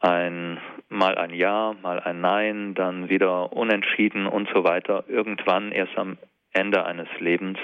ein 0.00 0.60
mal 0.88 1.16
ein 1.16 1.32
Ja, 1.32 1.74
mal 1.80 2.00
ein 2.00 2.20
Nein, 2.20 2.74
dann 2.74 3.08
wieder 3.08 3.52
unentschieden 3.52 4.26
und 4.26 4.48
so 4.54 4.62
weiter. 4.64 5.04
Irgendwann 5.08 5.72
erst 5.72 5.96
am 5.96 6.18
Ende 6.52 6.84
eines 6.84 7.08
Lebens 7.18 7.58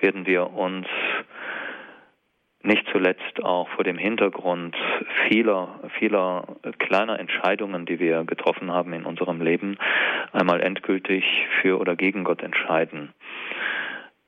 werden 0.00 0.26
wir 0.26 0.50
uns 0.52 0.86
nicht 2.62 2.86
zuletzt 2.92 3.42
auch 3.42 3.68
vor 3.70 3.84
dem 3.84 3.96
Hintergrund 3.96 4.76
vieler, 5.28 5.80
vieler 5.98 6.56
kleiner 6.78 7.18
Entscheidungen, 7.18 7.86
die 7.86 7.98
wir 7.98 8.24
getroffen 8.24 8.70
haben 8.70 8.92
in 8.92 9.06
unserem 9.06 9.40
Leben, 9.40 9.78
einmal 10.32 10.60
endgültig 10.60 11.24
für 11.60 11.78
oder 11.78 11.96
gegen 11.96 12.24
Gott 12.24 12.42
entscheiden. 12.42 13.14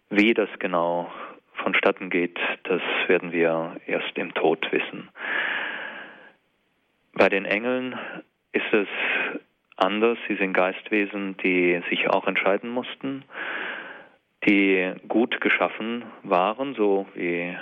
Wie 0.08 0.32
das 0.34 0.48
genau 0.58 1.12
vonstatten 1.54 2.10
geht, 2.10 2.38
das 2.64 2.80
werden 3.06 3.32
wir 3.32 3.76
erst 3.86 4.16
im 4.16 4.32
Tod 4.34 4.66
wissen. 4.72 5.10
Bei 7.12 7.28
den 7.28 7.44
Engeln 7.44 7.98
ist 8.52 8.72
es 8.72 8.88
anders. 9.76 10.16
Sie 10.28 10.36
sind 10.36 10.54
Geistwesen, 10.54 11.36
die 11.38 11.82
sich 11.90 12.08
auch 12.08 12.26
entscheiden 12.26 12.70
mussten 12.70 13.24
die 14.46 14.92
gut 15.08 15.40
geschaffen 15.40 16.04
waren, 16.22 16.74
so 16.74 17.06
wie 17.14 17.56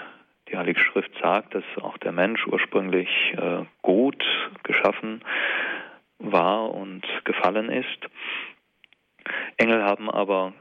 die 0.48 0.56
Heilige 0.56 0.80
Schrift 0.80 1.12
sagt, 1.22 1.54
dass 1.54 1.64
auch 1.80 1.98
der 1.98 2.12
Mensch 2.12 2.46
ursprünglich 2.46 3.08
äh, 3.36 3.64
gut 3.82 4.24
geschaffen 4.62 5.22
war 6.18 6.70
und 6.74 7.02
gefallen 7.24 7.70
ist. 7.70 8.08
Engel 9.56 9.84
haben 9.84 10.10
aber 10.10 10.52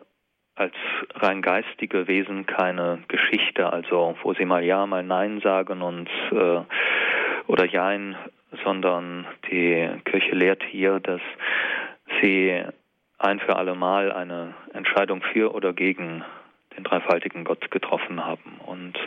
als 0.56 0.76
rein 1.16 1.42
geistige 1.42 2.08
Wesen 2.08 2.46
keine 2.46 3.00
Geschichte, 3.08 3.72
also 3.72 4.16
wo 4.22 4.34
sie 4.34 4.46
mal 4.46 4.64
Ja, 4.64 4.86
mal 4.86 5.04
Nein 5.04 5.40
sagen 5.42 5.82
und 5.82 6.10
äh, 6.32 6.62
oder 7.48 7.66
Jein, 7.66 8.16
sondern 8.64 9.26
die 9.50 9.90
Kirche 10.06 10.36
lehrt 10.36 10.64
hier, 10.64 11.00
dass 11.00 11.22
sie 12.22 12.64
ein 13.20 13.40
für 13.40 13.58
alle 13.58 13.76
Mal 13.76 14.12
eine 14.12 14.54
Entscheidung 14.74 15.22
für 15.22 15.54
oder 15.54 15.74
gegen 15.74 16.24
den 16.76 16.84
dreifaltigen 16.84 17.44
Gott 17.44 17.70
getroffen 17.70 18.26
haben. 18.26 18.60
Und 18.66 18.98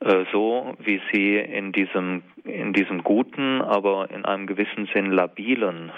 äh, 0.00 0.26
so 0.30 0.76
wie 0.78 1.00
sie 1.12 1.36
in 1.36 1.72
diesem, 1.72 2.22
in 2.44 2.72
diesem 2.72 3.02
guten, 3.02 3.62
aber 3.62 4.10
in 4.10 4.24
einem 4.24 4.46
gewissen 4.46 4.88
Sinn 4.94 5.10
labilen 5.10 5.90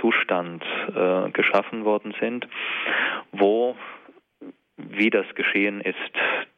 Zustand 0.00 0.64
äh, 0.94 1.30
geschaffen 1.30 1.84
worden 1.84 2.14
sind, 2.20 2.46
wo, 3.32 3.74
wie 4.76 5.10
das 5.10 5.26
geschehen 5.34 5.80
ist, 5.80 5.96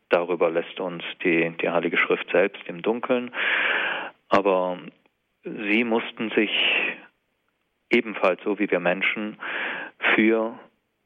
darüber 0.09 0.51
lässt 0.51 0.79
uns 0.81 1.05
die, 1.25 1.51
die 1.63 1.71
Heilige 1.71 1.97
Schrift 1.97 2.29
selbst 2.31 2.63
im 2.67 2.83
Dunkeln. 2.83 3.31
Aber 4.29 4.79
sie 5.45 5.85
mussten 5.85 6.31
sich 6.31 6.51
ebenfalls, 7.91 8.41
so 8.45 8.59
wie 8.59 8.71
wir 8.71 8.81
Menschen, 8.81 9.39
für 10.15 10.59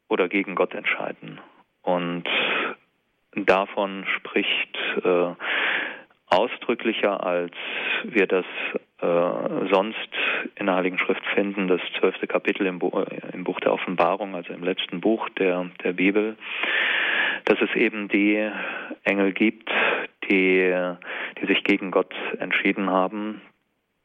oder 0.08 0.28
gegen 0.28 0.54
Gott 0.54 0.74
entscheiden. 0.74 1.40
Und 1.82 2.24
davon 3.34 4.06
spricht 4.16 4.78
äh, 5.04 5.34
ausdrücklicher, 6.26 7.24
als 7.24 7.52
wir 8.04 8.26
das 8.26 8.44
äh, 9.00 9.68
sonst 9.70 9.96
in 10.56 10.66
der 10.66 10.76
Heiligen 10.76 10.98
Schrift 10.98 11.24
finden, 11.34 11.68
das 11.68 11.80
zwölfte 11.98 12.26
Kapitel 12.26 12.66
im, 12.66 12.78
Bu 12.78 13.04
im, 13.32 13.44
Buch 13.44 13.60
der 13.60 13.72
Offenbarung, 13.72 14.34
also 14.34 14.52
im 14.52 14.64
letzten 14.64 15.00
Buch 15.00 15.28
der, 15.30 15.70
der 15.82 15.92
Bibel, 15.92 16.36
dass 17.44 17.60
es 17.60 17.74
eben 17.76 18.08
die 18.08 18.50
Engel 19.04 19.32
gibt, 19.32 19.70
die, 20.30 20.74
die 21.40 21.46
sich 21.46 21.64
gegen 21.64 21.90
Gott 21.90 22.14
entschieden 22.38 22.90
haben, 22.90 23.42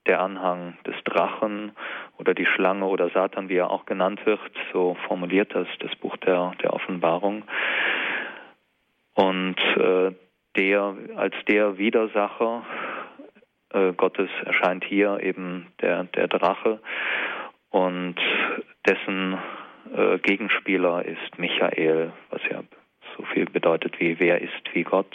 der 0.10 0.22
Anhang 0.22 0.76
des 0.88 0.96
Drachen 1.04 1.72
oder 2.18 2.34
die 2.34 2.48
Schlange 2.48 2.86
oder 2.86 3.10
Satan, 3.10 3.48
wie 3.48 3.58
er 3.58 3.70
auch 3.70 3.86
genannt 3.86 4.26
wird, 4.26 4.42
so 4.74 4.98
formuliert 5.08 5.54
das 5.54 5.68
das 5.80 5.96
Buch 5.98 6.18
der, 6.18 6.54
der 6.64 6.74
Offenbarung. 6.74 7.44
Und 9.14 9.58
äh, 9.78 10.12
der 10.58 10.96
als 11.16 11.36
der 11.48 11.78
Widersacher 11.78 12.66
äh, 13.72 13.94
Gottes 13.94 14.32
erscheint 14.46 14.84
hier 14.84 15.20
eben 15.22 15.68
der, 15.80 16.06
der 16.06 16.28
Drache 16.28 16.80
und 17.70 18.16
dessen 18.88 19.38
äh, 19.96 20.18
Gegenspieler 20.18 21.06
ist 21.06 21.38
Michael, 21.38 22.14
was 22.32 22.42
ja 22.50 22.64
so 23.16 23.24
viel 23.26 23.46
bedeutet 23.46 24.00
wie 24.00 24.20
wer 24.20 24.42
ist 24.42 24.74
wie 24.74 24.84
Gott, 24.84 25.12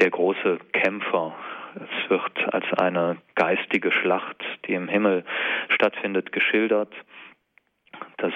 der 0.00 0.08
große 0.08 0.60
Kämpfer, 0.72 1.34
es 1.76 2.10
wird 2.10 2.54
als 2.54 2.66
eine 2.78 3.18
geistige 3.34 3.92
Schlacht, 3.92 4.42
die 4.66 4.74
im 4.74 4.88
Himmel 4.88 5.24
stattfindet, 5.68 6.32
geschildert. 6.32 6.92
Das 8.18 8.32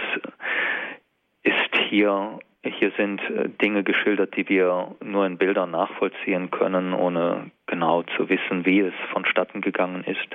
ist 1.43 1.77
hier, 1.89 2.39
hier 2.63 2.93
sind 2.97 3.21
äh, 3.31 3.49
Dinge 3.49 3.83
geschildert, 3.83 4.37
die 4.37 4.49
wir 4.49 4.95
nur 5.03 5.27
in 5.27 5.39
Bildern 5.39 5.71
nachvollziehen 5.71 6.51
können, 6.51 6.93
ohne 6.93 7.51
genau 7.67 8.03
zu 8.17 8.29
wissen, 8.29 8.67
wie 8.67 8.81
es 8.81 8.95
vonstatten 9.13 9.61
gegangen 9.61 10.05
ist. 10.05 10.29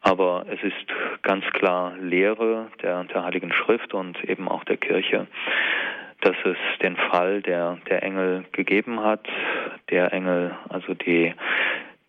Aber 0.00 0.46
es 0.48 0.62
ist 0.62 1.22
ganz 1.22 1.44
klar 1.46 1.96
Lehre 1.98 2.68
der, 2.82 3.04
der 3.04 3.24
Heiligen 3.24 3.52
Schrift 3.52 3.92
und 3.92 4.22
eben 4.24 4.48
auch 4.48 4.62
der 4.64 4.76
Kirche, 4.76 5.26
dass 6.20 6.36
es 6.44 6.56
den 6.80 6.96
Fall 6.96 7.42
der, 7.42 7.78
der 7.88 8.02
Engel 8.02 8.44
gegeben 8.52 9.00
hat, 9.00 9.26
der 9.90 10.12
Engel, 10.12 10.56
also 10.68 10.94
die, 10.94 11.34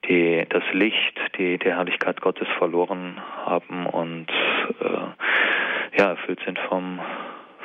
die 0.08 0.46
das 0.50 0.64
Licht, 0.74 1.20
die, 1.38 1.58
die 1.58 1.70
Herrlichkeit 1.70 2.22
Gottes 2.22 2.48
verloren 2.58 3.22
haben 3.46 3.86
und 3.86 4.28
äh, 4.80 5.98
ja, 5.98 6.10
erfüllt 6.12 6.40
sind 6.46 6.60
vom, 6.70 7.00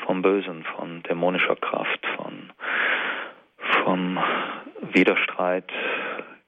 vom 0.05 0.23
Bösen, 0.23 0.65
von 0.77 1.03
dämonischer 1.03 1.57
Kraft, 1.57 2.05
von 2.17 2.53
vom 3.85 4.19
Widerstreit 4.93 5.71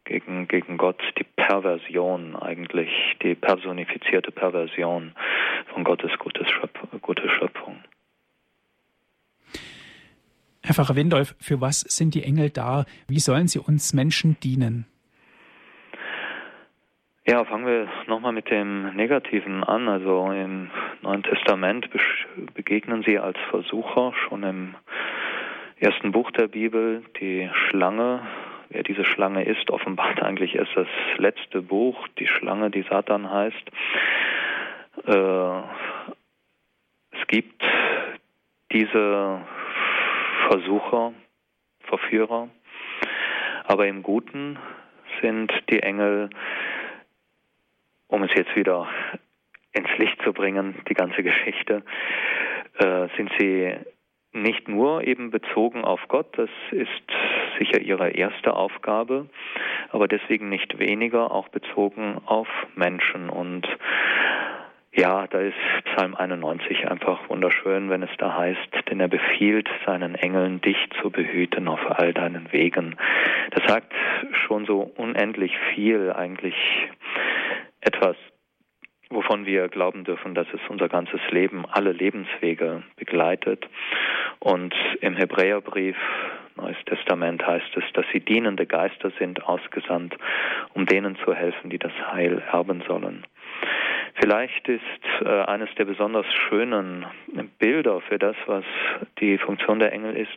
gegen, 0.05 0.49
gegen 0.49 0.77
Gott, 0.77 1.01
die 1.19 1.25
Perversion 1.25 2.37
eigentlich, 2.37 2.91
die 3.23 3.35
personifizierte 3.35 4.31
Perversion 4.31 5.13
von 5.73 5.85
Gottes 5.85 6.11
gutes 6.19 6.49
Schöpf, 6.51 6.79
gute 7.01 7.29
Schöpfung. 7.29 7.79
Herr 10.63 10.75
Pfarrer 10.75 10.97
Windolf, 10.97 11.35
für 11.41 11.61
was 11.61 11.81
sind 11.81 12.15
die 12.15 12.23
Engel 12.23 12.51
da? 12.51 12.87
Wie 13.07 13.19
sollen 13.19 13.49
sie 13.49 13.59
uns 13.59 13.93
Menschen 13.93 14.39
dienen? 14.41 14.87
Ja, 17.27 17.43
fangen 17.47 17.65
wir 17.65 17.89
nochmal 18.07 18.33
mit 18.33 18.51
dem 18.51 18.95
Negativen 18.97 19.65
an. 19.65 19.89
Also 19.89 20.31
im 20.31 20.71
Neuen 21.01 21.23
Testament 21.23 21.89
begegnen 22.53 23.03
sie 23.03 23.19
als 23.19 23.39
Versucher 23.49 24.13
schon 24.13 24.43
im 24.43 24.75
ersten 25.79 26.13
Buch 26.13 26.31
der 26.33 26.49
Bibel. 26.49 27.03
Die 27.21 27.49
Schlange, 27.55 28.21
wer 28.69 28.83
diese 28.83 29.07
Schlange 29.07 29.43
ist, 29.43 29.71
offenbart 29.71 30.23
eigentlich 30.23 30.55
erst 30.55 30.77
das 30.77 30.87
letzte 31.17 31.63
Buch, 31.63 32.07
die 32.19 32.27
Schlange, 32.27 32.71
die 32.71 32.83
Satan 32.83 33.31
heißt. 33.31 33.71
Äh, 35.07 35.59
es 37.11 37.27
gibt 37.29 37.65
diese 38.71 39.41
Versucher, 40.51 41.15
Verführer. 41.85 42.51
Aber 43.67 43.87
im 43.87 44.03
Guten 44.03 44.59
sind 45.23 45.51
die 45.71 45.83
Engel, 45.83 46.29
um 48.15 48.23
es 48.23 48.31
jetzt 48.35 48.55
wieder 48.55 48.89
ins 49.73 49.89
Licht 49.99 50.23
zu 50.23 50.33
bringen, 50.33 50.77
die 50.89 50.95
ganze 50.95 51.25
Geschichte, 51.25 51.83
äh, 52.79 53.09
sind 53.17 53.31
sie 53.39 53.75
nicht 54.33 54.69
nur 54.69 55.05
eben 55.05 55.33
bezogen 55.33 55.85
auf 55.85 56.01
Gott, 56.07 56.27
das 56.39 56.51
ist 56.71 56.89
sicher 57.59 57.81
ihre 57.81 58.11
erste 58.11 58.55
Aufgabe, 58.55 59.29
aber 59.91 60.07
deswegen 60.07 60.49
nicht 60.49 60.79
weniger 60.79 61.33
auch 61.33 61.49
bezogen 61.49 62.21
auf 62.25 62.47
Menschen. 62.77 63.31
Und 63.31 63.67
ja, 64.93 65.27
da 65.27 65.41
ist 65.41 65.57
Psalm 65.85 66.15
91 66.15 66.89
einfach 66.89 67.29
wunderschön, 67.29 67.91
wenn 67.91 68.05
es 68.05 68.17
da 68.19 68.37
heißt, 68.39 68.91
denn 68.91 69.01
er 69.01 69.09
befiehlt 69.09 69.69
seinen 69.87 70.15
Engeln, 70.15 70.61
dich 70.61 70.79
zu 71.01 71.11
behüten 71.11 71.67
auf 71.67 71.81
all 71.99 72.13
deinen 72.13 72.53
Wegen. 72.53 72.95
Das 73.51 73.65
sagt 73.67 73.93
schon 74.47 74.67
so 74.67 74.93
unendlich 74.97 75.57
viel, 75.75 76.13
eigentlich 76.13 76.55
etwas, 77.85 78.17
wovon 79.11 79.47
wir 79.47 79.69
glauben 79.69 80.05
dürfen, 80.05 80.35
dass 80.35 80.47
es 80.53 80.61
unser 80.69 80.89
ganzes 80.89 81.21
Leben, 81.31 81.65
alle 81.71 81.93
Lebenswege 81.93 82.83
begleitet. 82.97 83.67
Und 84.41 84.75
im 85.01 85.17
Hebräerbrief, 85.17 85.97
Neues 86.57 86.77
Testament 86.87 87.45
heißt 87.45 87.77
es, 87.77 87.85
dass 87.95 88.07
sie 88.13 88.21
dienende 88.21 88.67
Geister 88.67 89.11
sind, 89.19 89.45
ausgesandt, 89.45 90.17
um 90.73 90.87
denen 90.87 91.17
zu 91.25 91.35
helfen, 91.35 91.69
die 91.71 91.79
das 91.79 91.93
Heil 92.13 92.43
erben 92.53 92.83
sollen. 92.87 93.27
Vielleicht 94.21 94.69
ist 94.69 94.81
äh, 95.25 95.43
eines 95.43 95.69
der 95.75 95.87
besonders 95.87 96.27
schönen 96.49 97.05
Bilder 97.59 98.01
für 98.03 98.19
das, 98.19 98.37
was 98.47 98.65
die 99.19 99.39
Funktion 99.39 99.81
der 99.81 99.93
Engel 99.93 100.17
ist, 100.17 100.31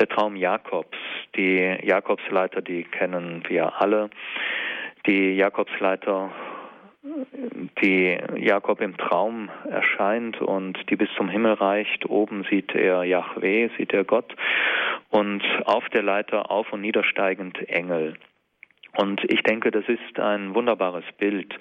der 0.00 0.08
Traum 0.08 0.34
Jakobs. 0.34 0.96
Die 1.36 1.76
Jakobsleiter, 1.82 2.62
die 2.62 2.84
kennen 2.84 3.42
wir 3.48 3.80
alle. 3.80 4.08
Die 5.06 5.34
Jakobsleiter 5.34 6.30
die 7.82 8.16
Jakob 8.36 8.80
im 8.80 8.96
Traum 8.96 9.50
erscheint 9.68 10.40
und 10.40 10.78
die 10.88 10.96
bis 10.96 11.08
zum 11.16 11.28
Himmel 11.28 11.54
reicht. 11.54 12.06
Oben 12.06 12.44
sieht 12.48 12.74
er 12.74 13.02
Yahweh, 13.04 13.70
sieht 13.76 13.92
er 13.92 14.04
Gott 14.04 14.34
und 15.10 15.42
auf 15.64 15.88
der 15.90 16.02
Leiter 16.02 16.50
auf 16.50 16.72
und 16.72 16.80
niedersteigend 16.80 17.68
Engel. 17.68 18.14
Und 18.96 19.22
ich 19.32 19.42
denke, 19.42 19.70
das 19.70 19.84
ist 19.88 20.18
ein 20.20 20.54
wunderbares 20.54 21.04
Bild 21.18 21.58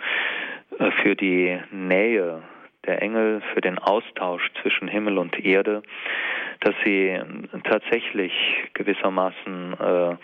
äh, 0.78 0.92
für 1.02 1.16
die 1.16 1.60
Nähe 1.72 2.44
der 2.86 3.02
Engel, 3.02 3.42
für 3.54 3.62
den 3.62 3.78
Austausch 3.78 4.44
zwischen 4.62 4.88
Himmel 4.88 5.18
und 5.18 5.44
Erde, 5.44 5.84
dass 6.62 6.76
sie 6.84 7.20
tatsächlich 7.64 8.34
gewissermaßen 8.74 9.74
äh, 9.74 10.16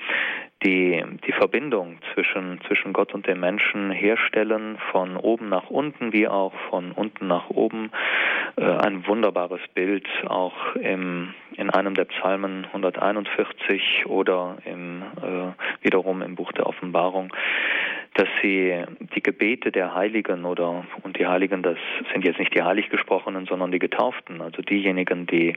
die, 0.63 1.03
die 1.25 1.31
Verbindung 1.33 1.99
zwischen, 2.13 2.59
zwischen 2.67 2.93
Gott 2.93 3.13
und 3.13 3.27
dem 3.27 3.39
Menschen 3.39 3.91
herstellen, 3.91 4.77
von 4.91 5.15
oben 5.17 5.49
nach 5.49 5.69
unten 5.69 6.13
wie 6.13 6.27
auch 6.27 6.53
von 6.69 6.91
unten 6.91 7.27
nach 7.27 7.49
oben. 7.49 7.91
Äh, 8.55 8.63
ein 8.65 9.05
wunderbares 9.05 9.61
Bild 9.75 10.07
auch 10.27 10.75
im, 10.75 11.33
in 11.55 11.69
einem 11.69 11.93
der 11.93 12.05
Psalmen 12.05 12.65
141 12.65 14.05
oder 14.07 14.57
im, 14.65 15.03
äh, 15.21 15.83
wiederum 15.83 16.21
im 16.23 16.35
Buch 16.35 16.51
der 16.53 16.65
Offenbarung, 16.65 17.33
dass 18.15 18.27
sie 18.41 18.83
die 19.15 19.21
Gebete 19.21 19.71
der 19.71 19.93
Heiligen 19.93 20.45
oder 20.45 20.85
und 21.03 21.19
die 21.19 21.27
Heiligen, 21.27 21.61
das 21.61 21.77
sind 22.11 22.25
jetzt 22.25 22.39
nicht 22.39 22.55
die 22.55 22.63
Heiliggesprochenen, 22.63 23.45
sondern 23.45 23.71
die 23.71 23.79
Getauften, 23.79 24.41
also 24.41 24.63
diejenigen, 24.63 25.27
die, 25.27 25.55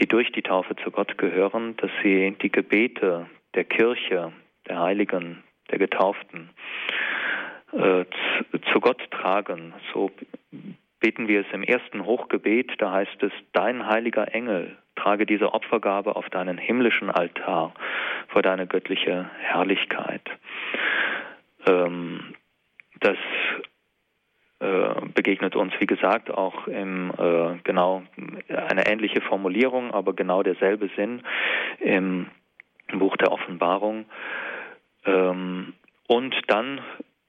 die 0.00 0.08
durch 0.08 0.32
die 0.32 0.42
Taufe 0.42 0.74
zu 0.74 0.90
Gott 0.90 1.16
gehören, 1.18 1.76
dass 1.76 1.90
sie 2.02 2.34
die 2.42 2.50
Gebete 2.50 3.26
der 3.54 3.64
Kirche, 3.64 4.32
der 4.68 4.80
Heiligen, 4.80 5.42
der 5.70 5.78
Getauften 5.78 6.50
äh, 7.72 8.04
zu 8.72 8.80
Gott 8.80 9.02
tragen. 9.10 9.74
So 9.92 10.10
beten 11.00 11.28
wir 11.28 11.40
es 11.40 11.46
im 11.52 11.62
ersten 11.62 12.04
Hochgebet, 12.04 12.72
da 12.78 12.92
heißt 12.92 13.22
es, 13.22 13.32
dein 13.52 13.86
heiliger 13.86 14.34
Engel 14.34 14.76
trage 14.96 15.26
diese 15.26 15.52
Opfergabe 15.52 16.16
auf 16.16 16.28
deinen 16.30 16.56
himmlischen 16.56 17.10
Altar 17.10 17.74
vor 18.28 18.42
deine 18.42 18.66
göttliche 18.66 19.28
Herrlichkeit. 19.38 20.22
Ähm, 21.66 22.34
das 23.00 23.16
äh, 24.60 24.94
begegnet 25.14 25.56
uns, 25.56 25.74
wie 25.78 25.86
gesagt, 25.86 26.30
auch 26.30 26.66
im 26.68 27.10
äh, 27.18 27.58
genau 27.64 28.02
eine 28.48 28.86
ähnliche 28.86 29.20
Formulierung, 29.20 29.92
aber 29.92 30.14
genau 30.14 30.42
derselbe 30.42 30.88
Sinn 30.96 31.22
im 31.80 32.28
Buch 32.92 33.16
der 33.16 33.32
Offenbarung. 33.32 34.06
Ähm, 35.04 35.74
und 36.06 36.34
dann, 36.48 36.80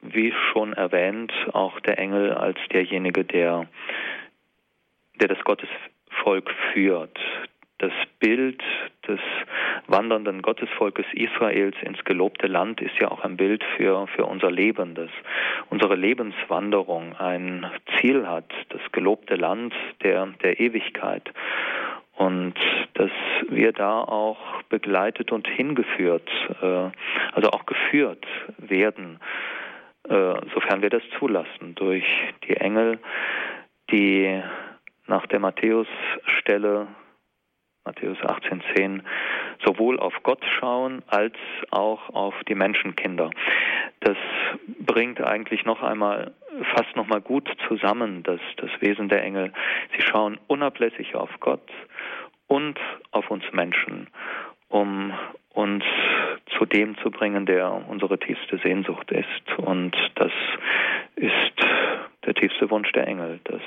wie 0.02 0.32
schon 0.52 0.72
erwähnt, 0.72 1.32
auch 1.52 1.80
der 1.80 1.98
Engel 1.98 2.32
als 2.32 2.58
derjenige, 2.72 3.24
der, 3.24 3.66
der 5.20 5.28
das 5.28 5.42
Gottesvolk 5.44 6.50
führt. 6.72 7.18
Das 7.78 7.92
Bild 8.20 8.62
des 9.06 9.20
wandernden 9.86 10.40
Gottesvolkes 10.40 11.04
Israels 11.12 11.76
ins 11.82 12.02
gelobte 12.04 12.46
Land 12.46 12.80
ist 12.80 12.98
ja 12.98 13.10
auch 13.10 13.22
ein 13.22 13.36
Bild 13.36 13.62
für, 13.76 14.06
für 14.08 14.24
unser 14.24 14.50
Leben, 14.50 14.94
dass 14.94 15.10
unsere 15.68 15.94
Lebenswanderung 15.94 17.14
ein 17.16 17.66
Ziel 18.00 18.26
hat, 18.26 18.50
das 18.70 18.80
gelobte 18.92 19.36
Land 19.36 19.74
der, 20.02 20.26
der 20.42 20.58
Ewigkeit 20.58 21.30
und 22.16 22.54
dass 22.94 23.10
wir 23.48 23.72
da 23.72 24.00
auch 24.00 24.62
begleitet 24.68 25.32
und 25.32 25.46
hingeführt, 25.46 26.28
äh, 26.62 26.90
also 27.32 27.50
auch 27.50 27.66
geführt 27.66 28.26
werden, 28.58 29.20
äh, 30.08 30.34
sofern 30.54 30.82
wir 30.82 30.90
das 30.90 31.02
zulassen, 31.18 31.74
durch 31.74 32.04
die 32.48 32.56
Engel, 32.56 32.98
die 33.90 34.42
nach 35.06 35.26
der 35.26 35.40
Matthäus-Stelle, 35.40 36.88
Matthäus 37.84 38.18
18,10, 38.18 39.02
sowohl 39.64 40.00
auf 40.00 40.14
Gott 40.22 40.44
schauen 40.58 41.02
als 41.06 41.34
auch 41.70 42.10
auf 42.10 42.34
die 42.48 42.54
Menschenkinder. 42.54 43.30
Das 44.00 44.16
bringt 44.80 45.20
eigentlich 45.20 45.64
noch 45.64 45.82
einmal 45.82 46.32
fast 46.74 46.94
noch 46.96 47.06
mal 47.06 47.20
gut 47.20 47.48
zusammen, 47.68 48.22
das, 48.22 48.40
das 48.56 48.70
Wesen 48.80 49.08
der 49.08 49.22
Engel. 49.22 49.52
Sie 49.96 50.02
schauen 50.02 50.38
unablässig 50.46 51.14
auf 51.14 51.30
Gott 51.40 51.68
und 52.46 52.78
auf 53.10 53.30
uns 53.30 53.44
Menschen, 53.52 54.08
um 54.68 55.12
uns 55.50 55.84
zu 56.58 56.66
dem 56.66 56.96
zu 56.98 57.10
bringen, 57.10 57.46
der 57.46 57.72
unsere 57.88 58.18
tiefste 58.18 58.58
Sehnsucht 58.58 59.10
ist. 59.10 59.58
Und 59.58 59.96
das 60.14 60.32
ist 61.16 61.54
der 62.24 62.34
tiefste 62.34 62.70
Wunsch 62.70 62.90
der 62.92 63.06
Engel, 63.06 63.40
dass 63.44 63.62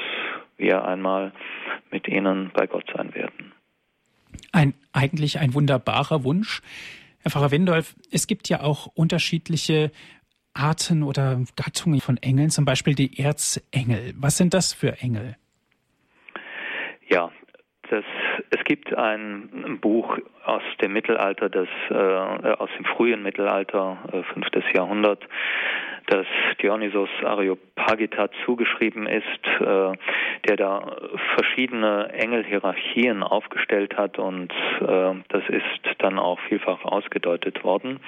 wir 0.58 0.86
einmal 0.86 1.32
mit 1.92 2.08
ihnen 2.08 2.52
bei 2.54 2.68
Gott 2.68 2.86
sein 2.96 3.14
werden. 3.16 3.54
Ein, 4.52 4.74
eigentlich 4.94 5.40
ein 5.40 5.54
wunderbarer 5.54 6.24
Wunsch. 6.24 6.62
Herr 7.22 7.32
Pfarrer 7.32 7.52
Windolf, 7.52 7.96
es 8.12 8.28
gibt 8.28 8.50
ja 8.50 8.62
auch 8.62 8.88
unterschiedliche 8.88 9.92
Arten 10.60 11.04
oder 11.04 11.40
Gattungen 11.56 12.02
von 12.02 12.18
Engeln, 12.18 12.50
zum 12.50 12.66
Beispiel 12.66 12.94
die 12.94 13.20
Erzengel. 13.20 14.14
Was 14.20 14.38
sind 14.38 14.54
das 14.54 14.74
für 14.74 15.02
Engel? 15.02 15.36
Ja, 17.08 17.32
das, 17.90 18.04
es 18.52 18.64
gibt 18.66 18.94
ein 18.94 19.80
Buch 19.82 20.18
aus 20.46 20.62
dem 20.82 20.94
Mittelalter, 20.94 21.50
das 21.50 21.68
äh, 21.90 21.94
aus 21.94 22.70
dem 22.78 22.86
frühen 22.86 23.24
Mittelalter, 23.24 23.98
äh, 24.12 24.24
fünftes 24.34 24.64
Jahrhundert, 24.74 25.24
das 26.08 26.26
Dionysos 26.62 27.10
Areopagita 27.24 28.30
zugeschrieben 28.46 29.08
ist, 29.08 29.26
äh, 29.62 29.94
der 30.48 30.58
da 30.58 30.98
verschiedene 31.36 32.12
Engelhierarchien 32.14 33.24
aufgestellt 33.24 33.96
hat 33.98 34.20
und 34.20 34.52
äh, 34.82 35.14
das 35.30 35.44
ist 35.50 35.96
dann 36.00 36.20
auch 36.20 36.40
vielfach 36.48 36.84
ausgedeutet 36.84 37.64
worden 37.64 38.00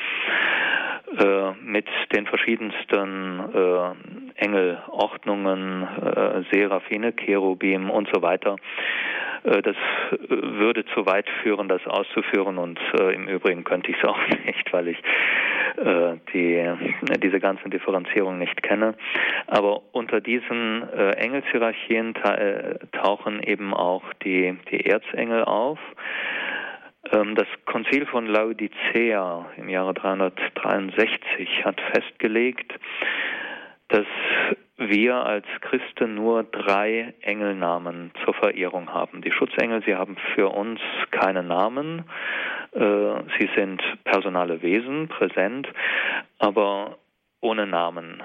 mit 1.64 1.88
den 2.14 2.26
verschiedensten 2.26 3.40
äh, 3.54 4.42
Engelordnungen, 4.44 5.84
äh, 5.84 6.44
Seraphine, 6.52 7.14
Cherubim 7.14 7.90
und 7.90 8.10
so 8.14 8.22
weiter. 8.22 8.56
Äh, 9.44 9.62
das 9.62 9.76
äh, 9.76 10.18
würde 10.30 10.86
zu 10.94 11.06
weit 11.06 11.30
führen, 11.42 11.68
das 11.68 11.86
auszuführen 11.88 12.58
und 12.58 12.80
äh, 13.00 13.14
im 13.14 13.28
Übrigen 13.28 13.64
könnte 13.64 13.92
ich 13.92 13.98
es 13.98 14.04
auch 14.08 14.20
nicht, 14.46 14.72
weil 14.72 14.90
ich 14.90 14.98
äh, 15.78 16.18
die, 16.34 16.70
diese 17.24 17.40
ganzen 17.40 17.72
Differenzierungen 17.72 18.40
nicht 18.40 18.62
kenne. 18.64 18.96
Aber 19.48 19.82
unter 19.92 20.22
diesen 20.22 20.88
äh, 20.94 21.12
Engelshierarchien 21.12 22.14
ta 22.14 22.36
äh, 22.36 22.80
tauchen 22.92 23.42
eben 23.44 23.74
auch 23.74 24.04
die, 24.24 24.58
die 24.70 24.86
Erzengel 24.86 25.44
auf. 25.44 25.80
Ähm, 27.12 27.36
das 27.36 27.48
Konzil 27.66 28.06
von 28.06 28.28
Laodicea 28.28 29.50
im 29.58 29.70
Jahre 29.70 29.94
363 29.94 31.66
hat 31.66 31.80
festgelegt, 31.94 32.74
dass 33.88 34.06
wir 34.78 35.16
als 35.16 35.46
Christen 35.62 36.16
nur 36.16 36.44
drei 36.44 37.14
Engelnamen 37.22 38.12
zur 38.24 38.34
Verehrung 38.34 38.92
haben. 38.94 39.22
Die 39.22 39.32
Schutzengel, 39.32 39.84
sie 39.86 39.96
haben 39.96 40.18
für 40.34 40.50
uns 40.50 40.80
keine 41.12 41.44
Namen. 41.44 42.06
Äh, 42.72 42.80
sie 43.38 43.50
sind 43.56 43.82
personale 44.04 44.62
Wesen, 44.62 45.08
präsent, 45.08 45.68
aber 46.40 46.98
ohne 47.42 47.68
Namen. 47.68 48.24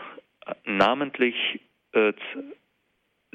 Namentlich 0.64 1.60
äh, 1.92 2.12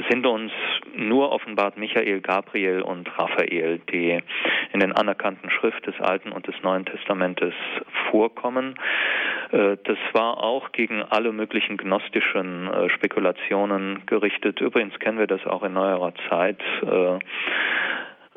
sind 0.09 0.25
uns 0.25 0.51
nur 0.95 1.31
offenbart 1.31 1.77
Michael, 1.77 2.21
Gabriel 2.21 2.81
und 2.81 3.09
Raphael, 3.17 3.79
die 3.91 4.21
in 4.73 4.79
den 4.79 4.91
anerkannten 4.91 5.49
Schrift 5.49 5.85
des 5.85 5.99
Alten 5.99 6.31
und 6.31 6.47
des 6.47 6.55
Neuen 6.63 6.85
Testamentes 6.85 7.53
vorkommen. 8.09 8.75
Äh, 9.51 9.77
das 9.83 9.97
war 10.13 10.43
auch 10.43 10.71
gegen 10.71 11.01
alle 11.03 11.31
möglichen 11.31 11.77
gnostischen 11.77 12.67
äh, 12.67 12.89
Spekulationen 12.89 14.05
gerichtet. 14.05 14.61
Übrigens 14.61 14.97
kennen 14.99 15.19
wir 15.19 15.27
das 15.27 15.45
auch 15.45 15.63
in 15.63 15.73
neuerer 15.73 16.13
Zeit 16.29 16.59
äh, 16.83 17.19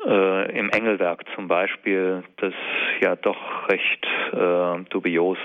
äh, 0.05 0.59
im 0.59 0.69
Engelwerk 0.69 1.23
zum 1.35 1.47
Beispiel, 1.47 2.23
das 2.37 2.53
ja 3.01 3.15
doch 3.15 3.69
recht 3.69 4.05
äh, 4.33 4.83
dubios 4.89 5.37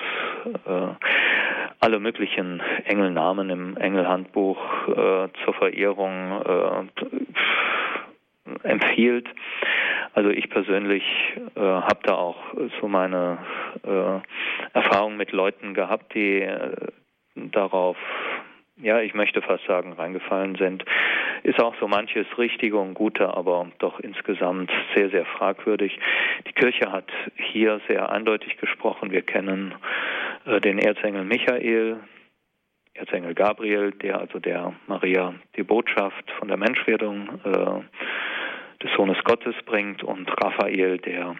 äh, 0.66 0.88
alle 1.80 1.98
möglichen 1.98 2.62
Engelnamen 2.84 3.50
im 3.50 3.76
Engelhandbuch 3.76 4.58
äh, 4.88 5.28
zur 5.44 5.54
Verehrung 5.54 6.42
äh, 6.44 6.84
empfiehlt. 8.68 9.26
Also 10.12 10.30
ich 10.30 10.50
persönlich 10.50 11.04
äh, 11.56 11.60
habe 11.60 12.00
da 12.02 12.14
auch 12.14 12.36
so 12.80 12.88
meine 12.88 13.38
äh, 13.84 14.20
Erfahrung 14.76 15.16
mit 15.16 15.32
Leuten 15.32 15.72
gehabt, 15.72 16.14
die 16.14 16.42
äh, 16.42 16.76
darauf 17.34 17.96
ja, 18.82 19.00
ich 19.00 19.14
möchte 19.14 19.42
fast 19.42 19.64
sagen, 19.66 19.92
reingefallen 19.92 20.56
sind, 20.56 20.84
ist 21.42 21.60
auch 21.60 21.74
so 21.80 21.88
manches 21.88 22.26
Richtige 22.38 22.78
und 22.78 22.94
Gute, 22.94 23.34
aber 23.34 23.68
doch 23.78 24.00
insgesamt 24.00 24.70
sehr, 24.94 25.10
sehr 25.10 25.26
fragwürdig. 25.26 25.98
Die 26.46 26.52
Kirche 26.52 26.90
hat 26.90 27.10
hier 27.36 27.80
sehr 27.88 28.10
eindeutig 28.10 28.56
gesprochen. 28.56 29.10
Wir 29.10 29.22
kennen 29.22 29.74
den 30.46 30.78
Erzengel 30.78 31.24
Michael, 31.24 32.00
Erzengel 32.94 33.34
Gabriel, 33.34 33.92
der 33.92 34.18
also 34.18 34.38
der 34.38 34.74
Maria 34.86 35.34
die 35.56 35.62
Botschaft 35.62 36.30
von 36.38 36.48
der 36.48 36.56
Menschwerdung 36.56 37.40
äh, 37.44 38.82
des 38.82 38.92
Sohnes 38.96 39.22
Gottes 39.24 39.54
bringt 39.64 40.02
und 40.02 40.28
Raphael, 40.42 40.98
der 40.98 41.36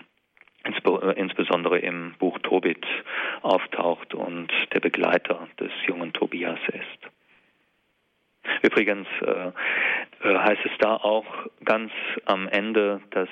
äh, 0.65 1.13
insbesondere 1.19 1.79
im 1.79 2.15
Buch 2.19 2.39
Tobit 2.41 2.87
auftaucht 3.43 4.15
und 4.15 4.53
der 4.73 4.81
Begleiter 4.81 5.49
des 5.59 5.73
jungen 5.87 6.13
Tobias 6.13 6.61
ist. 6.69 7.11
Übrigens 8.63 9.09
äh, 9.23 9.53
äh, 10.23 10.39
heißt 10.39 10.65
es 10.65 10.73
da 10.79 10.97
auch 10.97 11.27
ganz 11.65 11.93
am 12.27 12.49
Ende, 12.49 13.01
dass 13.11 13.29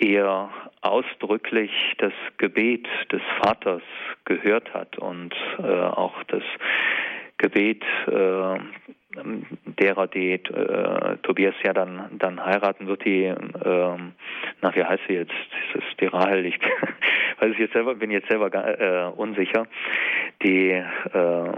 er 0.00 0.50
ausdrücklich 0.80 1.70
das 1.98 2.12
Gebet 2.38 2.86
des 3.12 3.22
Vaters 3.42 3.82
gehört 4.24 4.72
hat 4.72 4.98
und 4.98 5.34
äh, 5.58 5.62
auch 5.62 6.22
das 6.24 6.42
Gebet 7.40 7.82
äh, 8.06 8.58
derer, 9.80 10.06
die 10.06 10.32
äh, 10.32 11.16
Tobias 11.22 11.54
ja 11.64 11.72
dann 11.72 12.18
dann 12.18 12.44
heiraten 12.44 12.86
wird, 12.86 13.04
die 13.04 13.24
ähm, 13.24 14.12
na 14.60 14.74
wie 14.74 14.84
heißt 14.84 15.02
sie 15.08 15.14
jetzt? 15.14 15.32
Das 15.72 15.82
ist 15.82 16.00
die 16.00 16.06
Rahel, 16.06 16.44
ich 16.44 16.58
weiß 17.40 17.54
jetzt 17.58 17.72
selber, 17.72 17.94
bin 17.94 18.10
jetzt 18.10 18.28
selber 18.28 18.52
äh, 18.52 19.10
unsicher, 19.16 19.66
die 20.42 20.70
äh, 20.70 21.52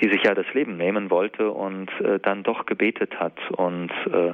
die 0.00 0.08
sich 0.08 0.22
ja 0.24 0.34
das 0.34 0.46
Leben 0.54 0.76
nehmen 0.76 1.10
wollte 1.10 1.50
und 1.50 1.90
äh, 2.00 2.18
dann 2.20 2.42
doch 2.42 2.64
gebetet 2.64 3.20
hat 3.20 3.38
und 3.50 3.90
äh, 4.12 4.32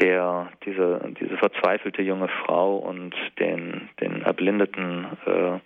der 0.00 0.48
diese 0.64 1.12
diese 1.20 1.36
verzweifelte 1.38 2.02
junge 2.02 2.28
Frau 2.28 2.76
und 2.76 3.14
den 3.40 3.88
den 4.00 4.22
erblindeten 4.22 5.06
äh, 5.26 5.58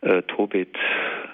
äh, 0.00 0.22
Tobit 0.22 0.76
äh, 0.76 1.27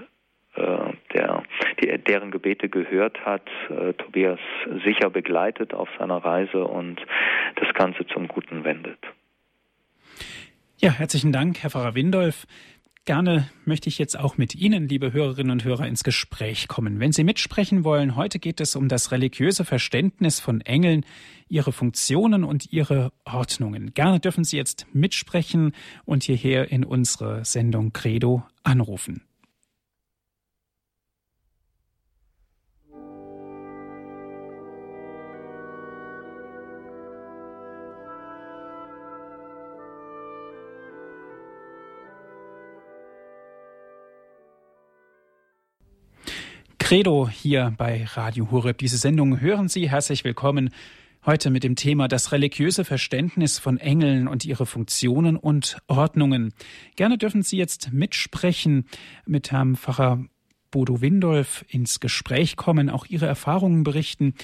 der, 0.57 1.43
die, 1.81 1.99
deren 1.99 2.31
Gebete 2.31 2.69
gehört 2.69 3.19
hat, 3.25 3.47
äh, 3.71 3.93
Tobias 3.95 4.39
sicher 4.85 5.11
begleitet 5.11 5.75
auf 5.75 5.89
seiner 5.99 6.19
Reise 6.19 6.65
und 6.65 7.01
das 7.57 7.73
Ganze 7.75 8.07
zum 8.07 8.29
Guten 8.29 8.65
wendet. 8.65 8.99
Ja, 10.79 10.93
herzlichen 10.93 11.33
Dank, 11.33 11.63
Herr 11.63 11.71
Pfarrer 11.71 11.95
Windolf. 11.95 12.47
Gerne 13.07 13.51
möchte 13.67 13.91
ich 13.91 13.99
jetzt 13.99 14.19
auch 14.19 14.39
mit 14.39 14.55
Ihnen, 14.55 14.89
liebe 14.89 15.13
Hörerinnen 15.13 15.51
und 15.51 15.65
Hörer, 15.65 15.87
ins 15.87 16.05
Gespräch 16.05 16.69
kommen. 16.69 17.01
Wenn 17.01 17.13
Sie 17.13 17.23
mitsprechen 17.23 17.85
wollen, 17.85 18.17
heute 18.17 18.39
geht 18.39 18.63
es 18.63 18.77
um 18.77 18.89
das 18.89 19.13
religiöse 19.13 19.67
Verständnis 19.67 20.41
von 20.41 20.63
Engeln, 20.63 21.05
ihre 21.47 21.73
Funktionen 21.73 22.45
und 22.45 22.73
ihre 22.73 23.13
Ordnungen. 23.27 23.93
Gerne 23.93 24.21
dürfen 24.21 24.43
Sie 24.45 24.57
jetzt 24.57 24.87
mitsprechen 24.95 25.73
und 26.07 26.23
hierher 26.23 26.73
in 26.73 26.83
unsere 26.83 27.45
Sendung 27.45 27.93
Credo 27.93 28.43
anrufen. 28.63 29.23
Credo 46.85 47.31
hier 47.31 47.73
bei 47.79 48.05
Radio 48.13 48.51
Horeb. 48.51 48.77
Diese 48.77 48.99
Sendung 48.99 49.41
hören 49.41 49.69
Sie. 49.69 49.89
Herzlich 49.89 50.23
willkommen. 50.23 50.69
Heute 51.25 51.49
mit 51.49 51.65
dem 51.65 51.77
Thema 51.77 52.09
das 52.09 52.31
religiöse 52.31 52.85
Verständnis 52.85 53.59
von 53.59 53.79
Engeln 53.79 54.29
und 54.29 54.45
ihre 54.45 54.67
Funktionen 54.67 55.39
und 55.39 55.79
Ordnungen. 55.89 56.53
Gerne 56.95 57.17
dürfen 57.17 57.41
Sie 57.41 57.57
jetzt 57.57 57.95
mitsprechen, 57.95 58.87
mit 59.25 59.51
Herrn 59.51 59.77
Pfarrer 59.77 60.27
Bodo 60.71 61.01
Windolf 61.01 61.65
ins 61.69 62.01
Gespräch 62.01 62.55
kommen, 62.55 62.91
auch 62.91 63.07
Ihre 63.07 63.25
Erfahrungen 63.25 63.83
berichten. 63.83 64.35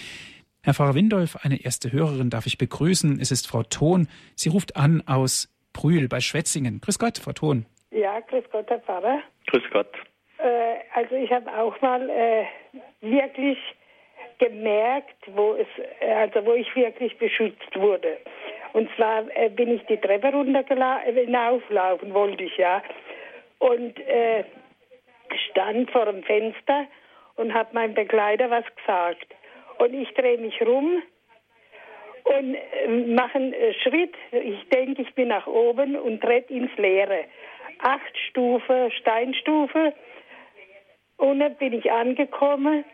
Herr 0.63 0.73
Pfarrer 0.73 0.95
Windolf, 0.95 1.37
eine 1.43 1.61
erste 1.61 1.93
Hörerin 1.93 2.31
darf 2.31 2.47
ich 2.47 2.57
begrüßen. 2.57 3.21
Es 3.21 3.31
ist 3.31 3.49
Frau 3.49 3.65
Thon. 3.65 4.09
Sie 4.35 4.49
ruft 4.49 4.77
an 4.77 5.03
aus 5.07 5.55
Brühl 5.75 6.09
bei 6.09 6.21
Schwetzingen. 6.21 6.81
Grüß 6.81 6.99
Gott, 6.99 7.19
Frau 7.19 7.35
Thon. 7.35 7.67
Ja, 7.91 8.19
grüß 8.21 8.45
Gott, 8.51 8.65
Herr 8.71 8.81
Pfarrer. 8.81 9.19
Grüß 9.47 9.65
Gott. 9.75 9.93
Äh, 10.43 10.77
also 10.95 11.15
ich 11.15 11.31
habe 11.31 11.51
auch 11.57 11.81
mal 11.81 12.09
äh, 12.09 12.45
wirklich 13.01 13.59
gemerkt, 14.39 15.17
wo 15.35 15.55
es, 15.55 15.67
äh, 16.01 16.13
also 16.13 16.45
wo 16.47 16.55
ich 16.55 16.75
wirklich 16.75 17.17
beschützt 17.19 17.79
wurde. 17.79 18.19
Und 18.73 18.89
zwar 18.97 19.25
äh, 19.37 19.51
bin 19.51 19.75
ich 19.75 19.85
die 19.87 19.99
Treppe 19.99 20.33
runtergelaufen, 20.33 21.17
äh, 21.17 21.25
hinauflaufen 21.27 22.15
wollte 22.15 22.45
ich 22.45 22.57
ja, 22.57 22.83
und 23.59 23.99
äh, 24.01 24.45
stand 25.51 25.91
vor 25.91 26.07
dem 26.07 26.23
Fenster 26.23 26.87
und 27.37 27.53
habe 27.53 27.75
meinem 27.75 27.95
Begleiter 27.95 28.51
was 28.51 28.65
gesagt. 28.77 29.27
Und 29.79 29.95
ich 29.95 30.13
drehe 30.15 30.39
mich 30.39 30.61
rum 30.63 31.03
und 32.25 33.15
mache 33.15 33.39
einen 33.39 33.55
Schritt. 33.83 34.15
Ich 34.31 34.69
denke, 34.69 35.03
ich 35.03 35.15
bin 35.15 35.29
nach 35.29 35.47
oben 35.47 35.97
und 35.97 36.21
trete 36.21 36.53
ins 36.53 36.75
Leere. 36.77 37.25
Acht 37.83 38.19
Stufen, 38.29 38.91
Steinstufe 38.93 39.95
Unten 41.21 41.55
bin 41.57 41.75
ich 41.75 41.91
angekommen 41.93 42.85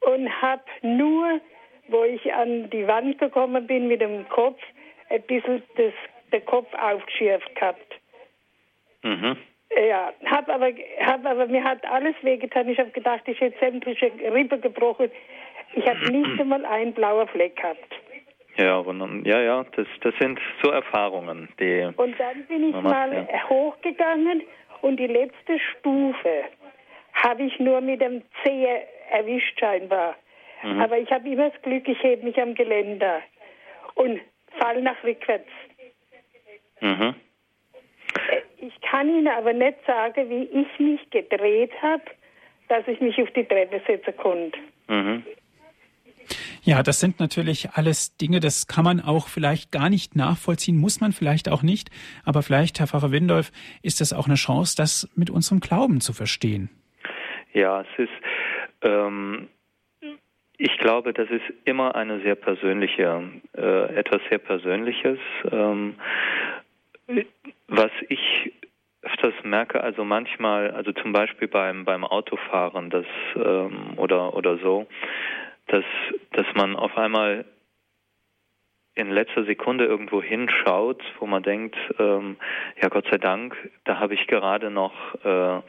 und 0.00 0.42
habe 0.42 0.62
nur, 0.82 1.40
wo 1.88 2.04
ich 2.04 2.32
an 2.32 2.70
die 2.70 2.86
Wand 2.86 3.18
gekommen 3.18 3.66
bin 3.66 3.88
mit 3.88 4.00
dem 4.00 4.28
Kopf, 4.28 4.60
ein 5.08 5.22
bisschen 5.22 5.62
das, 5.76 5.92
den 6.32 6.44
Kopf 6.46 6.72
aufgeschürft 6.74 7.52
gehabt. 7.56 8.00
Mhm. 9.02 9.36
Ja, 9.88 10.12
hab 10.26 10.48
aber, 10.48 10.70
hab 11.04 11.26
aber, 11.26 11.46
mir 11.46 11.64
hat 11.64 11.84
alles 11.84 12.14
wehgetan. 12.22 12.68
Ich 12.68 12.78
habe 12.78 12.90
gedacht, 12.90 13.22
ich 13.26 13.40
hätte 13.40 13.58
sämtliche 13.58 14.10
Rippe 14.32 14.58
gebrochen. 14.58 15.10
Ich 15.74 15.86
habe 15.86 15.98
nicht 16.12 16.40
einmal 16.40 16.64
einen 16.64 16.92
blauen 16.92 17.26
Fleck 17.28 17.56
gehabt. 17.56 17.94
Ja, 18.56 18.84
ja, 19.24 19.40
ja, 19.40 19.64
das, 19.76 19.86
das 20.02 20.14
sind 20.20 20.38
so 20.62 20.70
Erfahrungen, 20.70 21.48
die. 21.58 21.88
Und 21.96 22.18
dann 22.20 22.44
bin 22.46 22.68
ich 22.68 22.74
mal 22.82 23.26
ja. 23.30 23.48
hochgegangen 23.48 24.42
und 24.82 24.98
die 24.98 25.06
letzte 25.06 25.58
Stufe, 25.58 26.44
habe 27.22 27.42
ich 27.42 27.58
nur 27.58 27.80
mit 27.80 28.00
dem 28.00 28.22
Zehe 28.42 28.86
erwischt 29.10 29.58
scheinbar. 29.58 30.16
Mhm. 30.62 30.80
Aber 30.80 30.98
ich 30.98 31.10
habe 31.10 31.28
immer 31.28 31.50
das 31.50 31.62
Glück, 31.62 31.88
ich 31.88 32.02
hebe 32.02 32.24
mich 32.24 32.40
am 32.40 32.54
Geländer 32.54 33.22
und 33.94 34.20
fall 34.58 34.82
nach 34.82 35.02
rückwärts. 35.04 35.48
Mhm. 36.80 37.14
Ich 38.58 38.80
kann 38.82 39.08
Ihnen 39.08 39.28
aber 39.28 39.52
nicht 39.52 39.78
sagen, 39.86 40.28
wie 40.28 40.44
ich 40.44 40.78
mich 40.78 41.10
gedreht 41.10 41.72
habe, 41.80 42.02
dass 42.68 42.86
ich 42.88 43.00
mich 43.00 43.20
auf 43.20 43.30
die 43.30 43.44
Treppe 43.44 43.80
setzen 43.86 44.16
konnte. 44.16 44.58
Mhm. 44.88 45.24
Ja, 46.62 46.82
das 46.82 47.00
sind 47.00 47.20
natürlich 47.20 47.70
alles 47.70 48.16
Dinge, 48.18 48.38
das 48.38 48.66
kann 48.66 48.84
man 48.84 49.00
auch 49.00 49.28
vielleicht 49.28 49.72
gar 49.72 49.88
nicht 49.88 50.14
nachvollziehen, 50.14 50.76
muss 50.76 51.00
man 51.00 51.12
vielleicht 51.12 51.48
auch 51.48 51.62
nicht. 51.62 51.90
Aber 52.24 52.42
vielleicht, 52.42 52.78
Herr 52.78 52.86
Pfarrer 52.86 53.10
Windolf, 53.10 53.50
ist 53.82 54.00
das 54.00 54.12
auch 54.12 54.26
eine 54.26 54.34
Chance, 54.34 54.76
das 54.76 55.08
mit 55.14 55.30
unserem 55.30 55.60
Glauben 55.60 56.00
zu 56.00 56.12
verstehen. 56.12 56.68
Ja, 57.52 57.82
es 57.82 57.98
ist, 57.98 58.12
ähm, 58.82 59.48
ich 60.56 60.76
glaube, 60.78 61.12
das 61.12 61.28
ist 61.30 61.44
immer 61.64 61.94
eine 61.94 62.20
sehr 62.20 62.34
persönliche, 62.34 63.22
äh, 63.56 63.94
etwas 63.94 64.20
sehr 64.28 64.38
Persönliches. 64.38 65.18
Ähm, 65.50 65.94
was 67.68 67.90
ich 68.08 68.52
öfters 69.02 69.34
merke, 69.42 69.82
also 69.82 70.04
manchmal, 70.04 70.70
also 70.72 70.92
zum 70.92 71.12
Beispiel 71.12 71.48
beim 71.48 71.84
beim 71.84 72.04
Autofahren, 72.04 72.90
das 72.90 73.06
ähm, 73.36 73.94
oder 73.96 74.34
oder 74.34 74.58
so, 74.58 74.86
dass 75.68 75.84
dass 76.32 76.46
man 76.54 76.76
auf 76.76 76.96
einmal 76.96 77.44
in 78.94 79.10
letzter 79.10 79.44
Sekunde 79.44 79.86
irgendwo 79.86 80.22
hinschaut, 80.22 81.02
wo 81.18 81.26
man 81.26 81.42
denkt, 81.42 81.76
ähm, 81.98 82.36
ja 82.82 82.88
Gott 82.88 83.06
sei 83.10 83.18
Dank, 83.18 83.56
da 83.84 83.98
habe 83.98 84.14
ich 84.14 84.26
gerade 84.26 84.70
noch 84.70 84.92
äh, 85.24 85.62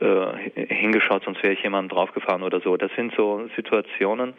äh, 0.00 0.50
hingeschaut, 0.74 1.24
sonst 1.24 1.42
wäre 1.42 1.52
ich 1.52 1.62
jemandem 1.62 1.96
draufgefahren 1.96 2.42
oder 2.42 2.60
so. 2.60 2.76
Das 2.76 2.92
sind 2.94 3.12
so 3.16 3.48
Situationen, 3.56 4.34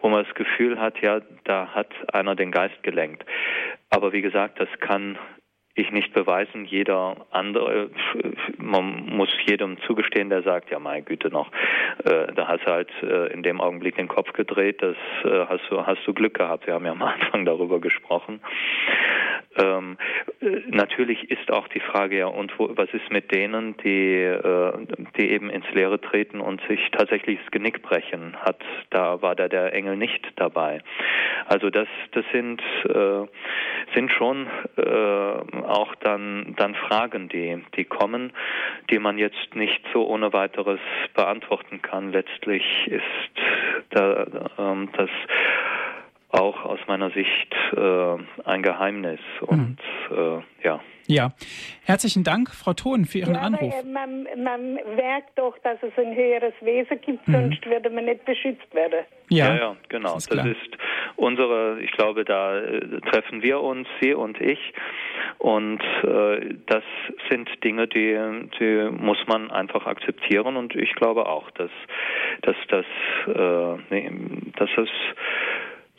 wo 0.00 0.08
man 0.08 0.24
das 0.24 0.34
Gefühl 0.34 0.78
hat, 0.78 1.00
ja, 1.00 1.20
da 1.44 1.68
hat 1.68 1.88
einer 2.12 2.34
den 2.34 2.50
Geist 2.50 2.82
gelenkt. 2.82 3.24
Aber 3.90 4.12
wie 4.12 4.22
gesagt, 4.22 4.60
das 4.60 4.68
kann 4.80 5.18
ich 5.74 5.90
nicht 5.90 6.12
beweisen. 6.12 6.66
Jeder 6.66 7.16
andere, 7.30 7.90
man 8.58 9.06
muss 9.06 9.30
jedem 9.46 9.78
zugestehen, 9.86 10.28
der 10.28 10.42
sagt, 10.42 10.70
ja, 10.70 10.78
meine 10.78 11.02
Güte 11.02 11.30
noch, 11.30 11.50
äh, 12.04 12.32
da 12.34 12.48
hast 12.48 12.66
du 12.66 12.70
halt 12.70 12.90
äh, 13.02 13.32
in 13.32 13.42
dem 13.42 13.60
Augenblick 13.60 13.96
den 13.96 14.08
Kopf 14.08 14.32
gedreht, 14.34 14.82
das 14.82 14.96
äh, 15.24 15.46
hast 15.48 15.62
du, 15.70 15.86
hast 15.86 16.06
du 16.06 16.12
Glück 16.12 16.34
gehabt. 16.34 16.66
Wir 16.66 16.74
haben 16.74 16.84
ja 16.84 16.92
am 16.92 17.02
Anfang 17.02 17.44
darüber 17.46 17.80
gesprochen. 17.80 18.40
Ähm, 19.56 19.98
äh, 20.40 20.62
natürlich 20.68 21.30
ist 21.30 21.50
auch 21.50 21.68
die 21.68 21.80
Frage 21.80 22.18
ja, 22.18 22.26
und 22.26 22.58
wo, 22.58 22.70
was 22.76 22.88
ist 22.92 23.10
mit 23.10 23.34
denen, 23.34 23.76
die, 23.78 24.14
äh, 24.14 24.72
die 25.18 25.30
eben 25.30 25.50
ins 25.50 25.70
Leere 25.72 26.00
treten 26.00 26.40
und 26.40 26.60
sich 26.68 26.80
tatsächlich 26.92 27.38
das 27.42 27.50
Genick 27.50 27.82
brechen? 27.82 28.36
Hat, 28.40 28.60
da 28.90 29.20
war 29.22 29.34
da 29.34 29.48
der 29.48 29.74
Engel 29.74 29.96
nicht 29.96 30.26
dabei. 30.36 30.80
Also 31.46 31.70
das, 31.70 31.88
das 32.12 32.24
sind, 32.32 32.62
äh, 32.84 33.26
sind 33.94 34.10
schon 34.12 34.46
äh, 34.76 34.82
auch 34.82 35.94
dann, 35.96 36.54
dann 36.56 36.74
Fragen, 36.74 37.28
die, 37.28 37.62
die 37.76 37.84
kommen, 37.84 38.32
die 38.90 38.98
man 38.98 39.18
jetzt 39.18 39.54
nicht 39.54 39.82
so 39.92 40.06
ohne 40.06 40.32
weiteres 40.32 40.80
beantworten 41.14 41.82
kann. 41.82 42.12
Letztlich 42.12 42.64
ist 42.86 43.02
da, 43.90 44.26
ähm, 44.58 44.88
das 44.96 45.10
auch 46.32 46.64
aus 46.64 46.80
meiner 46.86 47.10
Sicht 47.10 47.54
äh, 47.76 48.16
ein 48.44 48.62
Geheimnis 48.62 49.20
und 49.42 49.78
mhm. 50.10 50.16
äh, 50.16 50.66
ja. 50.66 50.80
Ja, 51.08 51.32
herzlichen 51.84 52.22
Dank, 52.22 52.50
Frau 52.50 52.74
Thon, 52.74 53.04
für 53.04 53.18
Ihren 53.18 53.34
ja, 53.34 53.40
Anruf. 53.40 53.74
Aber, 53.74 53.88
äh, 53.88 53.92
man, 53.92 54.26
man 54.42 54.74
merkt 54.96 55.36
doch, 55.36 55.58
dass 55.58 55.76
es 55.82 55.92
ein 55.98 56.14
höheres 56.14 56.54
Wesen 56.60 57.00
gibt, 57.00 57.26
mhm. 57.26 57.32
sonst 57.32 57.66
würde 57.66 57.90
man 57.90 58.04
nicht 58.04 58.24
beschützt 58.24 58.72
werden. 58.72 59.04
Ja, 59.28 59.48
ja, 59.48 59.54
ja 59.56 59.76
genau. 59.88 60.14
Das 60.14 60.26
ist, 60.26 60.34
das 60.34 60.46
ist 60.46 60.78
unsere, 61.16 61.80
ich 61.80 61.90
glaube, 61.92 62.24
da 62.24 62.58
äh, 62.58 63.00
treffen 63.10 63.42
wir 63.42 63.60
uns, 63.60 63.88
Sie 64.00 64.14
und 64.14 64.40
ich. 64.40 64.72
Und 65.38 65.82
äh, 66.04 66.54
das 66.66 66.84
sind 67.28 67.48
Dinge, 67.64 67.88
die, 67.88 68.48
die 68.60 68.90
muss 68.90 69.18
man 69.26 69.50
einfach 69.50 69.86
akzeptieren. 69.86 70.56
Und 70.56 70.76
ich 70.76 70.94
glaube 70.94 71.26
auch, 71.26 71.50
dass, 71.52 71.70
dass, 72.42 72.56
dass, 72.68 72.86
äh, 73.26 73.82
nee, 73.90 74.10
dass 74.56 74.70
es 74.76 74.88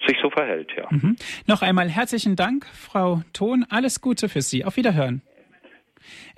sich 0.08 0.18
so 0.22 0.30
verhält, 0.30 0.72
ja. 0.76 0.88
Mhm. 0.90 1.16
Noch 1.48 1.62
einmal 1.62 1.90
herzlichen 1.90 2.36
Dank, 2.36 2.66
Frau 2.74 3.24
Thon. 3.34 3.66
Alles 3.70 4.02
Gute 4.02 4.30
für 4.30 4.42
Sie. 4.42 4.66
Auf 4.66 4.78
Wiederhören. 4.78 5.22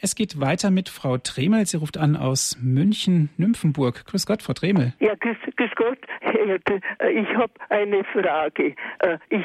Es 0.06 0.14
geht 0.14 0.40
weiter 0.40 0.70
mit 0.70 0.88
Frau 0.88 1.18
Tremel. 1.18 1.66
Sie 1.66 1.78
ruft 1.78 1.98
an 1.98 2.16
aus 2.16 2.60
München-Nymphenburg. 2.62 4.06
Grüß 4.06 4.28
Gott, 4.28 4.44
Frau 4.44 4.54
Tremel. 4.54 4.94
Ja, 5.00 5.16
grüß, 5.16 5.36
grüß 5.56 5.72
Gott. 5.76 5.98
Ich 6.22 7.36
habe 7.36 7.54
eine 7.70 8.04
Frage. 8.04 8.76
Äh, 9.00 9.18
ich 9.30 9.44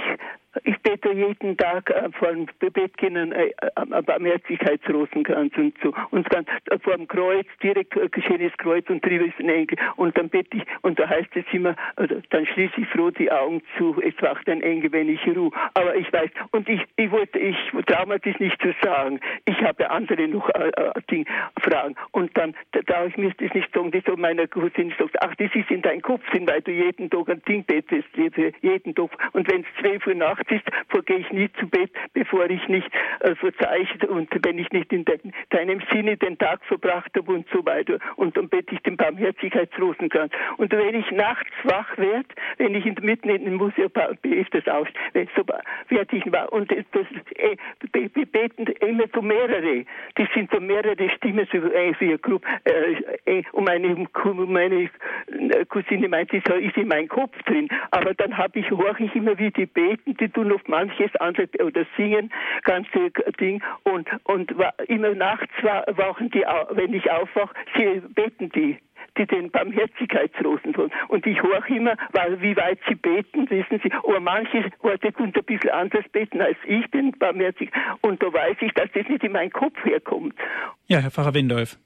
ich 0.64 0.76
bete 0.82 1.12
jeden 1.12 1.56
Tag 1.56 1.90
äh, 1.90 2.10
vor 2.18 2.32
dem 2.32 2.46
Bettkindern 2.58 3.30
äh, 3.30 3.50
äh, 3.50 4.02
Barmherzigkeitsrosenkranz 4.02 5.56
und 5.56 5.74
so. 5.82 5.94
Und 6.10 6.26
dann 6.32 6.44
vor 6.82 6.96
dem 6.96 7.06
Kreuz, 7.06 7.46
direkt 7.62 7.94
geschehnes 8.12 8.52
Kreuz 8.58 8.88
und 8.88 9.04
drüber 9.04 9.26
ist 9.26 9.38
ein 9.38 9.48
Engel. 9.48 9.78
Und 9.96 10.18
dann 10.18 10.28
bete 10.28 10.56
ich, 10.56 10.64
und 10.82 10.98
da 10.98 11.08
heißt 11.08 11.30
es 11.34 11.44
immer, 11.52 11.76
dann 11.96 12.46
schließe 12.46 12.80
ich 12.80 12.88
froh 12.88 13.10
die 13.10 13.30
Augen 13.30 13.62
zu, 13.78 14.00
es 14.02 14.20
wacht 14.22 14.48
ein 14.48 14.62
Engel, 14.62 14.90
wenn 14.92 15.08
ich 15.08 15.24
ruhe. 15.28 15.52
Aber 15.74 15.94
ich 15.94 16.12
weiß, 16.12 16.30
und 16.50 16.68
ich, 16.68 16.80
ich 16.96 17.10
wollte, 17.12 17.38
ich 17.38 17.56
traue 17.86 18.18
das 18.18 18.40
nicht 18.40 18.60
zu 18.60 18.74
sagen. 18.82 19.20
Ich 19.44 19.60
habe 19.62 19.88
andere 19.90 20.26
noch 20.26 20.49
Ding, 21.10 21.26
Fragen. 21.62 21.94
Und 22.12 22.36
dann, 22.36 22.54
da, 22.72 22.80
da 22.86 23.06
ich 23.06 23.16
mir 23.16 23.32
das 23.38 23.54
nicht 23.54 23.72
sagen, 23.72 23.90
das 23.90 24.02
so 24.04 24.16
meiner 24.16 24.46
Cousine 24.46 24.92
sagt, 24.98 25.16
ach, 25.22 25.34
das 25.36 25.54
ist 25.54 25.70
in 25.70 25.82
deinem 25.82 26.02
Kopf 26.02 26.28
drin, 26.30 26.48
weil 26.48 26.62
du 26.62 26.72
jeden 26.72 27.08
Tag 27.10 27.28
ein 27.28 27.42
Ding 27.44 27.64
betest, 27.64 28.08
jeden 28.16 28.94
Tag. 28.94 29.10
Und 29.32 29.50
wenn 29.50 29.62
es 29.62 29.66
zwölf 29.80 30.06
Uhr 30.06 30.14
nachts 30.14 30.40
Nacht 30.40 30.50
ist, 30.50 30.64
vorgehe 30.88 31.18
ich 31.18 31.30
nie 31.30 31.50
zu 31.58 31.66
Bett, 31.66 31.90
bevor 32.12 32.48
ich 32.48 32.66
nicht 32.68 32.88
äh, 33.20 33.34
verzeichnet 33.34 34.04
und 34.04 34.28
wenn 34.44 34.58
ich 34.58 34.70
nicht 34.70 34.92
in 34.92 35.04
de 35.04 35.18
deinem 35.50 35.82
Sinne 35.92 36.16
den 36.16 36.38
Tag 36.38 36.64
verbracht 36.64 37.10
habe 37.16 37.32
und 37.32 37.46
so 37.52 37.64
weiter. 37.66 37.98
Und 38.16 38.36
dann 38.36 38.48
bete 38.48 38.74
ich 38.74 38.80
den 38.82 38.96
Barmherzigkeitsrosenkranz. 38.96 40.32
Und 40.56 40.72
wenn 40.72 40.94
ich 40.94 41.10
nachts 41.10 41.50
wach 41.64 41.96
werde, 41.98 42.28
wenn 42.58 42.74
ich 42.74 42.86
in, 42.86 42.96
mitten 43.02 43.28
in 43.28 43.44
den 43.44 43.54
Museum 43.54 43.90
ist 44.22 44.54
das 44.54 44.66
aus, 44.68 44.88
wenn 45.12 45.28
so 45.36 45.44
werde 45.88 46.16
ich 46.16 46.32
wach. 46.32 46.48
Und 46.48 46.70
das, 46.70 47.06
äh, 47.36 47.56
beten 48.26 48.66
immer 48.66 49.04
so 49.12 49.22
mehrere. 49.22 49.84
Das 50.14 50.28
sind 50.34 50.50
so 50.52 50.60
mehrere 50.60 51.10
Stimmen 51.10 51.46
so, 51.52 51.58
äh, 51.58 51.94
für 51.94 52.04
eine 52.04 52.18
Gruppe. 52.18 52.46
Äh, 52.64 53.38
äh, 53.38 53.42
und 53.52 53.66
meine, 53.66 54.06
meine 54.46 54.90
Cousine 55.68 56.08
meint, 56.08 56.32
das 56.32 56.42
ist 56.60 56.76
in 56.76 56.88
meinem 56.88 57.08
Kopf 57.08 57.36
drin. 57.44 57.68
Aber 57.90 58.14
dann 58.14 58.36
habe 58.36 58.58
ich, 58.58 58.70
höre 58.70 58.98
ich 59.00 59.14
immer, 59.14 59.38
wie 59.38 59.50
die 59.50 59.66
beten, 59.66 60.16
die 60.16 60.28
tun 60.28 60.52
oft 60.52 60.68
manches 60.68 61.14
andere 61.16 61.48
oder 61.64 61.84
singen, 61.96 62.32
ganze 62.64 63.10
Ding 63.38 63.62
und 63.84 64.08
und 64.24 64.54
immer 64.88 65.14
nachts 65.14 65.52
wachen 65.62 66.30
die, 66.30 66.44
wenn 66.70 66.94
ich 66.94 67.10
aufwache, 67.10 67.54
sie 67.76 68.02
beten 68.14 68.50
die 68.50 68.78
die 69.16 69.26
den 69.26 69.50
Barmherzigkeitsrosen 69.50 70.72
tun. 70.72 70.90
Und 71.08 71.26
ich 71.26 71.42
höre 71.42 71.66
immer, 71.68 71.96
weil, 72.12 72.40
wie 72.42 72.56
weit 72.56 72.78
sie 72.88 72.94
beten, 72.94 73.48
wissen 73.50 73.80
Sie, 73.82 73.92
aber 73.92 74.20
manche 74.20 74.70
Worte 74.80 75.12
können 75.12 75.32
ein 75.34 75.44
bisschen 75.44 75.70
anders 75.70 76.04
beten 76.12 76.40
als 76.40 76.56
ich, 76.66 76.86
den 76.90 77.12
Barmherzig. 77.18 77.70
Und 78.00 78.22
da 78.22 78.32
weiß 78.32 78.56
ich, 78.60 78.72
dass 78.74 78.90
das 78.92 79.08
nicht 79.08 79.24
in 79.24 79.32
meinen 79.32 79.52
Kopf 79.52 79.76
herkommt. 79.84 80.34
Ja, 80.86 80.98
Herr 80.98 81.10
Pfarrer 81.10 81.34
Windolf. 81.34 81.78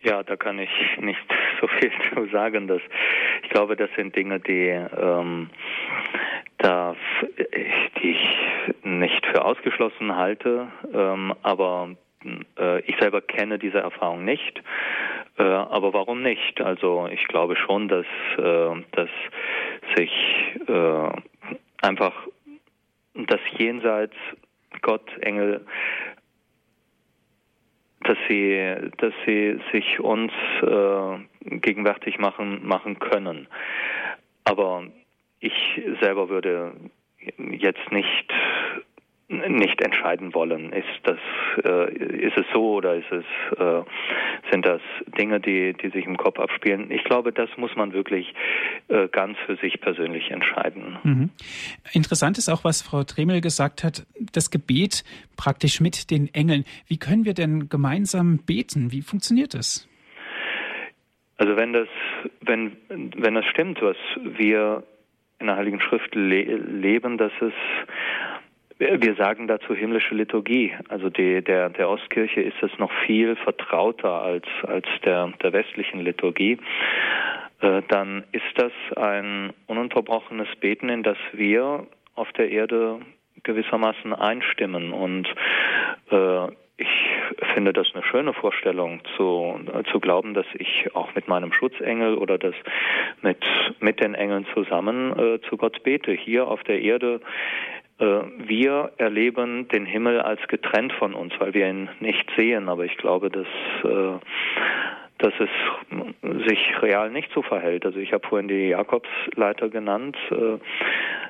Ja, 0.00 0.22
da 0.22 0.36
kann 0.36 0.58
ich 0.58 0.70
nicht 1.00 1.18
so 1.60 1.66
viel 1.66 1.90
zu 2.12 2.26
sagen. 2.30 2.68
Dass 2.68 2.80
ich 3.42 3.50
glaube, 3.50 3.76
das 3.76 3.90
sind 3.96 4.14
Dinge, 4.14 4.40
die 4.40 4.68
ähm, 4.68 5.50
da, 6.58 6.94
die 8.02 8.10
ich 8.10 8.84
nicht 8.84 9.26
für 9.26 9.44
ausgeschlossen 9.44 10.16
halte, 10.16 10.68
ähm, 10.92 11.34
aber 11.42 11.90
äh, 12.58 12.80
ich 12.80 12.96
selber 12.98 13.20
kenne 13.20 13.58
diese 13.58 13.78
Erfahrung 13.78 14.24
nicht. 14.24 14.62
Äh, 15.38 15.42
aber 15.42 15.92
warum 15.92 16.22
nicht? 16.22 16.60
Also 16.60 17.08
ich 17.10 17.26
glaube 17.28 17.56
schon, 17.56 17.88
dass, 17.88 18.06
äh, 18.36 18.82
dass 18.92 19.08
sich 19.96 20.10
äh, 20.66 21.10
einfach 21.80 22.14
das 23.14 23.40
Jenseits 23.56 24.16
Gott, 24.82 25.08
Engel, 25.20 25.64
dass 28.00 28.18
sie, 28.28 28.76
dass 28.98 29.12
sie 29.26 29.60
sich 29.72 30.00
uns 30.00 30.32
äh, 30.62 31.18
gegenwärtig 31.58 32.18
machen, 32.18 32.66
machen 32.66 32.98
können. 32.98 33.48
Aber 34.44 34.84
ich 35.40 35.82
selber 36.00 36.28
würde 36.28 36.72
jetzt 37.36 37.92
nicht 37.92 38.32
nicht 39.28 39.82
entscheiden 39.82 40.32
wollen, 40.32 40.72
ist 40.72 40.86
das 41.02 41.18
äh, 41.62 41.92
ist 41.92 42.36
es 42.38 42.46
so 42.52 42.76
oder 42.76 42.94
ist 42.94 43.12
es 43.12 43.24
äh, 43.58 43.82
sind 44.50 44.64
das 44.64 44.80
Dinge, 45.18 45.38
die 45.38 45.74
die 45.74 45.90
sich 45.90 46.06
im 46.06 46.16
Kopf 46.16 46.38
abspielen? 46.38 46.90
Ich 46.90 47.04
glaube, 47.04 47.30
das 47.32 47.50
muss 47.58 47.76
man 47.76 47.92
wirklich 47.92 48.32
äh, 48.88 49.06
ganz 49.08 49.36
für 49.44 49.56
sich 49.56 49.80
persönlich 49.82 50.30
entscheiden. 50.30 50.98
Mhm. 51.02 51.30
Interessant 51.92 52.38
ist 52.38 52.48
auch, 52.48 52.64
was 52.64 52.80
Frau 52.80 53.04
Tremel 53.04 53.42
gesagt 53.42 53.84
hat, 53.84 54.06
das 54.32 54.50
Gebet 54.50 55.04
praktisch 55.36 55.80
mit 55.80 56.10
den 56.10 56.32
Engeln. 56.32 56.64
Wie 56.86 56.98
können 56.98 57.26
wir 57.26 57.34
denn 57.34 57.68
gemeinsam 57.68 58.38
beten? 58.38 58.92
Wie 58.92 59.02
funktioniert 59.02 59.52
das? 59.52 59.86
Also 61.36 61.54
wenn 61.56 61.74
das 61.74 61.88
wenn 62.40 62.76
wenn 62.88 63.34
das 63.34 63.44
stimmt, 63.44 63.82
was 63.82 63.96
wir 64.24 64.84
in 65.38 65.46
der 65.46 65.56
Heiligen 65.56 65.80
Schrift 65.80 66.14
le 66.14 66.42
leben, 66.42 67.18
dass 67.18 67.32
es 67.40 67.52
wir 68.78 69.14
sagen 69.16 69.48
dazu 69.48 69.74
himmlische 69.74 70.14
Liturgie. 70.14 70.72
Also 70.88 71.10
die, 71.10 71.42
der, 71.42 71.70
der 71.70 71.88
Ostkirche 71.88 72.40
ist 72.40 72.62
es 72.62 72.70
noch 72.78 72.92
viel 73.06 73.36
vertrauter 73.36 74.22
als, 74.22 74.46
als 74.62 74.86
der, 75.04 75.32
der 75.42 75.52
westlichen 75.52 76.00
Liturgie. 76.00 76.58
Äh, 77.60 77.82
dann 77.88 78.24
ist 78.32 78.44
das 78.54 78.72
ein 78.96 79.52
ununterbrochenes 79.66 80.48
Beten, 80.60 80.88
in 80.88 81.02
das 81.02 81.18
wir 81.32 81.86
auf 82.14 82.32
der 82.32 82.50
Erde 82.50 83.00
gewissermaßen 83.42 84.12
einstimmen. 84.12 84.92
Und 84.92 85.28
äh, 86.10 86.46
ich 86.76 86.88
finde 87.54 87.72
das 87.72 87.88
eine 87.92 88.04
schöne 88.04 88.32
Vorstellung, 88.32 89.00
zu, 89.16 89.58
zu 89.90 89.98
glauben, 89.98 90.34
dass 90.34 90.46
ich 90.54 90.94
auch 90.94 91.12
mit 91.16 91.26
meinem 91.26 91.52
Schutzengel 91.52 92.16
oder 92.16 92.38
das 92.38 92.54
mit, 93.22 93.44
mit 93.80 94.00
den 94.00 94.14
Engeln 94.14 94.46
zusammen 94.54 95.18
äh, 95.18 95.40
zu 95.48 95.56
Gott 95.56 95.82
bete. 95.82 96.12
Hier 96.12 96.46
auf 96.46 96.62
der 96.62 96.80
Erde 96.80 97.16
äh, 97.16 97.87
wir 97.98 98.92
erleben 98.96 99.68
den 99.68 99.84
Himmel 99.84 100.20
als 100.20 100.40
getrennt 100.48 100.92
von 100.92 101.14
uns, 101.14 101.32
weil 101.38 101.54
wir 101.54 101.68
ihn 101.68 101.88
nicht 102.00 102.30
sehen. 102.36 102.68
Aber 102.68 102.84
ich 102.84 102.96
glaube, 102.96 103.30
dass, 103.30 103.46
äh, 103.84 104.18
dass 105.18 105.32
es 105.40 106.46
sich 106.48 106.82
real 106.82 107.10
nicht 107.10 107.30
so 107.32 107.42
verhält. 107.42 107.84
Also 107.84 107.98
ich 107.98 108.12
habe 108.12 108.26
vorhin 108.26 108.48
die 108.48 108.68
Jakobsleiter 108.68 109.68
genannt, 109.68 110.16
äh, 110.30 110.58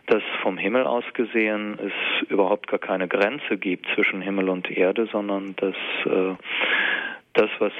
dass 0.06 0.22
vom 0.42 0.58
Himmel 0.58 0.86
aus 0.86 1.04
gesehen 1.14 1.78
es 1.82 2.28
überhaupt 2.28 2.66
gar 2.66 2.80
keine 2.80 3.08
Grenze 3.08 3.56
gibt 3.56 3.86
zwischen 3.94 4.20
Himmel 4.20 4.48
und 4.48 4.70
Erde, 4.70 5.06
sondern 5.12 5.54
dass 5.56 5.74
das, 7.34 7.50
was 7.58 7.72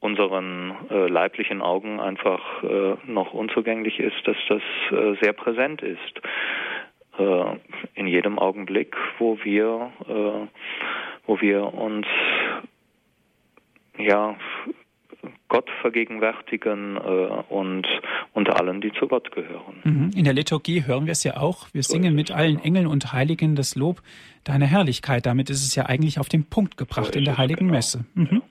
unseren 0.00 0.76
äh, 0.90 1.08
leiblichen 1.08 1.60
Augen 1.60 1.98
einfach 2.00 2.62
äh, 2.62 2.94
noch 3.06 3.32
unzugänglich 3.32 3.98
ist, 3.98 4.26
dass 4.26 4.36
das 4.48 4.62
äh, 4.92 5.16
sehr 5.20 5.32
präsent 5.32 5.82
ist. 5.82 6.20
Äh, 7.18 7.56
in 7.94 8.06
jedem 8.06 8.38
Augenblick, 8.38 8.96
wo 9.18 9.38
wir, 9.42 9.90
äh, 10.08 10.46
wo 11.26 11.40
wir 11.40 11.74
uns 11.74 12.06
ja 13.98 14.36
Gott 15.48 15.68
vergegenwärtigen 15.80 16.96
äh, 16.96 17.42
und 17.48 17.88
unter 18.34 18.60
allen, 18.60 18.80
die 18.80 18.92
zu 18.92 19.08
Gott 19.08 19.32
gehören. 19.32 19.80
Mhm. 19.82 20.10
In 20.14 20.24
der 20.24 20.32
Liturgie 20.32 20.86
hören 20.86 21.06
wir 21.06 21.12
es 21.12 21.24
ja 21.24 21.38
auch. 21.38 21.66
Wir 21.72 21.82
singen 21.82 22.14
mit 22.14 22.30
allen 22.30 22.56
genau. 22.56 22.64
Engeln 22.64 22.86
und 22.86 23.12
Heiligen 23.12 23.56
das 23.56 23.74
Lob 23.74 24.00
deiner 24.44 24.66
Herrlichkeit. 24.66 25.26
Damit 25.26 25.50
ist 25.50 25.64
es 25.66 25.74
ja 25.74 25.86
eigentlich 25.86 26.20
auf 26.20 26.28
den 26.28 26.44
Punkt 26.44 26.76
gebracht 26.76 27.16
in 27.16 27.24
der 27.24 27.36
Heiligen 27.36 27.66
genau. 27.66 27.72
Messe. 27.72 28.04
Mhm. 28.14 28.42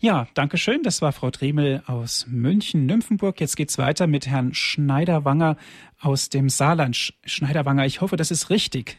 Ja. 0.00 0.26
Danke 0.34 0.56
schön. 0.56 0.82
Das 0.82 1.02
war 1.02 1.12
Frau 1.12 1.30
Dremel 1.30 1.82
aus 1.86 2.26
München-Nymphenburg. 2.26 3.38
Jetzt 3.38 3.56
geht's 3.56 3.76
weiter 3.76 4.06
mit 4.06 4.26
Herrn 4.26 4.54
Schneiderwanger 4.54 5.56
aus 6.00 6.30
dem 6.30 6.48
Saarland. 6.48 7.12
Schneiderwanger, 7.26 7.84
ich 7.84 8.00
hoffe, 8.00 8.16
das 8.16 8.30
ist 8.30 8.48
richtig. 8.48 8.96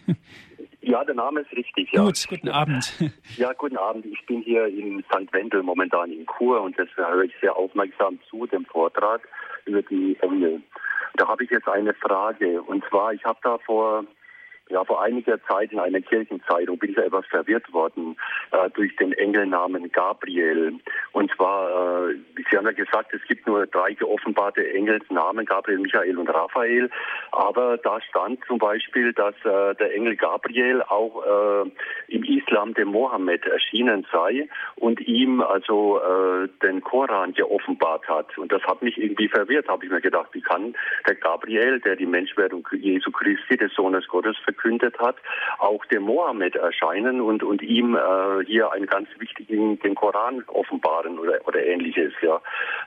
Ja, 0.84 1.04
der 1.04 1.16
Name 1.16 1.41
ist 1.41 1.52
richtig. 1.54 1.91
Ja. 1.91 2.04
Gut, 2.04 2.28
guten 2.28 2.49
Abend. 2.49 2.93
Ja, 3.38 3.54
guten 3.54 3.78
Abend. 3.78 4.06
Ich 4.06 4.26
bin 4.26 4.41
hier 4.41 4.66
in 4.66 5.04
St. 5.04 5.32
Wendel 5.32 5.64
momentan 5.64 6.12
in 6.12 6.26
Chur 6.26 6.62
und 6.62 6.78
das 6.78 6.88
höre 6.95 7.24
ich 7.24 7.34
sehr 7.39 7.56
aufmerksam 7.56 8.20
zu, 8.30 8.47
dem 8.47 8.66
Vortrag 8.66 9.28
über 9.66 9.84
die 9.84 10.18
Engel. 10.22 10.62
Da 11.16 11.28
habe 11.28 11.43
ich 11.43 11.52
jetzt 11.52 11.68
eine 11.68 11.93
Frage. 11.93 12.62
Und 12.64 12.84
zwar, 12.89 13.14
ich 13.14 13.24
habe 13.24 13.39
da 13.43 13.58
vor 13.60 14.06
Ja, 14.72 14.86
vor 14.86 15.01
einiger 15.01 15.38
Zeit 15.43 15.74
in 15.74 15.80
einer 15.80 15.99
Kirchenzeitung 15.99 16.80
bin 16.80 16.91
ich 16.91 16.95
ja 16.95 17.03
etwas 17.03 17.26
verwirrt 17.26 17.72
worden 17.74 18.15
äh, 18.51 18.69
durch 18.69 18.95
den 18.95 19.11
Engelnamen 19.11 19.91
Gabriel. 19.91 20.80
Und 21.11 21.30
zwar, 21.36 22.07
äh, 22.09 22.15
Sie 22.49 22.57
haben 22.57 22.65
ja 22.65 22.72
gesagt, 22.72 23.13
es 23.13 23.22
gibt 23.28 23.45
nur 23.47 23.67
drei 23.67 23.93
geoffenbarte 23.93 24.65
Engelsnamen, 24.74 25.45
Gabriel, 25.45 25.80
Michael 25.80 26.17
und 26.17 26.30
Raphael. 26.30 26.89
Aber 27.34 27.78
da 27.80 27.99
stand 27.99 28.39
zum 28.45 28.59
Beispiel, 28.59 29.11
dass 29.11 29.36
äh, 29.43 29.76
der 29.76 29.93
Engel 29.93 30.15
Gabriel 30.15 30.82
auch 30.84 31.65
äh, 31.65 31.69
im 32.07 32.24
Islam 32.24 32.74
dem 32.74 32.89
Mohammed 32.89 33.45
erschienen 33.45 34.07
sei 34.09 34.47
und 34.76 35.01
ihm 35.01 35.41
also 35.41 35.99
äh, 35.99 36.47
den 36.63 36.80
Koran 36.80 37.34
geoffenbart 37.34 38.07
hat. 38.07 38.38
Und 38.38 38.53
das 38.53 38.63
hat 38.63 38.82
mich 38.82 38.97
irgendwie 38.97 39.28
verwirrt, 39.28 39.67
habe 39.67 39.84
ich 39.84 39.91
mir 39.91 39.99
gedacht, 39.99 40.30
wie 40.32 40.41
kann 40.41 40.76
der 41.05 41.15
Gabriel, 41.15 41.82
der 41.82 41.97
die 41.97 42.05
Menschwerdung 42.05 42.65
Jesu 42.72 43.11
Christi, 43.11 43.57
des 43.57 43.74
Sohnes 43.74 44.07
Gottes, 44.07 44.38
verkündet 44.38 44.61
hat, 44.99 45.16
auch 45.59 45.86
dem 45.86 46.03
Mohammed 46.03 46.55
erscheinen 46.55 47.22
und, 47.22 47.43
und 47.43 47.62
ihm 47.62 47.95
äh, 47.95 48.45
hier 48.45 48.72
einen 48.72 48.86
ganz 48.86 49.09
wichtigen, 49.18 49.80
den 49.80 49.95
Koran 49.95 50.43
offenbaren 50.47 51.20
oder, 51.20 51.39
oder 51.47 51.64
ähnliches. 51.64 52.14
Ja, 52.22 52.41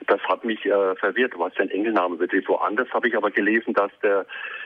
Das 0.07 0.21
hat 0.23 0.43
mich 0.43 0.65
äh, 0.65 0.95
verwirrt, 0.95 1.33
was 1.37 1.53
den 1.53 1.69
Engelname 1.69 2.15
betrifft. 2.17 2.47
Woanders 2.49 2.89
habe 2.91 3.07
ich 3.07 3.15
aber 3.15 3.31
gelesen, 3.31 3.73
dass 3.73 3.91
der 4.01 4.25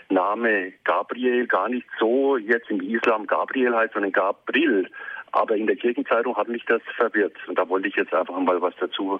Name 0.09 0.73
Gabriel 0.83 1.47
gar 1.47 1.69
nicht 1.69 1.87
so 1.99 2.37
jetzt 2.37 2.69
im 2.69 2.81
Islam 2.81 3.27
Gabriel 3.27 3.75
heißt, 3.75 3.93
sondern 3.93 4.11
Gabriel. 4.11 4.89
Aber 5.31 5.55
in 5.55 5.67
der 5.67 5.75
Kirchenzeitung 5.75 6.35
hat 6.35 6.47
mich 6.47 6.65
das 6.65 6.81
verwirrt. 6.95 7.35
Und 7.47 7.59
da 7.59 7.69
wollte 7.69 7.87
ich 7.87 7.95
jetzt 7.95 8.13
einfach 8.13 8.37
mal 8.39 8.61
was 8.61 8.73
dazu, 8.79 9.19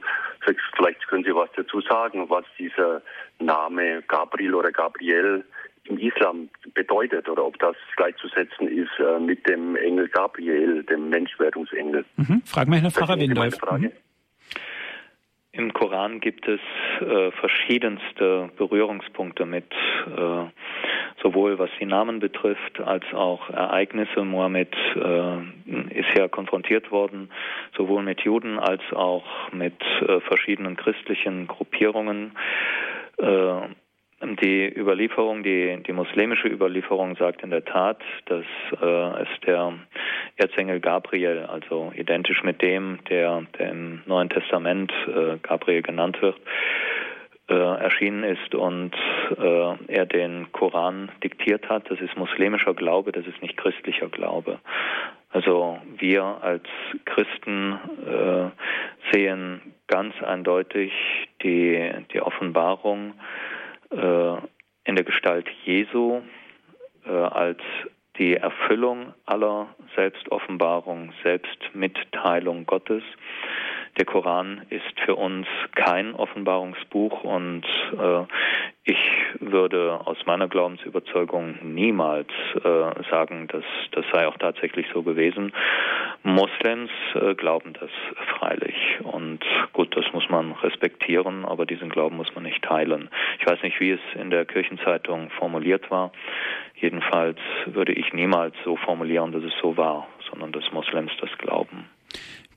vielleicht 0.76 1.08
können 1.08 1.24
Sie 1.24 1.36
was 1.36 1.50
dazu 1.56 1.82
sagen, 1.82 2.30
was 2.30 2.46
dieser 2.58 3.02
Name 3.40 4.02
Gabriel 4.08 4.56
oder 4.56 4.72
Gabriel 4.72 5.46
im 5.90 5.98
Islam 5.98 6.50
bedeutet 6.74 7.28
oder 7.28 7.46
ob 7.46 7.58
das 7.60 7.76
gleichzusetzen 7.98 8.68
ist 8.68 8.92
äh, 9.00 9.20
mit 9.20 9.48
dem 9.50 9.76
Engel 9.76 10.08
Gabriel, 10.08 10.84
dem 10.84 11.10
Menschwerdungsengel. 11.10 12.06
Mhm. 12.18 12.42
Fragen 12.46 12.72
wir 12.72 12.80
Herrn 12.80 12.92
Pfarrer 12.92 13.20
Windolf. 13.20 13.58
Mhm. 13.72 13.92
Im 15.52 15.74
Koran 15.74 16.20
gibt 16.20 16.48
es 16.48 16.60
äh, 17.02 17.32
verschiedenste 17.32 18.50
Berührungspunkte 18.56 19.46
mit 19.46 19.66
äh, 20.06 20.46
sowohl 21.22 21.60
was 21.60 21.70
die 21.80 21.86
Namen 21.86 22.20
betrifft 22.20 22.80
als 22.80 23.04
auch 23.14 23.50
Ereignisse. 23.50 24.24
Mohammed 24.24 24.74
äh, 24.96 25.38
ist 26.00 26.18
ja 26.18 26.28
konfrontiert 26.28 26.92
worden, 26.92 27.30
sowohl 27.76 28.04
mit 28.04 28.22
Juden 28.22 28.60
als 28.60 28.82
auch 28.94 29.26
mit 29.52 29.82
äh, 30.02 30.20
verschiedenen 30.22 30.78
christlichen 30.78 31.48
Gruppierungen. 31.48 32.32
Die 34.22 34.68
Überlieferung, 34.68 35.44
die, 35.44 35.82
die 35.88 35.94
muslimische 35.94 36.50
Überlieferung 36.50 37.16
sagt 37.16 37.42
in 37.42 37.52
der 37.52 37.64
Tat, 37.64 38.02
dass 38.26 38.44
äh, 38.82 39.22
es 39.22 39.30
der 39.46 39.74
Erzengel 40.36 40.82
Gabriel, 40.82 41.46
also 41.50 41.94
identisch 41.96 42.44
mit 42.44 42.62
dem, 42.62 43.00
der, 43.10 43.44
der 43.58 43.72
im 43.72 44.02
Neuen 44.06 44.30
Testament 44.30 44.92
äh, 45.08 45.38
Gabriel 45.42 45.84
genannt 45.84 46.22
wird, 46.22 46.36
äh, 47.48 47.54
erschienen 47.54 48.26
ist 48.26 48.54
und 48.54 48.92
äh, 49.38 49.76
er 49.88 50.06
den 50.06 50.52
Koran 50.52 51.10
diktiert 51.24 51.70
hat. 51.70 51.90
Das 51.90 52.02
ist 52.02 52.18
muslimischer 52.18 52.74
Glaube, 52.74 53.14
das 53.14 53.26
ist 53.26 53.42
nicht 53.42 53.56
christlicher 53.56 54.10
Glaube. 54.10 54.60
Also 55.32 55.78
wir 55.98 56.24
als 56.42 56.68
Christen 57.06 57.80
äh, 58.06 59.14
sehen 59.14 59.62
ganz 59.88 60.14
eindeutig 60.22 60.92
die, 61.42 61.90
die 62.14 62.22
Offenbarung 62.22 63.14
in 63.92 64.96
der 64.96 65.04
Gestalt 65.04 65.48
Jesu 65.66 66.22
äh, 67.06 67.10
als 67.10 67.60
die 68.18 68.36
Erfüllung 68.36 69.14
aller 69.26 69.74
Selbstoffenbarung, 69.96 71.14
Selbstmitteilung 71.24 72.66
Gottes. 72.66 73.04
Der 74.00 74.06
Koran 74.06 74.62
ist 74.70 74.98
für 75.04 75.16
uns 75.16 75.46
kein 75.76 76.16
Offenbarungsbuch 76.16 77.22
und 77.26 77.66
äh, 78.00 78.24
ich 78.86 78.98
würde 79.42 80.00
aus 80.06 80.18
meiner 80.26 80.48
Glaubensüberzeugung 80.48 81.58
niemals 81.62 82.30
äh, 82.56 83.04
sagen, 83.12 83.50
dass 83.50 83.66
das 83.92 84.06
sei 84.14 84.26
auch 84.26 84.38
tatsächlich 84.38 84.88
so 84.94 85.04
gewesen. 85.04 85.52
Moslems 86.24 86.90
äh, 87.14 87.36
glauben 87.36 87.74
das 87.74 87.90
freilich 88.38 89.00
und 89.04 89.42
gut, 89.74 89.94
das 89.98 90.06
muss 90.14 90.30
man 90.30 90.54
respektieren, 90.54 91.44
aber 91.44 91.66
diesen 91.66 91.90
Glauben 91.90 92.16
muss 92.16 92.34
man 92.34 92.46
nicht 92.46 92.64
teilen. 92.64 93.10
Ich 93.42 93.46
weiß 93.46 93.62
nicht, 93.64 93.82
wie 93.82 93.92
es 93.92 94.02
in 94.16 94.30
der 94.30 94.46
Kirchenzeitung 94.46 95.30
formuliert 95.32 95.92
war. 95.92 96.14
Jedenfalls 96.76 97.40
würde 97.66 97.92
ich 97.92 98.14
niemals 98.14 98.56
so 98.64 98.78
formulieren, 98.78 99.34
dass 99.34 99.44
es 99.44 99.54
so 99.62 99.76
war, 99.76 100.08
sondern 100.30 100.54
dass 100.54 100.72
Moslems 100.72 101.12
das 101.20 101.38
glauben. 101.38 101.90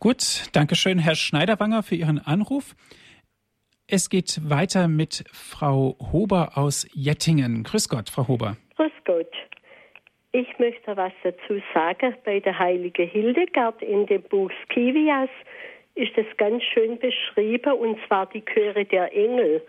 Gut, 0.03 0.49
danke 0.53 0.75
schön, 0.75 0.99
Herr 0.99 1.15
Schneiderwanger, 1.15 1.85
für 1.85 1.95
Ihren 1.95 2.19
Anruf. 2.19 2.75
Es 3.87 4.11
geht 4.11 4.41
weiter 4.43 4.89
mit 4.89 5.23
Frau 5.33 5.97
Hober 6.11 6.59
aus 6.59 6.89
Jettingen. 6.93 7.63
Grüß 7.63 7.89
Gott, 7.89 8.11
Frau 8.11 8.27
Hober. 8.27 8.57
Grüß 8.75 8.91
Gott. 9.05 9.33
Ich 10.33 10.59
möchte 10.59 10.97
was 10.97 11.13
dazu 11.23 11.63
sagen. 11.73 12.17
Bei 12.25 12.41
der 12.41 12.59
heiligen 12.59 13.09
Hildegard 13.11 13.81
in 13.81 14.07
dem 14.07 14.23
Buch 14.23 14.51
Skivias 14.65 15.31
ist 15.95 16.17
das 16.17 16.27
ganz 16.37 16.65
schön 16.65 16.99
beschrieben, 16.99 17.75
und 17.75 17.97
zwar 18.09 18.27
die 18.27 18.45
Chöre 18.45 18.85
der 18.85 19.15
Engel. 19.15 19.63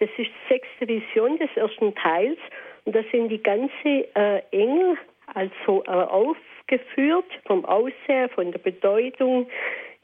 Das 0.00 0.10
ist 0.18 0.18
die 0.18 0.48
sechste 0.50 0.86
Vision 0.86 1.38
des 1.38 1.48
ersten 1.56 1.94
Teils, 1.94 2.38
und 2.84 2.94
da 2.94 3.00
sind 3.10 3.30
die 3.30 3.42
ganzen 3.42 4.04
äh, 4.14 4.42
Engel 4.50 4.98
also 5.32 5.82
äh, 5.84 5.90
auf 5.90 6.36
geführt, 6.68 7.26
vom 7.46 7.64
Aussehen, 7.64 8.28
von 8.34 8.52
der 8.52 8.58
Bedeutung, 8.58 9.48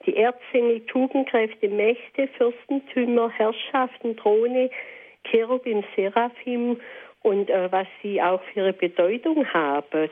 die 0.06 0.16
Erzengel, 0.16 0.80
Tugendkräfte, 0.86 1.68
Mächte, 1.68 2.28
Fürstentümer, 2.36 3.30
Herrschaften, 3.30 4.16
Throne, 4.16 4.70
Cherubim, 5.30 5.82
Seraphim 5.96 6.80
und 7.22 7.48
äh, 7.48 7.70
was 7.72 7.86
sie 8.02 8.20
auch 8.20 8.42
für 8.52 8.60
ihre 8.60 8.72
Bedeutung 8.72 9.46
haben. 9.52 10.10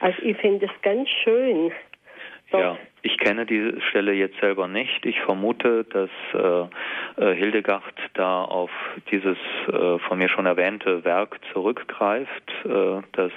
Also 0.00 0.22
ich 0.22 0.36
finde 0.38 0.66
es 0.66 0.82
ganz 0.82 1.08
schön. 1.24 1.72
Doch. 2.50 2.60
Ja, 2.60 2.78
ich 3.02 3.18
kenne 3.18 3.44
diese 3.44 3.80
Stelle 3.82 4.12
jetzt 4.12 4.38
selber 4.40 4.68
nicht. 4.68 5.04
Ich 5.04 5.20
vermute, 5.20 5.84
dass 5.84 6.10
äh, 6.32 7.20
äh, 7.20 7.34
Hildegard 7.34 7.82
da 8.14 8.44
auf 8.44 8.70
dieses 9.10 9.36
äh, 9.68 9.98
von 9.98 10.18
mir 10.18 10.28
schon 10.28 10.46
erwähnte 10.46 11.04
Werk 11.04 11.40
zurückgreift. 11.52 12.50
Äh, 12.64 13.02
das, 13.12 13.32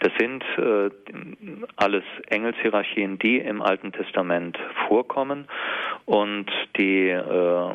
das 0.00 0.12
sind 0.18 0.44
äh, 0.58 0.90
alles 1.76 2.04
Engelshierarchien, 2.28 3.18
die 3.18 3.38
im 3.38 3.62
Alten 3.62 3.92
Testament 3.92 4.58
vorkommen 4.88 5.48
und 6.04 6.50
die 6.76 7.08
äh, 7.08 7.74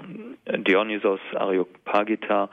Dionysos 0.58 1.20
Areopagita, 1.34 2.50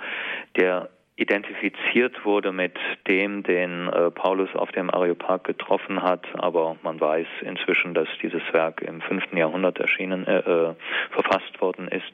der 0.56 0.88
identifiziert 1.22 2.24
wurde 2.24 2.52
mit 2.52 2.76
dem, 3.06 3.44
den 3.44 3.88
äh, 3.88 4.10
Paulus 4.10 4.54
auf 4.54 4.72
dem 4.72 4.90
Areopag 4.90 5.44
getroffen 5.44 6.02
hat, 6.02 6.26
aber 6.34 6.76
man 6.82 7.00
weiß 7.00 7.26
inzwischen, 7.42 7.94
dass 7.94 8.08
dieses 8.20 8.42
Werk 8.52 8.82
im 8.82 9.00
fünften 9.00 9.36
Jahrhundert 9.36 9.78
erschienen, 9.78 10.26
äh, 10.26 10.38
äh, 10.38 10.74
verfasst 11.12 11.60
worden 11.60 11.88
ist. 11.88 12.12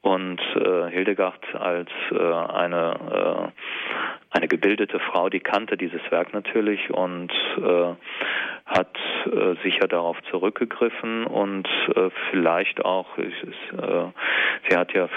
Und 0.00 0.40
äh, 0.56 0.90
Hildegard 0.90 1.42
als 1.54 1.88
eine 2.10 3.52
eine 4.32 4.48
gebildete 4.48 4.98
Frau, 4.98 5.28
die 5.28 5.40
kannte 5.40 5.76
dieses 5.76 6.00
Werk 6.10 6.32
natürlich 6.32 6.90
und 6.90 7.30
äh, 7.58 7.94
hat 8.64 8.96
äh, 9.26 9.54
sicher 9.62 9.86
darauf 9.88 10.16
zurückgegriffen 10.30 11.26
und 11.26 11.68
äh, 11.94 12.10
vielleicht 12.30 12.84
auch, 12.84 13.18
ist, 13.18 13.78
äh, 13.78 14.04
sie 14.68 14.76
hat 14.76 14.92
ja 14.94 15.08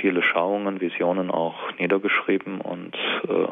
viele 0.00 0.22
Schauungen, 0.22 0.80
Visionen 0.80 1.30
auch 1.30 1.56
niedergeschrieben 1.78 2.60
und 2.60 2.94
äh, 3.28 3.48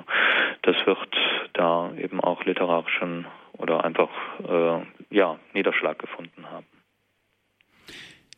das 0.62 0.76
wird 0.86 1.16
da 1.54 1.92
eben 1.98 2.20
auch 2.20 2.44
literarischen 2.44 3.26
oder 3.58 3.84
einfach 3.84 4.10
äh, 4.48 4.80
ja 5.10 5.38
Niederschlag 5.52 5.98
gefunden 5.98 6.46
haben. 6.50 6.66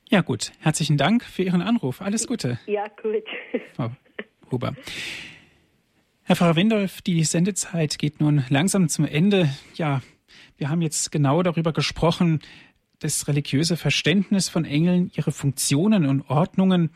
Ja 0.08 0.20
gut, 0.20 0.52
herzlichen 0.60 0.96
Dank 0.96 1.24
für 1.24 1.42
Ihren 1.42 1.62
Anruf. 1.62 2.00
Alles 2.00 2.26
Gute. 2.26 2.58
Ja 2.66 2.86
gut. 3.02 3.24
Frau 3.76 3.90
Huber. 4.50 4.72
Herr 6.32 6.36
Pfarrer 6.36 6.56
Windolf, 6.56 7.02
die 7.02 7.24
Sendezeit 7.24 7.98
geht 7.98 8.18
nun 8.18 8.42
langsam 8.48 8.88
zum 8.88 9.04
Ende. 9.04 9.50
Ja, 9.74 10.00
wir 10.56 10.70
haben 10.70 10.80
jetzt 10.80 11.12
genau 11.12 11.42
darüber 11.42 11.74
gesprochen, 11.74 12.40
das 13.00 13.28
religiöse 13.28 13.76
Verständnis 13.76 14.48
von 14.48 14.64
Engeln, 14.64 15.10
ihre 15.14 15.30
Funktionen 15.30 16.06
und 16.06 16.22
Ordnungen. 16.30 16.88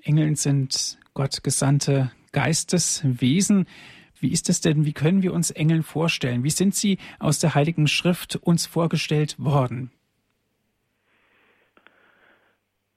Engeln 0.00 0.36
sind 0.36 0.96
Gott 1.12 1.42
gesandte 1.42 2.12
Geisteswesen. 2.30 3.66
Wie 4.20 4.30
ist 4.30 4.48
es 4.48 4.60
denn, 4.60 4.84
wie 4.84 4.92
können 4.92 5.24
wir 5.24 5.32
uns 5.32 5.50
Engeln 5.50 5.82
vorstellen? 5.82 6.44
Wie 6.44 6.50
sind 6.50 6.76
sie 6.76 6.98
aus 7.18 7.40
der 7.40 7.56
Heiligen 7.56 7.88
Schrift 7.88 8.36
uns 8.36 8.68
vorgestellt 8.68 9.34
worden? 9.40 9.90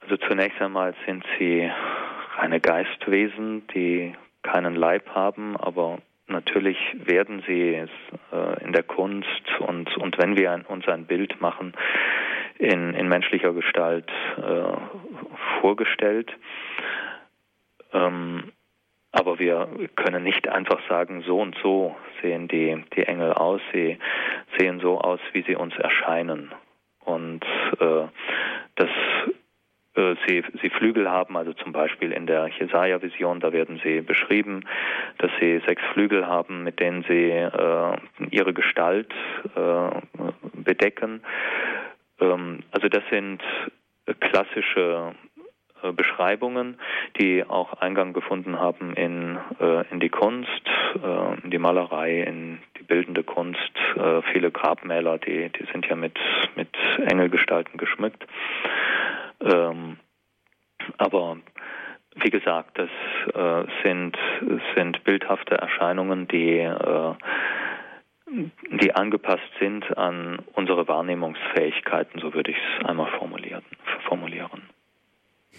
Also 0.01 0.15
zunächst 0.29 0.61
einmal 0.61 0.93
sind 1.07 1.25
sie 1.39 1.67
reine 2.37 2.59
Geistwesen, 2.59 3.63
die 3.73 4.13
keinen 4.43 4.75
Leib 4.75 5.09
haben, 5.09 5.57
aber 5.57 5.99
natürlich 6.27 6.77
werden 6.93 7.43
sie 7.47 7.75
äh, 8.31 8.63
in 8.63 8.73
der 8.73 8.83
Kunst 8.83 9.59
und, 9.59 9.95
und 9.97 10.17
wenn 10.17 10.37
wir 10.37 10.51
ein, 10.51 10.65
uns 10.65 10.87
ein 10.87 11.05
Bild 11.05 11.39
machen, 11.41 11.73
in, 12.57 12.93
in 12.93 13.07
menschlicher 13.07 13.53
Gestalt 13.53 14.09
äh, 14.37 15.61
vorgestellt. 15.61 16.31
Ähm, 17.91 18.51
aber 19.11 19.39
wir 19.39 19.67
können 19.95 20.23
nicht 20.23 20.47
einfach 20.47 20.79
sagen, 20.87 21.23
so 21.25 21.41
und 21.41 21.57
so 21.61 21.95
sehen 22.21 22.47
die, 22.47 22.83
die 22.95 23.03
Engel 23.03 23.33
aus. 23.33 23.61
Sie 23.73 23.97
sehen 24.57 24.79
so 24.79 25.01
aus, 25.01 25.19
wie 25.33 25.41
sie 25.41 25.55
uns 25.55 25.75
erscheinen. 25.75 26.53
Und 27.03 27.43
äh, 27.79 28.07
dass 28.75 28.89
äh, 28.89 29.31
sie, 29.95 30.43
sie 30.61 30.69
Flügel 30.69 31.09
haben, 31.09 31.35
also 31.35 31.53
zum 31.53 31.73
Beispiel 31.73 32.11
in 32.11 32.25
der 32.25 32.47
Jesaja-Vision, 32.47 33.41
da 33.41 33.51
werden 33.51 33.81
sie 33.83 34.01
beschrieben, 34.01 34.63
dass 35.17 35.31
sie 35.39 35.61
sechs 35.67 35.81
Flügel 35.93 36.25
haben, 36.27 36.63
mit 36.63 36.79
denen 36.79 37.03
sie 37.03 37.29
äh, 37.29 37.97
ihre 38.29 38.53
Gestalt 38.53 39.13
äh, 39.55 39.89
bedecken. 40.53 41.21
Ähm, 42.19 42.63
also 42.71 42.87
das 42.87 43.03
sind 43.09 43.41
klassische 44.19 45.13
äh, 45.83 45.91
Beschreibungen, 45.91 46.77
die 47.19 47.43
auch 47.43 47.73
Eingang 47.73 48.13
gefunden 48.13 48.59
haben 48.59 48.93
in, 48.93 49.37
äh, 49.59 49.85
in 49.91 49.99
die 49.99 50.09
Kunst, 50.09 50.49
äh, 50.95 51.43
in 51.43 51.51
die 51.51 51.57
Malerei, 51.57 52.21
in 52.21 52.59
die 52.79 52.83
bildende 52.83 53.23
Kunst. 53.23 53.59
Äh, 53.95 54.21
viele 54.31 54.51
Grabmäler, 54.51 55.17
die, 55.17 55.49
die 55.49 55.65
sind 55.71 55.87
ja 55.87 55.95
mit, 55.95 56.17
mit 56.55 56.69
Engelgestalten 57.05 57.77
geschmückt. 57.77 58.25
Ähm, 59.43 59.97
aber 60.97 61.37
wie 62.15 62.29
gesagt, 62.29 62.77
das 62.77 62.89
äh, 63.33 63.71
sind, 63.83 64.17
sind 64.75 65.03
bildhafte 65.03 65.55
Erscheinungen, 65.55 66.27
die 66.27 66.59
äh, 66.59 67.13
die 68.81 68.95
angepasst 68.95 69.51
sind 69.59 69.97
an 69.97 70.39
unsere 70.53 70.87
Wahrnehmungsfähigkeiten, 70.87 72.21
so 72.21 72.33
würde 72.33 72.51
ich 72.51 72.57
es 72.57 72.85
einmal 72.85 73.11
formulieren. 73.17 73.63
formulieren. 74.07 74.69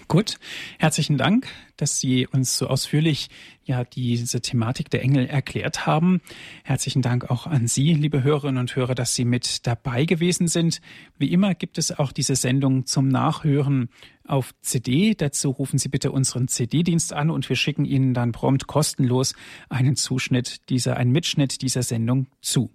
Gut, 0.08 0.38
herzlichen 0.78 1.16
Dank, 1.16 1.46
dass 1.76 2.00
Sie 2.00 2.26
uns 2.26 2.58
so 2.58 2.66
ausführlich 2.66 3.30
ja 3.64 3.84
diese 3.84 4.40
Thematik 4.40 4.90
der 4.90 5.02
Engel 5.02 5.26
erklärt 5.26 5.86
haben. 5.86 6.20
Herzlichen 6.64 7.02
Dank 7.02 7.30
auch 7.30 7.46
an 7.46 7.66
Sie, 7.66 7.94
liebe 7.94 8.22
Hörerinnen 8.22 8.58
und 8.58 8.76
Hörer, 8.76 8.94
dass 8.94 9.14
Sie 9.14 9.24
mit 9.24 9.66
dabei 9.66 10.04
gewesen 10.04 10.48
sind. 10.48 10.80
Wie 11.18 11.32
immer 11.32 11.54
gibt 11.54 11.78
es 11.78 11.98
auch 11.98 12.12
diese 12.12 12.36
Sendung 12.36 12.86
zum 12.86 13.08
Nachhören 13.08 13.88
auf 14.26 14.54
CD. 14.60 15.14
Dazu 15.14 15.50
rufen 15.50 15.78
Sie 15.78 15.88
bitte 15.88 16.12
unseren 16.12 16.48
CD-Dienst 16.48 17.12
an 17.12 17.30
und 17.30 17.48
wir 17.48 17.56
schicken 17.56 17.84
Ihnen 17.84 18.14
dann 18.14 18.32
prompt 18.32 18.66
kostenlos 18.66 19.34
einen 19.68 19.96
Zuschnitt 19.96 20.68
dieser, 20.68 20.96
einen 20.96 21.12
Mitschnitt 21.12 21.62
dieser 21.62 21.82
Sendung 21.82 22.26
zu. 22.40 22.70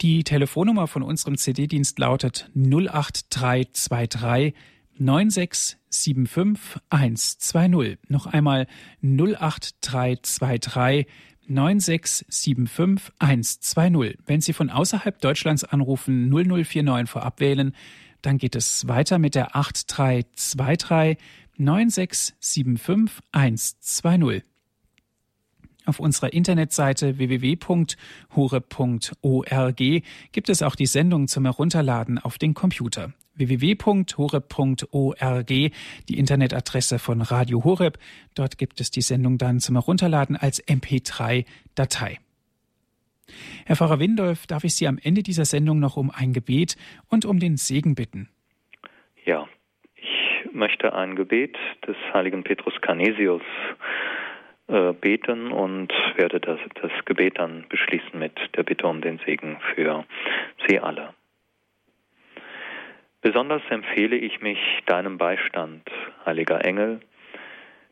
Die 0.00 0.24
Telefonnummer 0.24 0.86
von 0.86 1.02
unserem 1.02 1.36
CD-Dienst 1.36 1.98
lautet 1.98 2.50
08323 2.54 4.54
9675120. 5.00 7.98
Noch 8.08 8.26
einmal 8.26 8.66
08323 9.02 11.06
9675120. 11.48 14.16
Wenn 14.26 14.40
Sie 14.40 14.52
von 14.52 14.70
außerhalb 14.70 15.20
Deutschlands 15.20 15.62
anrufen, 15.64 16.28
0049 16.28 17.08
vorab 17.08 17.40
wählen, 17.40 17.74
dann 18.22 18.38
geht 18.38 18.54
es 18.56 18.88
weiter 18.88 19.18
mit 19.18 19.34
der 19.34 19.54
8323 19.54 21.18
9675120. 21.58 24.42
Auf 25.84 26.00
unserer 26.00 26.32
Internetseite 26.32 27.18
www.hore.org 27.18 29.76
gibt 30.32 30.48
es 30.48 30.62
auch 30.62 30.74
die 30.74 30.86
Sendung 30.86 31.28
zum 31.28 31.44
Herunterladen 31.44 32.18
auf 32.18 32.38
den 32.38 32.54
Computer 32.54 33.12
www.horeb.org, 33.36 35.48
die 35.48 36.18
Internetadresse 36.18 36.98
von 36.98 37.22
Radio 37.22 37.64
Horeb. 37.64 37.98
Dort 38.34 38.58
gibt 38.58 38.80
es 38.80 38.90
die 38.90 39.02
Sendung 39.02 39.38
dann 39.38 39.60
zum 39.60 39.76
Herunterladen 39.76 40.36
als 40.36 40.66
MP3-Datei. 40.66 42.18
Herr 43.64 43.76
Pfarrer 43.76 44.00
Windolf, 44.00 44.46
darf 44.46 44.64
ich 44.64 44.74
Sie 44.74 44.86
am 44.86 44.98
Ende 45.02 45.22
dieser 45.22 45.44
Sendung 45.44 45.80
noch 45.80 45.96
um 45.96 46.10
ein 46.10 46.32
Gebet 46.32 46.76
und 47.10 47.24
um 47.24 47.40
den 47.40 47.56
Segen 47.56 47.94
bitten? 47.94 48.28
Ja, 49.24 49.48
ich 49.96 50.52
möchte 50.52 50.94
ein 50.94 51.16
Gebet 51.16 51.56
des 51.86 51.96
heiligen 52.12 52.44
Petrus 52.44 52.74
Canesius 52.80 53.42
äh, 54.68 54.92
beten 54.92 55.52
und 55.52 55.92
werde 56.16 56.40
das, 56.40 56.60
das 56.80 56.92
Gebet 57.04 57.38
dann 57.38 57.66
beschließen 57.68 58.18
mit 58.18 58.38
der 58.56 58.62
Bitte 58.62 58.86
um 58.86 59.00
den 59.00 59.18
Segen 59.26 59.58
für 59.74 60.04
Sie 60.66 60.78
alle. 60.78 61.14
Besonders 63.20 63.62
empfehle 63.70 64.16
ich 64.16 64.40
mich 64.40 64.58
deinem 64.86 65.18
Beistand, 65.18 65.90
heiliger 66.24 66.64
Engel, 66.64 67.00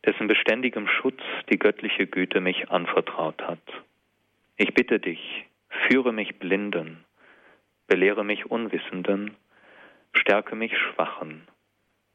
dessen 0.04 0.28
beständigem 0.28 0.86
Schutz 0.86 1.22
die 1.50 1.58
göttliche 1.58 2.06
Güte 2.06 2.40
mich 2.40 2.70
anvertraut 2.70 3.42
hat. 3.42 3.62
Ich 4.56 4.74
bitte 4.74 5.00
dich, 5.00 5.46
führe 5.88 6.12
mich 6.12 6.38
Blinden, 6.38 7.04
belehre 7.86 8.24
mich 8.24 8.46
Unwissenden, 8.46 9.36
stärke 10.12 10.54
mich 10.54 10.76
Schwachen, 10.76 11.48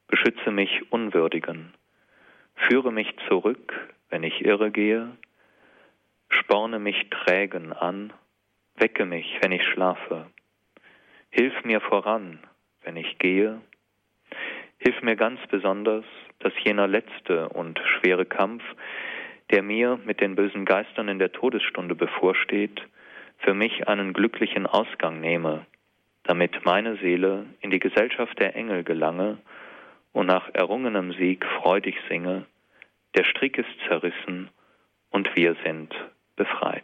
beschütze 0.08 0.52
mich 0.52 0.92
Unwürdigen, 0.92 1.74
führe 2.56 2.92
mich 2.92 3.14
zurück, 3.28 3.74
wenn 4.10 4.24
ich 4.24 4.46
irre 4.46 4.72
gehe, 4.72 5.12
sporne 6.30 6.80
mich 6.80 7.10
Trägen 7.10 7.74
an, 7.74 8.14
wecke 8.76 9.06
mich, 9.06 9.40
wenn 9.42 9.52
ich 9.52 9.64
schlafe, 9.68 10.28
hilf 11.30 11.64
mir 11.64 11.82
voran, 11.82 12.40
wenn 12.84 12.98
ich 12.98 13.18
gehe. 13.20 13.62
Hilf 14.78 15.02
mir 15.02 15.16
ganz 15.16 15.40
besonders, 15.48 16.06
dass 16.40 16.54
jener 16.64 16.88
letzte 16.88 17.50
und 17.50 17.80
schwere 17.80 18.26
Kampf, 18.26 18.64
der 19.52 19.64
mir 19.64 20.00
mit 20.06 20.22
den 20.22 20.36
bösen 20.36 20.66
Geistern 20.66 21.10
in 21.10 21.20
der 21.20 21.32
Todesstunde 21.32 21.96
bevorsteht, 21.96 22.82
für 23.40 23.54
mich 23.54 23.88
einen 23.88 24.14
glücklichen 24.14 24.66
Ausgang 24.66 25.20
nehme, 25.20 25.66
damit 26.24 26.66
meine 26.66 26.98
Seele 26.98 27.46
in 27.62 27.72
die 27.72 27.80
Gesellschaft 27.80 28.38
der 28.40 28.56
Engel 28.56 28.84
gelange 28.84 29.38
und 30.14 30.28
nach 30.28 30.50
errungenem 30.54 31.14
Sieg 31.14 31.46
freudig 31.62 31.96
singe, 32.10 32.46
der 33.16 33.24
Strick 33.24 33.58
ist 33.58 33.70
zerrissen 33.88 34.50
und 35.10 35.36
wir 35.36 35.56
sind 35.64 35.94
befreit. 36.36 36.84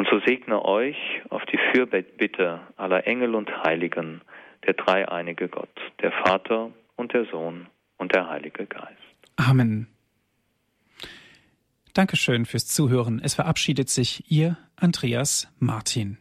Und 0.00 0.08
so 0.08 0.18
segne 0.24 0.64
euch 0.64 0.96
auf 1.28 1.44
die 1.52 1.58
Fürbitte 1.58 2.60
aller 2.78 3.06
Engel 3.06 3.34
und 3.34 3.50
Heiligen 3.64 4.22
der 4.66 4.72
dreieinige 4.72 5.46
Gott, 5.50 5.68
der 6.00 6.10
Vater 6.24 6.70
und 6.96 7.12
der 7.12 7.26
Sohn 7.26 7.66
und 7.98 8.14
der 8.14 8.30
Heilige 8.30 8.64
Geist. 8.64 8.96
Amen. 9.36 9.88
Dankeschön 11.92 12.46
fürs 12.46 12.66
Zuhören. 12.66 13.20
Es 13.22 13.34
verabschiedet 13.34 13.90
sich 13.90 14.24
Ihr 14.32 14.56
Andreas 14.74 15.54
Martin. 15.58 16.16